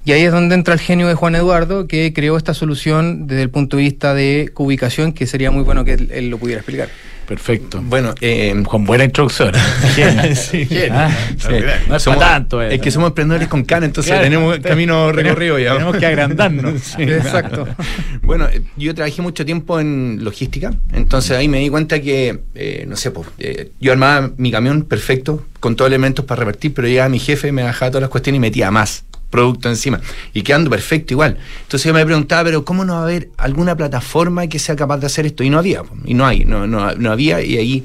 Y 0.04 0.12
ahí 0.12 0.24
es 0.24 0.32
donde 0.32 0.56
entra 0.56 0.74
el 0.74 0.80
genio 0.80 1.08
de 1.08 1.14
Juan 1.14 1.36
Eduardo, 1.36 1.88
que 1.88 2.14
creó 2.14 2.36
esta 2.36 2.56
solución 2.56 3.28
desde 3.28 3.44
el 3.44 3.52
punto 3.52 3.78
de 3.78 3.84
vista 3.84 4.16
de 4.16 4.52
ubicación, 4.56 5.14
que 5.14 5.28
sería 5.28 5.52
muy 5.52 5.62
bueno 5.62 5.86
que 5.86 5.94
él, 5.94 6.10
él 6.12 6.32
lo 6.32 6.40
pudiera 6.40 6.62
explicar. 6.62 6.90
Perfecto. 7.28 7.82
Bueno, 7.84 8.14
eh, 8.22 8.54
Con 8.68 8.86
buena 8.86 9.04
introducción. 9.04 9.52
Sí. 10.36 10.68
Ah, 10.92 11.10
sí. 11.38 11.50
No 11.88 11.96
es 11.96 12.04
somos- 12.04 12.20
para 12.20 12.32
tanto. 12.34 12.62
eh. 12.62 12.76
es 12.76 12.82
que 12.82 12.92
somos 12.92 13.10
emprendedores 13.10 13.48
con 13.48 13.64
cana, 13.64 13.86
entonces 13.86 14.12
Claro, 14.12 14.24
tenemos 14.24 14.60
camino 14.60 15.12
recorrido 15.12 15.58
ya. 15.60 15.74
Tenemos 15.74 15.98
que 15.98 16.06
agrandarnos. 16.06 16.82
Sí. 16.96 17.04
Exacto. 17.04 17.68
Bueno, 18.22 18.48
eh, 18.52 18.62
yo 18.76 18.96
trabajé 18.96 19.22
mucho 19.22 19.46
tiempo 19.46 19.80
en 19.80 20.20
logística, 20.24 20.74
entonces 20.94 21.38
ahí 21.38 21.48
me 21.48 21.60
di 21.60 21.70
cuenta 21.70 22.02
que, 22.02 22.40
eh, 22.56 22.86
no 22.88 22.96
sé, 22.96 23.12
pues, 23.12 23.28
eh, 23.38 23.70
yo 23.80 23.92
armaba 23.92 24.32
mi 24.38 24.52
camión 24.52 24.82
perfecto, 24.84 25.46
con 25.60 25.76
todos 25.76 25.90
los 25.92 25.96
elementos 25.96 26.26
para 26.26 26.40
repartir, 26.40 26.74
pero 26.74 26.88
llegaba 26.88 27.08
mi 27.10 27.20
jefe, 27.20 27.52
me 27.52 27.62
bajaba 27.62 27.92
todas 27.92 28.02
las 28.02 28.10
cuestiones 28.10 28.38
y 28.38 28.42
metía 28.42 28.72
más 28.72 29.04
producto 29.36 29.70
encima, 29.70 30.00
y 30.34 30.42
quedando 30.42 30.70
perfecto 30.70 31.14
igual. 31.14 31.38
Entonces 31.64 31.86
yo 31.86 31.94
me 31.94 32.06
preguntaba, 32.06 32.44
pero 32.44 32.66
¿cómo 32.66 32.86
no 32.86 32.94
va 32.94 33.00
a 33.02 33.04
haber 33.04 33.30
alguna 33.38 33.76
plataforma 33.76 34.48
que 34.48 34.60
sea 34.60 34.76
capaz 34.76 34.98
de 34.98 35.08
hacer 35.08 35.26
esto? 35.26 35.44
Y 35.44 35.50
no 35.50 35.60
había, 35.60 35.84
y 36.06 36.14
no 36.14 36.26
hay, 36.26 36.46
no, 36.46 36.66
no, 36.68 36.94
no 36.96 37.12
había, 37.12 37.42
y 37.42 37.58
ahí 37.58 37.84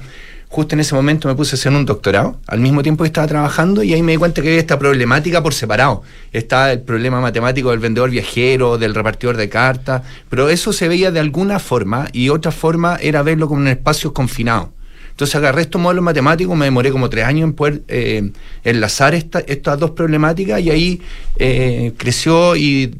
justo 0.50 0.74
en 0.74 0.80
ese 0.80 0.96
momento 0.96 1.28
me 1.28 1.36
puse 1.36 1.54
a 1.54 1.56
hacer 1.56 1.72
un 1.72 1.86
doctorado, 1.86 2.40
al 2.48 2.58
mismo 2.58 2.82
tiempo 2.82 3.04
que 3.04 3.08
estaba 3.08 3.26
trabajando, 3.28 3.84
y 3.84 3.94
ahí 3.94 4.02
me 4.02 4.12
di 4.12 4.18
cuenta 4.18 4.42
que 4.42 4.48
había 4.48 4.60
esta 4.60 4.78
problemática 4.80 5.42
por 5.42 5.54
separado. 5.54 6.02
Está 6.32 6.72
el 6.72 6.80
problema 6.80 7.20
matemático 7.20 7.70
del 7.70 7.78
vendedor 7.78 8.10
viajero, 8.10 8.76
del 8.76 8.94
repartidor 8.94 9.36
de 9.36 9.48
cartas, 9.48 10.02
pero 10.28 10.48
eso 10.48 10.72
se 10.72 10.88
veía 10.88 11.12
de 11.12 11.20
alguna 11.20 11.60
forma, 11.60 12.08
y 12.12 12.30
otra 12.30 12.50
forma 12.50 12.96
era 13.00 13.22
verlo 13.22 13.46
como 13.46 13.60
un 13.60 13.68
espacio 13.68 14.12
confinado. 14.12 14.72
Entonces 15.10 15.34
agarré 15.36 15.62
estos 15.62 15.80
modelos 15.80 16.02
matemáticos, 16.04 16.56
me 16.56 16.64
demoré 16.64 16.90
como 16.90 17.08
tres 17.10 17.24
años 17.26 17.44
en 17.44 17.52
poder 17.52 17.82
eh, 17.88 18.30
enlazar 18.64 19.14
esta- 19.14 19.40
estas 19.40 19.78
dos 19.78 19.90
problemáticas 19.92 20.60
y 20.60 20.70
ahí 20.70 21.00
eh, 21.36 21.92
creció 21.96 22.56
y 22.56 22.94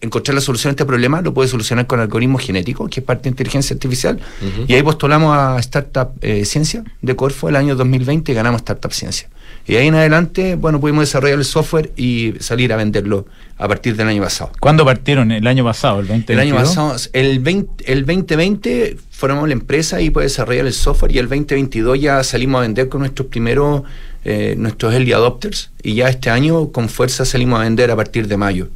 encontré 0.00 0.34
la 0.34 0.40
solución 0.42 0.68
a 0.68 0.72
este 0.72 0.84
problema, 0.84 1.22
lo 1.22 1.32
puede 1.32 1.48
solucionar 1.48 1.86
con 1.86 1.98
algoritmos 1.98 2.42
genéticos, 2.42 2.90
que 2.90 3.00
es 3.00 3.06
parte 3.06 3.22
de 3.24 3.30
inteligencia 3.30 3.72
artificial, 3.74 4.20
y 4.68 4.74
ahí 4.74 4.82
postulamos 4.82 5.34
a 5.36 5.58
Startup 5.60 6.10
eh, 6.20 6.44
Ciencia 6.44 6.84
de 7.00 7.16
Corfo 7.16 7.48
el 7.48 7.56
año 7.56 7.74
2020 7.74 8.30
y 8.30 8.34
ganamos 8.34 8.60
Startup 8.60 8.92
Ciencia. 8.92 9.28
Y 9.66 9.76
ahí 9.76 9.86
en 9.86 9.94
adelante, 9.94 10.56
bueno, 10.56 10.78
pudimos 10.78 11.02
desarrollar 11.02 11.38
el 11.38 11.44
software 11.44 11.92
y 11.96 12.34
salir 12.40 12.72
a 12.72 12.76
venderlo 12.76 13.26
a 13.56 13.66
partir 13.66 13.96
del 13.96 14.08
año 14.08 14.22
pasado. 14.22 14.52
¿Cuándo 14.60 14.84
partieron? 14.84 15.32
¿El 15.32 15.46
año 15.46 15.64
pasado? 15.64 16.00
¿El 16.00 16.06
2022? 16.08 16.42
El 16.42 16.48
año 16.48 16.56
pasado, 16.56 16.96
el, 17.12 17.38
20, 17.38 17.92
el 17.92 18.04
2020 18.04 18.96
formamos 19.10 19.48
la 19.48 19.54
empresa 19.54 20.02
y 20.02 20.10
puede 20.10 20.26
desarrollar 20.26 20.66
el 20.66 20.72
software 20.74 21.12
y 21.12 21.18
el 21.18 21.28
2022 21.28 21.98
ya 21.98 22.22
salimos 22.24 22.58
a 22.58 22.62
vender 22.62 22.90
con 22.90 23.00
nuestros 23.00 23.28
primeros, 23.28 23.82
eh, 24.24 24.54
nuestros 24.58 24.92
early 24.92 25.12
adopters 25.12 25.70
y 25.82 25.94
ya 25.94 26.08
este 26.08 26.28
año 26.28 26.70
con 26.70 26.90
fuerza 26.90 27.24
salimos 27.24 27.60
a 27.60 27.62
vender 27.62 27.90
a 27.90 27.96
partir 27.96 28.28
de 28.28 28.36
mayo. 28.36 28.68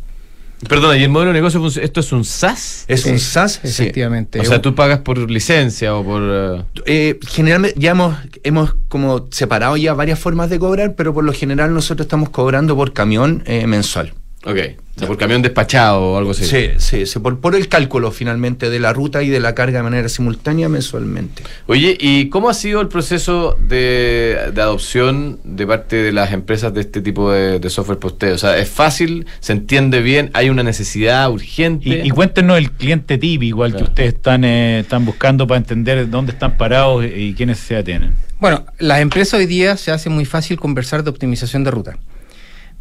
Perdona, 0.67 0.97
¿y 0.97 1.05
el 1.05 1.11
modelo 1.11 1.29
de 1.33 1.35
negocio, 1.35 1.65
esto 1.81 2.01
es 2.01 2.13
un 2.13 2.25
SaaS? 2.25 2.85
Es 2.89 3.05
un 3.05 3.19
SaaS, 3.19 3.61
sí. 3.63 3.69
Efectivamente. 3.69 4.41
O 4.41 4.45
sea, 4.45 4.61
tú 4.61 4.75
pagas 4.75 5.01
por 5.01 5.19
licencia 5.31 5.95
o 5.95 6.03
por... 6.05 6.23
eh, 6.25 6.63
Eh, 6.87 7.19
generalmente 7.29 7.79
ya 7.79 7.93
hemos, 7.93 8.17
hemos 8.43 8.75
como 8.89 9.29
separado 9.31 9.77
ya 9.77 9.95
varias 9.95 10.19
formas 10.19 10.51
de 10.51 10.59
cobrar, 10.59 10.95
pero 10.97 11.15
por 11.15 11.23
lo 11.25 11.33
general 11.33 11.73
nosotros 11.73 12.07
estamos 12.07 12.31
cobrando 12.31 12.75
por 12.75 12.93
camión 12.93 13.43
eh, 13.47 13.67
mensual. 13.67 14.15
Ok, 14.45 14.57
o 14.95 14.99
sea, 15.01 15.09
por 15.09 15.19
camión 15.19 15.43
despachado 15.43 16.01
o 16.13 16.17
algo 16.17 16.31
así. 16.31 16.45
Sí, 16.45 16.69
sí, 16.79 17.07
sí, 17.07 17.19
por, 17.19 17.41
por 17.41 17.57
el 17.57 17.67
cálculo 17.69 18.13
finalmente 18.13 18.71
de 18.71 18.79
la 18.79 18.93
ruta 18.93 19.23
y 19.25 19.29
de 19.29 19.41
la 19.41 19.53
carga 19.55 19.79
de 19.79 19.83
manera 19.83 20.09
simultánea 20.09 20.69
mensualmente. 20.69 21.43
Oye, 21.67 21.97
¿y 22.01 22.29
cómo 22.29 22.49
ha 22.49 22.55
sido 22.55 22.81
el 22.81 22.87
proceso 22.87 23.59
de, 23.61 24.39
de 24.55 24.63
adopción 24.63 25.41
de 25.43 25.67
parte 25.67 25.97
de 25.97 26.13
las 26.13 26.33
empresas 26.33 26.73
de 26.73 26.83
este 26.83 27.01
tipo 27.03 27.33
de, 27.33 27.59
de 27.59 27.69
software 27.71 27.99
para 27.99 28.13
ustedes? 28.13 28.35
O 28.37 28.39
sea, 28.39 28.57
¿es 28.59 28.69
fácil? 28.69 29.27
¿Se 29.41 29.53
entiende 29.53 30.03
bien? 30.03 30.31
¿Hay 30.35 30.51
una 30.51 30.63
necesidad 30.63 31.29
urgente? 31.33 31.89
Y, 31.89 32.07
y 32.07 32.11
cuéntenos 32.11 32.59
el 32.59 32.71
cliente 32.71 33.19
típico 33.19 33.65
al 33.65 33.73
que 33.73 33.79
Claro. 33.79 33.91
ustedes 33.91 34.15
están, 34.15 34.45
eh, 34.45 34.81
están 34.81 35.05
buscando 35.05 35.49
para 35.49 35.59
entender 35.59 36.09
dónde 36.09 36.31
están 36.33 36.57
parados 36.57 37.05
y 37.05 37.35
qué 37.35 37.45
necesidad 37.45 37.83
tienen. 37.85 38.15
Bueno, 38.39 38.65
las 38.79 39.01
empresas 39.01 39.35
hoy 39.41 39.47
día 39.47 39.77
se 39.77 39.91
hace 39.91 40.09
muy 40.11 40.25
fácil 40.25 40.61
conversar 40.61 41.03
de 41.03 41.11
optimización 41.11 41.65
de 41.65 41.73
ruta. 41.73 41.99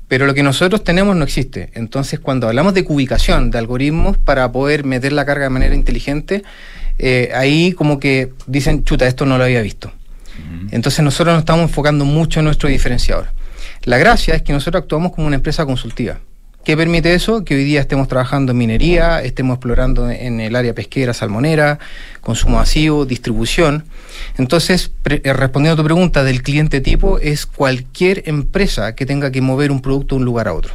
Pero 0.07 0.25
lo 0.25 0.33
que 0.33 0.43
nosotros 0.43 0.83
tenemos 0.83 1.15
no 1.15 1.23
existe. 1.23 1.69
Entonces, 1.73 2.19
cuando 2.19 2.47
hablamos 2.47 2.73
de 2.73 2.85
cubicación, 2.85 3.51
de 3.51 3.57
algoritmos 3.57 4.17
para 4.17 4.51
poder 4.51 4.85
meter 4.85 5.11
la 5.11 5.25
carga 5.25 5.43
de 5.45 5.49
manera 5.49 5.75
inteligente, 5.75 6.43
eh, 6.97 7.31
ahí 7.35 7.73
como 7.73 7.99
que 7.99 8.31
dicen, 8.47 8.83
chuta, 8.83 9.05
esto 9.05 9.25
no 9.25 9.37
lo 9.37 9.43
había 9.43 9.61
visto. 9.61 9.91
Entonces 10.71 11.03
nosotros 11.03 11.33
nos 11.33 11.41
estamos 11.41 11.63
enfocando 11.63 12.05
mucho 12.05 12.39
en 12.39 12.45
nuestro 12.45 12.69
diferenciador. 12.69 13.29
La 13.83 13.97
gracia 13.97 14.35
es 14.35 14.43
que 14.43 14.53
nosotros 14.53 14.83
actuamos 14.83 15.11
como 15.11 15.27
una 15.27 15.35
empresa 15.35 15.65
consultiva. 15.65 16.19
¿Qué 16.67 16.75
permite 16.75 17.13
eso? 17.13 17.45
Que 17.45 17.55
hoy 17.55 17.63
día 17.63 17.79
estemos 17.79 18.09
trabajando 18.09 18.51
en 18.51 18.57
minería, 18.57 19.23
estemos 19.23 19.55
explorando 19.55 20.09
en 20.09 20.41
el 20.41 20.53
área 20.53 20.75
pesquera, 20.75 21.13
salmonera, 21.13 21.79
consumo 22.19 22.57
masivo, 22.57 23.05
distribución. 23.05 23.85
Entonces, 24.37 24.91
eh, 25.05 25.31
respondiendo 25.31 25.75
a 25.75 25.77
tu 25.77 25.85
pregunta 25.85 26.25
del 26.25 26.43
cliente 26.43 26.81
tipo, 26.81 27.19
es 27.19 27.45
cualquier 27.45 28.23
empresa 28.25 28.95
que 28.95 29.05
tenga 29.05 29.31
que 29.31 29.39
mover 29.39 29.71
un 29.71 29.81
producto 29.81 30.15
de 30.15 30.19
un 30.19 30.25
lugar 30.25 30.49
a 30.49 30.53
otro. 30.55 30.73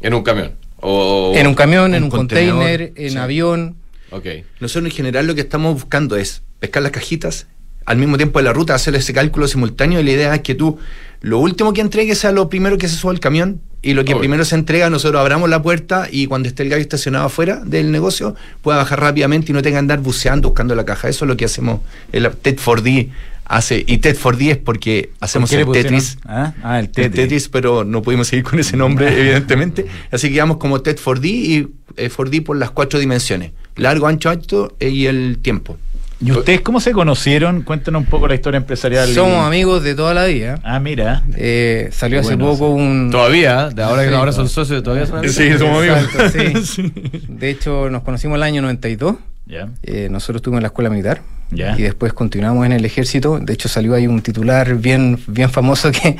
¿En 0.00 0.12
un 0.12 0.24
camión? 0.24 0.56
O, 0.80 1.32
en 1.36 1.46
un 1.46 1.54
camión, 1.54 1.94
en 1.94 2.02
un 2.02 2.10
contenedor, 2.10 2.56
container, 2.56 2.92
en 2.96 3.10
sí. 3.10 3.16
avión. 3.16 3.76
Ok. 4.10 4.26
Nosotros 4.58 4.90
en 4.90 4.96
general 4.96 5.28
lo 5.28 5.36
que 5.36 5.42
estamos 5.42 5.72
buscando 5.72 6.16
es 6.16 6.42
pescar 6.58 6.82
las 6.82 6.90
cajitas, 6.90 7.46
al 7.86 7.96
mismo 7.96 8.16
tiempo 8.16 8.40
de 8.40 8.42
la 8.42 8.52
ruta, 8.52 8.74
hacer 8.74 8.96
ese 8.96 9.12
cálculo 9.12 9.46
simultáneo 9.46 10.00
y 10.00 10.02
la 10.02 10.10
idea 10.10 10.34
es 10.34 10.40
que 10.40 10.56
tú 10.56 10.80
lo 11.20 11.38
último 11.38 11.72
que 11.72 11.80
entregues 11.80 12.18
sea 12.18 12.32
lo 12.32 12.48
primero 12.48 12.76
que 12.76 12.88
se 12.88 12.96
suba 12.96 13.12
al 13.12 13.20
camión 13.20 13.60
y 13.80 13.94
lo 13.94 14.04
que 14.04 14.12
Obvio. 14.12 14.20
primero 14.20 14.44
se 14.44 14.56
entrega, 14.56 14.90
nosotros 14.90 15.20
abramos 15.20 15.48
la 15.48 15.62
puerta 15.62 16.08
y 16.10 16.26
cuando 16.26 16.48
esté 16.48 16.64
el 16.64 16.68
gallo 16.68 16.82
estacionado 16.82 17.26
afuera 17.26 17.60
del 17.64 17.92
negocio 17.92 18.34
pueda 18.62 18.78
bajar 18.78 19.00
rápidamente 19.00 19.52
y 19.52 19.54
no 19.54 19.62
tenga 19.62 19.76
que 19.76 19.78
andar 19.78 20.00
buceando 20.00 20.48
buscando 20.48 20.74
la 20.74 20.84
caja. 20.84 21.08
Eso 21.08 21.24
es 21.24 21.28
lo 21.28 21.36
que 21.36 21.44
hacemos 21.44 21.80
el 22.12 22.26
TED4D 22.26 23.08
hace 23.48 23.82
y 23.86 23.98
TED4D 23.98 24.50
es 24.50 24.56
porque 24.58 25.10
hacemos 25.20 25.50
¿Qué 25.50 25.56
le 25.56 25.62
el? 25.62 25.72
Tetris. 25.72 26.18
Ah, 26.24 26.52
ah, 26.62 26.78
el 26.78 26.86
El 26.86 26.90
Tetris. 26.92 27.14
Tetris, 27.14 27.48
pero 27.48 27.84
no 27.84 28.02
pudimos 28.02 28.28
seguir 28.28 28.44
con 28.44 28.58
ese 28.58 28.76
nombre, 28.76 29.08
evidentemente. 29.20 29.86
Así 30.10 30.28
que 30.28 30.34
quedamos 30.34 30.58
como 30.58 30.80
TED 30.80 30.98
4D 30.98 31.26
y 31.26 31.68
eh, 31.96 32.10
4D 32.10 32.44
por 32.44 32.56
las 32.56 32.70
cuatro 32.70 32.98
dimensiones: 32.98 33.52
largo, 33.76 34.06
ancho, 34.06 34.30
alto 34.30 34.76
eh, 34.80 34.90
y 34.90 35.06
el 35.06 35.38
tiempo. 35.40 35.78
¿Y 36.20 36.32
ustedes 36.32 36.62
cómo 36.62 36.80
se 36.80 36.90
conocieron? 36.92 37.62
Cuéntenos 37.62 38.00
un 38.02 38.06
poco 38.06 38.26
la 38.26 38.34
historia 38.34 38.58
empresarial. 38.58 39.08
y- 39.08 39.14
Somos 39.14 39.46
amigos 39.46 39.84
de 39.84 39.94
toda 39.94 40.14
la 40.14 40.24
vida. 40.24 40.58
Ah, 40.64 40.80
mira. 40.80 41.22
Eh, 41.36 41.90
salió 41.92 42.18
hace 42.20 42.34
Bueno, 42.34 42.52
poco 42.52 42.70
un... 42.70 43.10
Todavía, 43.12 43.68
de 43.68 43.82
ahora 43.84 44.02
que 44.02 44.08
Sí. 44.08 44.14
ahora 44.14 44.32
son 44.32 44.48
socios, 44.48 44.82
todavía 44.82 45.06
son 45.06 45.18
amigos. 45.18 45.36
Sí, 45.36 45.56
somos 45.56 45.78
amigos. 45.78 45.98
Exacto, 46.14 46.60
sí. 46.64 46.92
De 47.28 47.50
hecho, 47.50 47.88
nos 47.88 48.02
conocimos 48.02 48.34
el 48.36 48.42
año 48.42 48.62
92. 48.62 49.14
Ya. 49.46 49.68
Eh, 49.84 50.08
nosotros 50.10 50.36
estuvimos 50.40 50.58
en 50.58 50.62
la 50.64 50.68
escuela 50.68 50.90
militar 50.90 51.20
Ya. 51.50 51.74
y 51.78 51.82
después 51.82 52.12
continuamos 52.12 52.66
en 52.66 52.72
el 52.72 52.84
ejército. 52.84 53.38
De 53.38 53.54
hecho, 53.54 53.68
salió 53.68 53.94
ahí 53.94 54.06
un 54.06 54.20
titular 54.20 54.74
bien, 54.74 55.18
bien 55.26 55.48
famoso 55.50 55.90
que, 55.92 56.16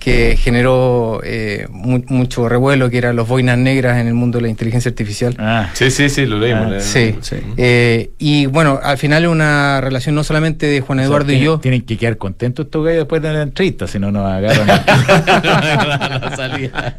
que 0.00 0.36
generó 0.36 1.20
eh, 1.22 1.66
mu- 1.70 2.02
mucho 2.08 2.48
revuelo, 2.48 2.90
que 2.90 2.98
eran 2.98 3.14
los 3.14 3.28
boinas 3.28 3.56
negras 3.58 3.98
en 3.98 4.08
el 4.08 4.14
mundo 4.14 4.38
de 4.38 4.42
la 4.42 4.48
inteligencia 4.48 4.88
artificial. 4.88 5.36
Ah, 5.38 5.70
Sí, 5.74 5.90
sí, 5.92 6.08
sí, 6.08 6.26
lo 6.26 6.38
leímos. 6.38 6.72
Ah, 6.72 6.80
Sí. 6.80 7.14
Sí. 7.20 7.36
Eh, 7.56 8.10
y 8.18 8.46
bueno, 8.46 8.80
al 8.82 8.98
final 8.98 9.26
una 9.28 9.80
relación 9.80 10.14
no 10.16 10.24
solamente 10.24 10.66
de 10.66 10.80
Juan 10.80 10.98
o 10.98 11.02
sea, 11.02 11.06
Eduardo 11.06 11.26
y 11.32 11.36
tienen- 11.36 11.44
yo. 11.44 11.58
Tienen 11.60 11.82
que 11.82 11.96
quedar 11.96 12.16
contentos 12.16 12.64
estos 12.66 12.84
gallos 12.84 12.98
después 13.00 13.22
de 13.22 13.32
la 13.32 13.42
entrevista, 13.42 13.86
si 13.86 13.98
no 14.00 14.10
nos 14.10 14.26
agarran. 14.30 14.66
La 15.26 16.32
salida. 16.36 16.94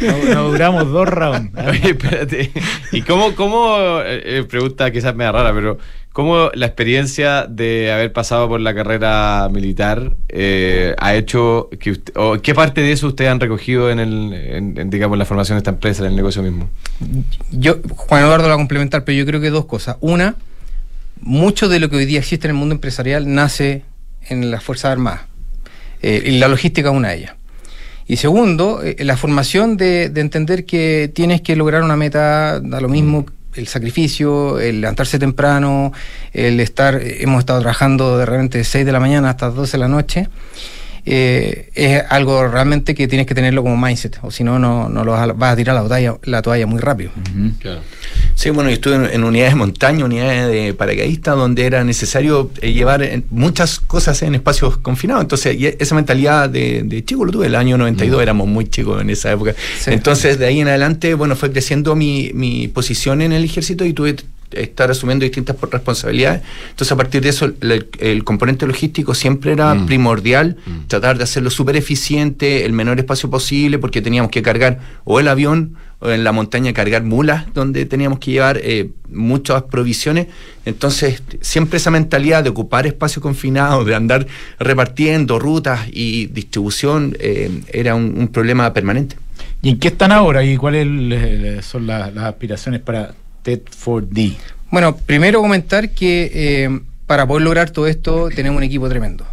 no, 0.00 0.34
no 0.34 0.42
duramos 0.50 0.90
dos 0.90 1.08
rounds. 1.08 1.52
Oye, 1.68 1.90
espérate. 1.90 2.50
¿Y 2.92 3.02
cómo, 3.02 3.34
cómo 3.34 4.00
eh, 4.04 4.22
eh, 4.38 4.44
pregunta 4.48 4.90
quizás 4.90 5.14
media 5.14 5.32
rara, 5.32 5.52
pero 5.54 5.78
cómo 6.12 6.50
la 6.54 6.66
experiencia 6.66 7.46
de 7.46 7.90
haber 7.90 8.12
pasado 8.12 8.48
por 8.48 8.60
la 8.60 8.74
carrera 8.74 9.48
militar 9.50 10.14
eh, 10.28 10.94
ha 10.98 11.14
hecho 11.14 11.70
que 11.80 11.92
usted, 11.92 12.12
o 12.16 12.40
qué 12.40 12.54
parte 12.54 12.82
de 12.82 12.92
eso 12.92 13.08
ustedes 13.08 13.30
han 13.30 13.40
recogido 13.40 13.90
en 13.90 13.98
el, 13.98 14.32
en, 14.32 14.78
en, 14.78 14.90
digamos, 14.90 15.18
la 15.18 15.24
formación 15.24 15.56
de 15.56 15.60
esta 15.60 15.70
empresa, 15.70 16.04
en 16.04 16.10
el 16.10 16.16
negocio 16.16 16.42
mismo? 16.42 16.68
Yo, 17.50 17.78
Juan 17.96 18.24
Eduardo 18.24 18.44
lo 18.44 18.48
va 18.50 18.54
a 18.54 18.58
complementar, 18.58 19.04
pero 19.04 19.16
yo 19.18 19.26
creo 19.26 19.40
que 19.40 19.50
dos 19.50 19.64
cosas. 19.64 19.96
Una, 20.00 20.36
mucho 21.20 21.68
de 21.68 21.80
lo 21.80 21.88
que 21.88 21.96
hoy 21.96 22.04
día 22.04 22.18
existe 22.18 22.46
en 22.46 22.50
el 22.50 22.56
mundo 22.58 22.74
empresarial 22.74 23.32
nace 23.32 23.84
en 24.28 24.50
las 24.50 24.62
Fuerzas 24.62 24.92
Armadas. 24.92 25.22
Eh, 26.02 26.22
y 26.26 26.38
la 26.38 26.48
logística 26.48 26.90
es 26.90 26.94
una 26.94 27.08
de 27.08 27.16
ellas. 27.16 27.34
Y 28.06 28.16
segundo, 28.16 28.82
eh, 28.82 28.96
la 29.04 29.16
formación 29.16 29.76
de, 29.76 30.10
de 30.10 30.20
entender 30.20 30.66
que 30.66 31.10
tienes 31.14 31.40
que 31.40 31.56
lograr 31.56 31.82
una 31.82 31.96
meta, 31.96 32.60
da 32.60 32.80
lo 32.80 32.88
mismo 32.88 33.24
el 33.54 33.68
sacrificio, 33.68 34.58
el 34.60 34.80
levantarse 34.80 35.18
temprano, 35.18 35.92
el 36.32 36.60
estar, 36.60 37.00
hemos 37.02 37.40
estado 37.40 37.60
trabajando 37.60 38.18
de 38.18 38.26
repente 38.26 38.58
de 38.58 38.64
6 38.64 38.86
de 38.86 38.92
la 38.92 39.00
mañana 39.00 39.30
hasta 39.30 39.50
12 39.50 39.72
de 39.72 39.78
la 39.78 39.88
noche. 39.88 40.28
Eh, 41.04 41.70
es 41.74 42.02
algo 42.10 42.46
realmente 42.46 42.94
que 42.94 43.08
tienes 43.08 43.26
que 43.26 43.34
tenerlo 43.34 43.62
como 43.62 43.76
mindset, 43.76 44.18
o 44.22 44.30
si 44.30 44.44
no, 44.44 44.58
no, 44.58 44.88
no 44.88 45.04
lo 45.04 45.12
vas 45.12 45.28
a, 45.28 45.32
vas 45.32 45.52
a 45.52 45.56
tirar 45.56 45.74
la 45.74 45.82
toalla, 45.82 46.16
la 46.22 46.42
toalla 46.42 46.66
muy 46.66 46.80
rápido. 46.80 47.10
Claro. 47.58 47.80
Sí, 48.34 48.50
bueno, 48.50 48.70
yo 48.70 48.74
estuve 48.74 48.94
en, 48.94 49.04
en 49.06 49.24
unidades 49.24 49.52
de 49.52 49.56
montaña, 49.56 50.04
unidades 50.04 50.48
de 50.48 50.74
paracaidistas, 50.74 51.36
donde 51.36 51.66
era 51.66 51.82
necesario 51.84 52.50
eh, 52.60 52.72
llevar 52.72 53.02
eh, 53.02 53.22
muchas 53.30 53.80
cosas 53.80 54.22
en 54.22 54.34
espacios 54.34 54.76
confinados. 54.78 55.22
Entonces, 55.22 55.56
y 55.58 55.66
esa 55.66 55.94
mentalidad 55.94 56.48
de, 56.48 56.82
de 56.84 57.04
chico 57.04 57.24
lo 57.24 57.32
tuve, 57.32 57.46
el 57.46 57.56
año 57.56 57.76
92 57.78 58.22
éramos 58.22 58.46
muy 58.46 58.68
chicos 58.68 59.00
en 59.00 59.10
esa 59.10 59.32
época. 59.32 59.54
Sí. 59.78 59.90
Entonces, 59.90 60.38
de 60.38 60.46
ahí 60.46 60.60
en 60.60 60.68
adelante, 60.68 61.14
bueno, 61.14 61.34
fue 61.34 61.50
creciendo 61.50 61.96
mi, 61.96 62.30
mi 62.34 62.68
posición 62.68 63.22
en 63.22 63.32
el 63.32 63.44
ejército 63.44 63.84
y 63.84 63.92
tuve 63.92 64.16
estar 64.54 64.90
asumiendo 64.90 65.24
distintas 65.24 65.56
por- 65.56 65.70
responsabilidades. 65.72 66.42
Entonces, 66.70 66.92
a 66.92 66.96
partir 66.96 67.22
de 67.22 67.28
eso, 67.30 67.46
el, 67.60 67.86
el 67.98 68.24
componente 68.24 68.66
logístico 68.66 69.14
siempre 69.14 69.52
era 69.52 69.74
Mm. 69.74 69.86
primordial, 69.86 70.56
Mm. 70.66 70.86
tratar 70.88 71.18
de 71.18 71.24
hacerlo 71.24 71.50
súper 71.50 71.76
eficiente, 71.76 72.64
el 72.64 72.72
menor 72.72 72.98
espacio 72.98 73.30
posible, 73.30 73.78
porque 73.78 74.02
teníamos 74.02 74.30
que 74.30 74.42
cargar 74.42 74.80
o 75.04 75.20
el 75.20 75.28
avión 75.28 75.76
o 76.00 76.10
en 76.10 76.24
la 76.24 76.32
montaña 76.32 76.72
cargar 76.72 77.04
mulas, 77.04 77.44
donde 77.54 77.86
teníamos 77.86 78.18
que 78.18 78.32
llevar 78.32 78.58
eh, 78.62 78.90
muchas 79.08 79.62
provisiones. 79.64 80.26
Entonces, 80.66 81.22
siempre 81.40 81.76
esa 81.76 81.92
mentalidad 81.92 82.42
de 82.42 82.50
ocupar 82.50 82.86
espacio 82.88 83.22
confinado, 83.22 83.84
de 83.84 83.94
andar 83.94 84.26
repartiendo 84.58 85.38
rutas 85.38 85.80
y 85.92 86.26
distribución, 86.26 87.16
eh, 87.20 87.50
era 87.72 87.94
un, 87.94 88.14
un 88.18 88.28
problema 88.28 88.72
permanente. 88.72 89.16
¿Y 89.62 89.70
en 89.70 89.78
qué 89.78 89.88
están 89.88 90.10
ahora 90.10 90.42
y 90.44 90.56
cuáles 90.56 90.86
eh, 90.90 91.60
son 91.62 91.86
la- 91.86 92.10
las 92.10 92.24
aspiraciones 92.24 92.80
para 92.80 93.14
TED4D? 93.44 94.36
Bueno, 94.70 94.96
primero 94.96 95.40
comentar 95.40 95.90
que 95.90 96.30
eh, 96.34 96.80
para 97.06 97.26
poder 97.26 97.42
lograr 97.42 97.70
todo 97.70 97.86
esto 97.86 98.28
tenemos 98.34 98.58
un 98.58 98.62
equipo 98.64 98.88
tremendo. 98.88 99.26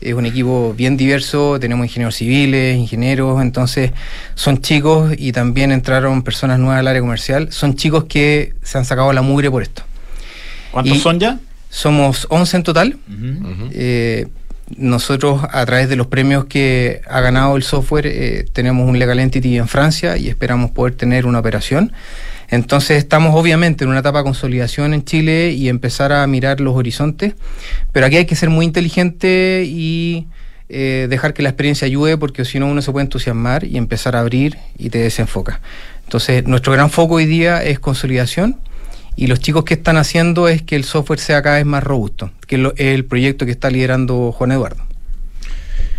Es 0.00 0.14
un 0.14 0.24
equipo 0.24 0.72
bien 0.74 0.96
diverso, 0.96 1.60
tenemos 1.60 1.84
ingenieros 1.84 2.14
civiles, 2.16 2.78
ingenieros, 2.78 3.42
entonces 3.42 3.92
son 4.34 4.62
chicos 4.62 5.12
y 5.18 5.32
también 5.32 5.72
entraron 5.72 6.22
personas 6.22 6.58
nuevas 6.58 6.78
al 6.78 6.88
área 6.88 7.02
comercial. 7.02 7.52
Son 7.52 7.74
chicos 7.74 8.04
que 8.04 8.54
se 8.62 8.78
han 8.78 8.86
sacado 8.86 9.12
la 9.12 9.20
mugre 9.20 9.50
por 9.50 9.62
esto. 9.62 9.82
¿Cuántos 10.70 10.96
Y- 10.96 11.00
son 11.00 11.20
ya? 11.20 11.38
Somos 11.68 12.26
11 12.30 12.56
en 12.56 12.62
total. 12.62 12.96
Ujú. 13.08 13.46
Ujú. 13.50 13.70
Eh, 13.72 14.26
nosotros, 14.76 15.42
a 15.50 15.66
través 15.66 15.88
de 15.88 15.96
los 15.96 16.06
premios 16.06 16.46
que 16.46 17.02
ha 17.08 17.20
ganado 17.20 17.56
el 17.56 17.62
software, 17.62 18.06
eh, 18.06 18.46
tenemos 18.52 18.88
un 18.88 18.98
Legal 18.98 19.18
Entity 19.18 19.58
en 19.58 19.68
Francia 19.68 20.16
y 20.16 20.28
esperamos 20.28 20.70
poder 20.70 20.94
tener 20.94 21.26
una 21.26 21.40
operación. 21.40 21.92
Entonces 22.50 22.98
estamos 22.98 23.34
obviamente 23.34 23.84
en 23.84 23.90
una 23.90 24.00
etapa 24.00 24.18
de 24.18 24.24
consolidación 24.24 24.92
en 24.92 25.04
Chile 25.04 25.52
y 25.52 25.68
empezar 25.68 26.12
a 26.12 26.26
mirar 26.26 26.60
los 26.60 26.74
horizontes, 26.74 27.34
pero 27.92 28.06
aquí 28.06 28.16
hay 28.16 28.24
que 28.26 28.34
ser 28.36 28.50
muy 28.50 28.64
inteligente 28.66 29.64
y 29.66 30.26
eh, 30.68 31.06
dejar 31.08 31.32
que 31.32 31.42
la 31.42 31.48
experiencia 31.50 31.86
ayude 31.86 32.16
porque 32.16 32.44
si 32.44 32.58
no 32.58 32.66
uno 32.66 32.82
se 32.82 32.90
puede 32.92 33.04
entusiasmar 33.04 33.64
y 33.64 33.76
empezar 33.76 34.16
a 34.16 34.20
abrir 34.20 34.56
y 34.78 34.90
te 34.90 34.98
desenfoca. 34.98 35.60
Entonces, 36.04 36.44
nuestro 36.46 36.72
gran 36.72 36.90
foco 36.90 37.14
hoy 37.14 37.26
día 37.26 37.62
es 37.62 37.78
consolidación 37.78 38.56
y 39.16 39.28
los 39.28 39.38
chicos 39.40 39.64
que 39.64 39.74
están 39.74 39.96
haciendo 39.96 40.48
es 40.48 40.62
que 40.62 40.74
el 40.76 40.82
software 40.84 41.20
sea 41.20 41.42
cada 41.42 41.56
vez 41.56 41.66
más 41.66 41.84
robusto, 41.84 42.30
que 42.48 42.56
es 42.56 42.60
lo- 42.62 42.72
es 42.72 42.94
el 42.94 43.04
proyecto 43.04 43.46
que 43.46 43.52
está 43.52 43.70
liderando 43.70 44.32
Juan 44.32 44.50
Eduardo. 44.52 44.82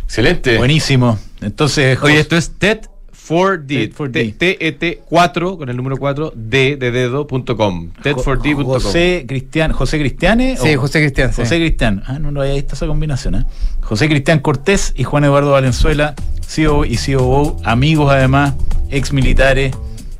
Excelente. 0.03 0.57
Buenísimo. 0.57 1.17
Entonces, 1.41 1.97
Oye, 2.01 2.19
esto 2.19 2.35
es 2.35 2.51
TED4D. 2.59 2.89
TED4D. 3.27 4.37
T-E-T-4 4.37 5.57
con 5.57 5.69
el 5.69 5.77
número 5.77 5.97
4 5.97 6.33
d 6.35 6.75
de 6.77 6.91
dedo.com. 6.91 7.89
TED4D.com. 8.03 8.65
José 8.65 9.25
Cristian, 9.27 9.71
José 9.71 9.99
Cristiane. 9.99 10.57
Sí, 10.57 10.75
o- 10.75 10.81
José 10.81 10.99
Cristian. 10.99 11.31
sí. 11.33 11.41
José 11.41 11.57
Cristian. 11.57 12.03
Ah, 12.05 12.19
no, 12.19 12.31
no, 12.31 12.41
ahí 12.41 12.57
está 12.57 12.75
esa 12.75 12.87
combinación. 12.87 13.35
¿eh? 13.35 13.45
José 13.81 14.07
Cristian 14.09 14.39
Cortés 14.39 14.93
y 14.95 15.03
Juan 15.03 15.23
Eduardo 15.23 15.51
Valenzuela, 15.51 16.15
CEO 16.45 16.85
y 16.85 16.97
COO, 16.97 17.57
amigos 17.63 18.11
además, 18.11 18.53
ex 18.89 19.13
militares 19.13 19.73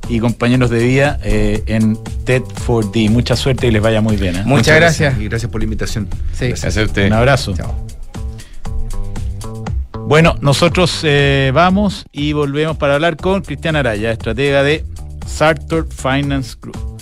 y 0.09 0.19
compañeros 0.19 0.69
de 0.69 0.79
vida 0.83 1.19
eh, 1.23 1.63
en 1.67 1.95
TED4D. 2.25 3.09
Mucha 3.09 3.35
suerte 3.35 3.67
y 3.67 3.71
les 3.71 3.81
vaya 3.81 4.01
muy 4.01 4.17
bien. 4.17 4.35
¿eh? 4.35 4.43
Muchas 4.45 4.75
gracias. 4.75 5.19
Y 5.19 5.25
gracias 5.27 5.51
por 5.51 5.61
la 5.61 5.65
invitación. 5.65 6.07
Sí. 6.33 6.47
Gracias 6.49 6.77
a 6.77 6.83
usted. 6.83 7.07
Un 7.07 7.13
abrazo. 7.13 7.53
Chao. 7.55 7.75
Bueno, 10.11 10.35
nosotros 10.41 10.99
eh, 11.05 11.51
vamos 11.53 12.05
y 12.11 12.33
volvemos 12.33 12.75
para 12.75 12.95
hablar 12.95 13.15
con 13.15 13.43
Cristian 13.43 13.77
Araya, 13.77 14.11
estratega 14.11 14.61
de 14.61 14.83
Sartor 15.25 15.87
Finance 15.87 16.57
Group. 16.61 17.00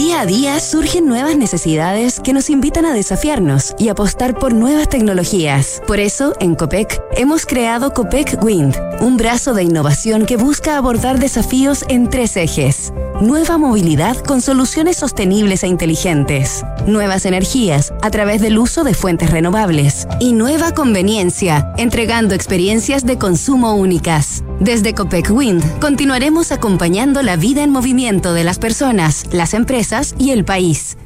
Día 0.00 0.22
a 0.22 0.24
día 0.24 0.58
surgen 0.60 1.04
nuevas 1.04 1.36
necesidades 1.36 2.20
que 2.20 2.32
nos 2.32 2.48
invitan 2.48 2.86
a 2.86 2.94
desafiarnos 2.94 3.74
y 3.78 3.90
apostar 3.90 4.34
por 4.38 4.54
nuevas 4.54 4.88
tecnologías. 4.88 5.82
Por 5.86 6.00
eso, 6.00 6.32
en 6.40 6.54
COPEC, 6.54 6.98
hemos 7.18 7.44
creado 7.44 7.92
COPEC 7.92 8.42
Wind, 8.42 8.74
un 9.02 9.18
brazo 9.18 9.52
de 9.52 9.62
innovación 9.62 10.24
que 10.24 10.38
busca 10.38 10.78
abordar 10.78 11.18
desafíos 11.18 11.84
en 11.88 12.08
tres 12.08 12.34
ejes. 12.38 12.94
Nueva 13.20 13.58
movilidad 13.58 14.16
con 14.16 14.40
soluciones 14.40 14.96
sostenibles 14.96 15.64
e 15.64 15.68
inteligentes. 15.68 16.64
Nuevas 16.86 17.26
energías 17.26 17.92
a 18.00 18.10
través 18.10 18.40
del 18.40 18.56
uso 18.56 18.84
de 18.84 18.94
fuentes 18.94 19.30
renovables. 19.30 20.08
Y 20.18 20.32
nueva 20.32 20.72
conveniencia, 20.72 21.74
entregando 21.76 22.34
experiencias 22.34 23.04
de 23.04 23.18
consumo 23.18 23.74
únicas. 23.74 24.42
Desde 24.60 24.94
Copec 24.94 25.30
Wind 25.30 25.62
continuaremos 25.80 26.52
acompañando 26.52 27.22
la 27.22 27.36
vida 27.36 27.62
en 27.62 27.70
movimiento 27.70 28.32
de 28.32 28.44
las 28.44 28.58
personas, 28.58 29.24
las 29.32 29.52
empresas 29.52 29.89
y 30.18 30.30
el 30.30 30.44
país. 30.44 30.96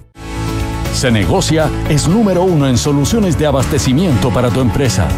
Se 0.93 1.11
negocia 1.11 1.70
es 1.89 2.07
número 2.07 2.43
uno 2.45 2.68
en 2.68 2.76
soluciones 2.78 3.39
de 3.39 3.47
abastecimiento 3.47 4.30
para 4.30 4.51
tu 4.51 4.61
empresa. 4.61 5.09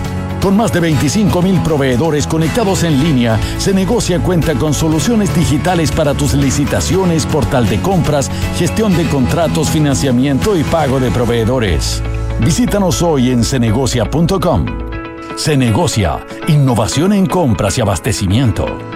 Con 0.41 0.57
más 0.57 0.73
de 0.73 0.81
25 0.81 1.43
mil 1.43 1.61
proveedores 1.61 2.27
conectados 2.27 2.85
en 2.85 3.03
línea, 3.03 3.39
Se 3.59 3.75
negocia 3.75 4.21
cuenta 4.21 4.55
con 4.55 4.73
soluciones 4.73 5.35
digitales 5.35 5.91
para 5.91 6.15
tus 6.15 6.35
licitaciones, 6.35 7.27
portal 7.27 7.69
de 7.69 7.81
compras, 7.81 8.31
gestión 8.57 8.97
de 8.97 9.09
contratos, 9.09 9.69
financiamiento 9.69 10.57
y 10.57 10.63
pago 10.63 11.01
de 11.01 11.11
proveedores. 11.11 12.03
Visítanos 12.41 13.03
hoy 13.03 13.31
en 13.31 13.43
cenegocia.com. 13.43 14.67
Se 15.37 15.57
negocia, 15.57 16.25
innovación 16.49 17.13
en 17.13 17.27
compras 17.27 17.77
y 17.79 17.81
abastecimiento. 17.81 18.96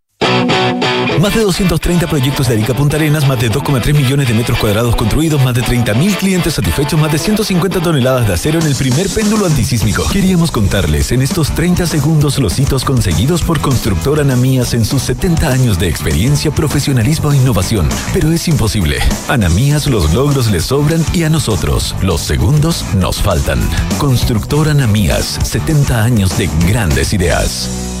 más 1.19 1.35
de 1.35 1.41
230 1.41 2.07
proyectos 2.07 2.47
de 2.47 2.55
Arica 2.55 2.73
Punta 2.73 2.97
Arenas, 2.97 3.27
más 3.27 3.39
de 3.39 3.51
2,3 3.51 3.93
millones 3.93 4.27
de 4.27 4.33
metros 4.33 4.57
cuadrados 4.59 4.95
construidos, 4.95 5.43
más 5.43 5.53
de 5.53 5.61
30.000 5.61 6.15
clientes 6.15 6.53
satisfechos, 6.55 6.99
más 6.99 7.11
de 7.11 7.17
150 7.17 7.79
toneladas 7.79 8.27
de 8.27 8.33
acero 8.33 8.59
en 8.59 8.67
el 8.67 8.75
primer 8.75 9.09
péndulo 9.09 9.45
antisísmico. 9.45 10.07
Queríamos 10.09 10.51
contarles 10.51 11.11
en 11.11 11.21
estos 11.21 11.51
30 11.51 11.85
segundos 11.87 12.39
los 12.39 12.59
hitos 12.59 12.83
conseguidos 12.83 13.41
por 13.41 13.59
Constructora 13.61 14.21
Anamías 14.21 14.73
en 14.73 14.85
sus 14.85 15.03
70 15.03 15.49
años 15.49 15.79
de 15.79 15.87
experiencia, 15.87 16.51
profesionalismo 16.51 17.31
e 17.31 17.37
innovación. 17.37 17.87
Pero 18.13 18.31
es 18.31 18.47
imposible. 18.47 18.99
Anamías 19.27 19.87
los 19.87 20.13
logros 20.13 20.51
les 20.51 20.65
sobran 20.65 21.03
y 21.13 21.23
a 21.23 21.29
nosotros 21.29 21.95
los 22.01 22.21
segundos 22.21 22.85
nos 22.95 23.21
faltan. 23.21 23.59
Constructora 23.97 24.71
Anamías, 24.71 25.39
70 25.43 26.03
años 26.03 26.37
de 26.37 26.49
grandes 26.67 27.13
ideas. 27.13 28.00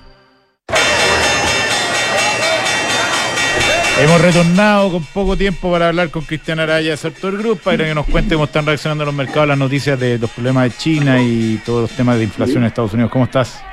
Hemos 4.01 4.19
retornado 4.19 4.89
con 4.93 5.03
poco 5.03 5.37
tiempo 5.37 5.71
para 5.71 5.89
hablar 5.89 6.09
con 6.09 6.23
Cristian 6.23 6.59
Araya 6.59 6.89
de 6.89 6.97
Sartor 6.97 7.37
Group 7.37 7.61
para 7.63 7.77
que 7.85 7.93
nos 7.93 8.07
cuente 8.07 8.33
cómo 8.33 8.45
están 8.45 8.65
reaccionando 8.65 9.05
los 9.05 9.13
mercados, 9.13 9.47
las 9.47 9.59
noticias 9.59 9.99
de 9.99 10.17
los 10.17 10.31
problemas 10.31 10.63
de 10.63 10.71
China 10.71 11.21
y 11.21 11.61
todos 11.63 11.83
los 11.83 11.91
temas 11.91 12.17
de 12.17 12.23
inflación 12.23 12.63
en 12.63 12.69
Estados 12.69 12.93
Unidos. 12.93 13.11
¿Cómo 13.11 13.25
estás? 13.25 13.63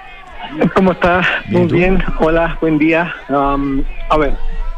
¿Cómo 0.74 0.93
estás? 0.93 1.26
Muy 1.47 1.66
bien. 1.68 2.05
Hola, 2.18 2.59
buen 2.61 2.76
día. 2.76 3.11
Um, 3.31 3.83
a 4.11 4.18
ver, 4.18 4.35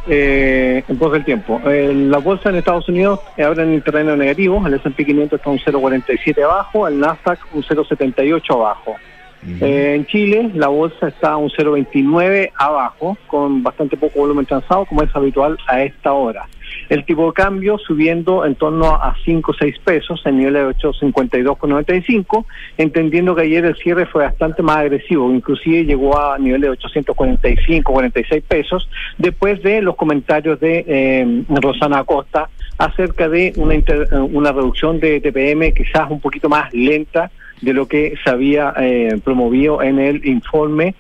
eh, 0.07 0.85
en 0.87 0.99
pos 0.99 1.11
del 1.11 1.25
tiempo. 1.25 1.61
Eh, 1.67 1.93
la 1.95 2.19
bolsa 2.19 2.51
en 2.51 2.55
Estados 2.55 2.89
Unidos 2.89 3.19
abre 3.37 3.65
en 3.65 3.73
el 3.73 3.83
terreno 3.83 4.15
negativo. 4.15 4.65
El 4.65 4.75
S&P 4.75 5.05
500 5.05 5.41
está 5.41 5.51
un 5.51 5.59
0,47 5.59 6.45
abajo, 6.45 6.87
el 6.87 7.01
Nasdaq 7.01 7.41
un 7.53 7.65
0,78 7.65 8.55
abajo. 8.55 8.95
Eh, 9.43 9.95
en 9.97 10.07
Chile 10.07 10.51
la 10.55 10.69
bolsa 10.69 11.09
está 11.09 11.33
a 11.33 11.37
un 11.37 11.49
0,29 11.49 12.51
abajo, 12.59 13.17
con 13.27 13.63
bastante 13.63 13.97
poco 13.97 14.21
volumen 14.21 14.45
transado, 14.45 14.85
como 14.85 15.03
es 15.03 15.15
habitual 15.17 15.57
a 15.67 15.83
esta 15.83 16.13
hora. 16.13 16.47
El 16.89 17.05
tipo 17.05 17.27
de 17.27 17.33
cambio 17.33 17.79
subiendo 17.79 18.45
en 18.45 18.55
torno 18.55 18.95
a 18.95 19.17
5 19.25 19.51
o 19.51 19.55
6 19.55 19.79
pesos, 19.85 20.21
en 20.25 20.39
nivel 20.39 20.55
de 20.55 20.67
852,95, 20.67 22.45
entendiendo 22.79 23.35
que 23.35 23.43
ayer 23.43 23.65
el 23.65 23.77
cierre 23.77 24.07
fue 24.07 24.25
bastante 24.25 24.63
más 24.63 24.79
agresivo, 24.79 25.33
inclusive 25.33 25.85
llegó 25.85 26.19
a 26.19 26.39
nivel 26.39 26.61
de 26.61 26.71
845, 26.71 27.93
46 27.93 28.45
pesos, 28.47 28.89
después 29.19 29.63
de 29.63 29.83
los 29.83 29.97
comentarios 29.97 30.61
de 30.61 30.85
eh, 30.87 31.45
Rosana 31.49 32.01
Acosta 32.01 32.51
acerca 32.79 33.29
de 33.29 33.53
una, 33.57 33.75
una 34.23 34.53
reducción 34.53 35.01
de 35.01 35.21
TPM 35.21 35.73
quizás 35.73 36.11
un 36.11 36.21
poquito 36.21 36.49
más 36.49 36.73
lenta 36.73 37.31
de 37.61 37.73
lo 37.73 37.87
que 37.87 38.15
se 38.23 38.31
había 38.31 38.73
eh, 38.77 39.21
promovido 39.23 39.83
en 39.83 39.99
el 39.99 40.27
informe 40.27 40.95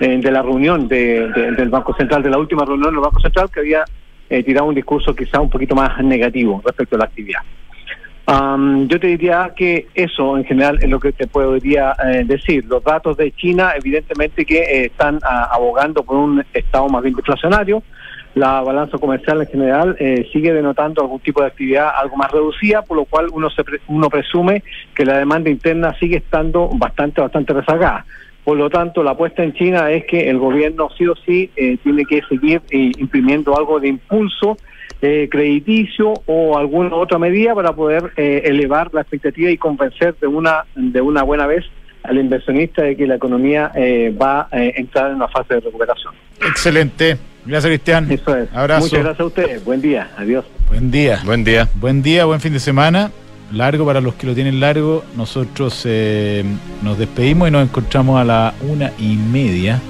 eh, 0.00 0.18
de 0.18 0.30
la 0.30 0.42
reunión 0.42 0.88
del 0.88 1.68
Banco 1.68 1.94
Central, 1.94 2.22
de 2.22 2.30
la 2.30 2.38
última 2.38 2.64
reunión 2.64 2.92
del 2.92 3.00
Banco 3.00 3.20
Central, 3.20 3.50
que 3.52 3.60
había 3.60 3.84
eh, 4.30 4.42
tirado 4.42 4.66
un 4.66 4.74
discurso 4.74 5.14
quizá 5.14 5.40
un 5.40 5.50
poquito 5.50 5.74
más 5.74 6.02
negativo 6.02 6.62
respecto 6.64 6.96
a 6.96 7.00
la 7.00 7.04
actividad. 7.06 7.40
yo 8.88 9.00
te 9.00 9.06
diría 9.06 9.52
que 9.56 9.86
eso 9.94 10.36
en 10.36 10.44
general 10.44 10.78
es 10.82 10.88
lo 10.88 11.00
que 11.00 11.12
te 11.12 11.26
podría 11.26 11.94
decir. 12.24 12.64
Los 12.66 12.84
datos 12.84 13.16
de 13.16 13.32
China 13.32 13.72
evidentemente 13.74 14.44
que 14.44 14.84
están 14.84 15.18
abogando 15.22 16.02
por 16.02 16.16
un 16.16 16.44
estado 16.52 16.88
más 16.88 17.02
bien 17.02 17.14
deflacionario, 17.14 17.82
la 18.38 18.60
balanza 18.60 18.98
comercial 18.98 19.40
en 19.40 19.48
general 19.48 19.96
eh, 19.98 20.28
sigue 20.32 20.52
denotando 20.52 21.02
algún 21.02 21.18
tipo 21.18 21.40
de 21.40 21.48
actividad 21.48 21.90
algo 21.94 22.16
más 22.16 22.30
reducida, 22.30 22.82
por 22.82 22.96
lo 22.96 23.04
cual 23.04 23.26
uno, 23.32 23.50
se 23.50 23.62
uno 23.88 24.08
presume 24.08 24.62
que 24.94 25.04
la 25.04 25.18
demanda 25.18 25.50
interna 25.50 25.96
sigue 25.98 26.18
estando 26.18 26.70
bastante, 26.72 27.20
bastante 27.20 27.52
rezagada. 27.52 28.06
Por 28.44 28.56
lo 28.56 28.70
tanto, 28.70 29.02
la 29.02 29.10
apuesta 29.10 29.42
en 29.42 29.52
China 29.54 29.90
es 29.90 30.04
que 30.04 30.30
el 30.30 30.38
gobierno 30.38 30.88
sí 30.96 31.06
o 31.06 31.16
sí 31.16 31.50
eh, 31.56 31.78
tiene 31.82 32.04
que 32.04 32.22
seguir 32.28 32.62
eh, 32.70 32.92
imprimiendo 32.98 33.56
algo 33.58 33.80
de 33.80 33.88
impulso 33.88 34.56
crediticio 35.00 36.12
o 36.26 36.58
alguna 36.58 36.92
otra 36.96 37.20
medida 37.20 37.54
para 37.54 37.72
poder 37.72 38.10
elevar 38.16 38.92
la 38.92 39.02
expectativa 39.02 39.48
y 39.48 39.56
convencer 39.56 40.16
de 40.20 40.26
una, 40.26 40.64
de 40.74 41.00
una 41.00 41.22
buena 41.22 41.46
vez 41.46 41.64
al 42.02 42.18
inversionista 42.18 42.82
de 42.82 42.96
que 42.96 43.06
la 43.06 43.14
economía 43.14 43.70
va 44.20 44.48
a 44.50 44.60
entrar 44.60 45.10
en 45.10 45.16
una 45.18 45.28
fase 45.28 45.54
de 45.54 45.60
recuperación. 45.60 46.14
Excelente. 46.40 47.16
Gracias, 47.48 47.70
Cristian. 47.70 48.12
Eso 48.12 48.36
es. 48.36 48.48
Abrazo. 48.54 48.82
Muchas 48.82 49.00
gracias 49.00 49.20
a 49.20 49.24
ustedes. 49.24 49.64
Buen 49.64 49.80
día. 49.80 50.10
Adiós. 50.18 50.44
Buen 50.68 50.90
día. 50.90 51.22
Buen 51.24 51.44
día. 51.44 51.66
Buen 51.76 52.02
día, 52.02 52.26
buen 52.26 52.42
fin 52.42 52.52
de 52.52 52.60
semana. 52.60 53.10
Largo 53.50 53.86
para 53.86 54.02
los 54.02 54.16
que 54.16 54.26
lo 54.26 54.34
tienen 54.34 54.60
largo. 54.60 55.02
Nosotros 55.16 55.80
eh, 55.86 56.44
nos 56.82 56.98
despedimos 56.98 57.48
y 57.48 57.50
nos 57.50 57.62
encontramos 57.62 58.20
a 58.20 58.24
la 58.24 58.54
una 58.68 58.92
y 58.98 59.16
media 59.16 59.80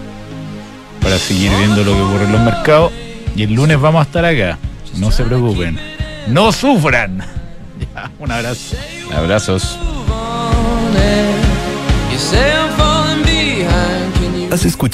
para 1.03 1.19
seguir 1.19 1.51
viendo 1.59 1.83
lo 1.83 1.95
que 1.95 2.01
ocurre 2.01 2.25
en 2.27 2.33
los 2.33 2.41
mercados. 2.43 2.93
Y 3.35 3.43
el 3.43 3.55
lunes 3.55 3.81
vamos 3.81 4.01
a 4.01 4.03
estar 4.05 4.25
acá. 4.25 4.57
No 4.97 5.11
se 5.11 5.25
preocupen. 5.25 5.81
No 6.29 6.53
sufran. 6.53 7.19
un 8.21 8.31
abrazo. 8.31 8.77
Abrazos. 9.13 9.77
¿Has 14.53 14.65
escuchado? 14.65 14.89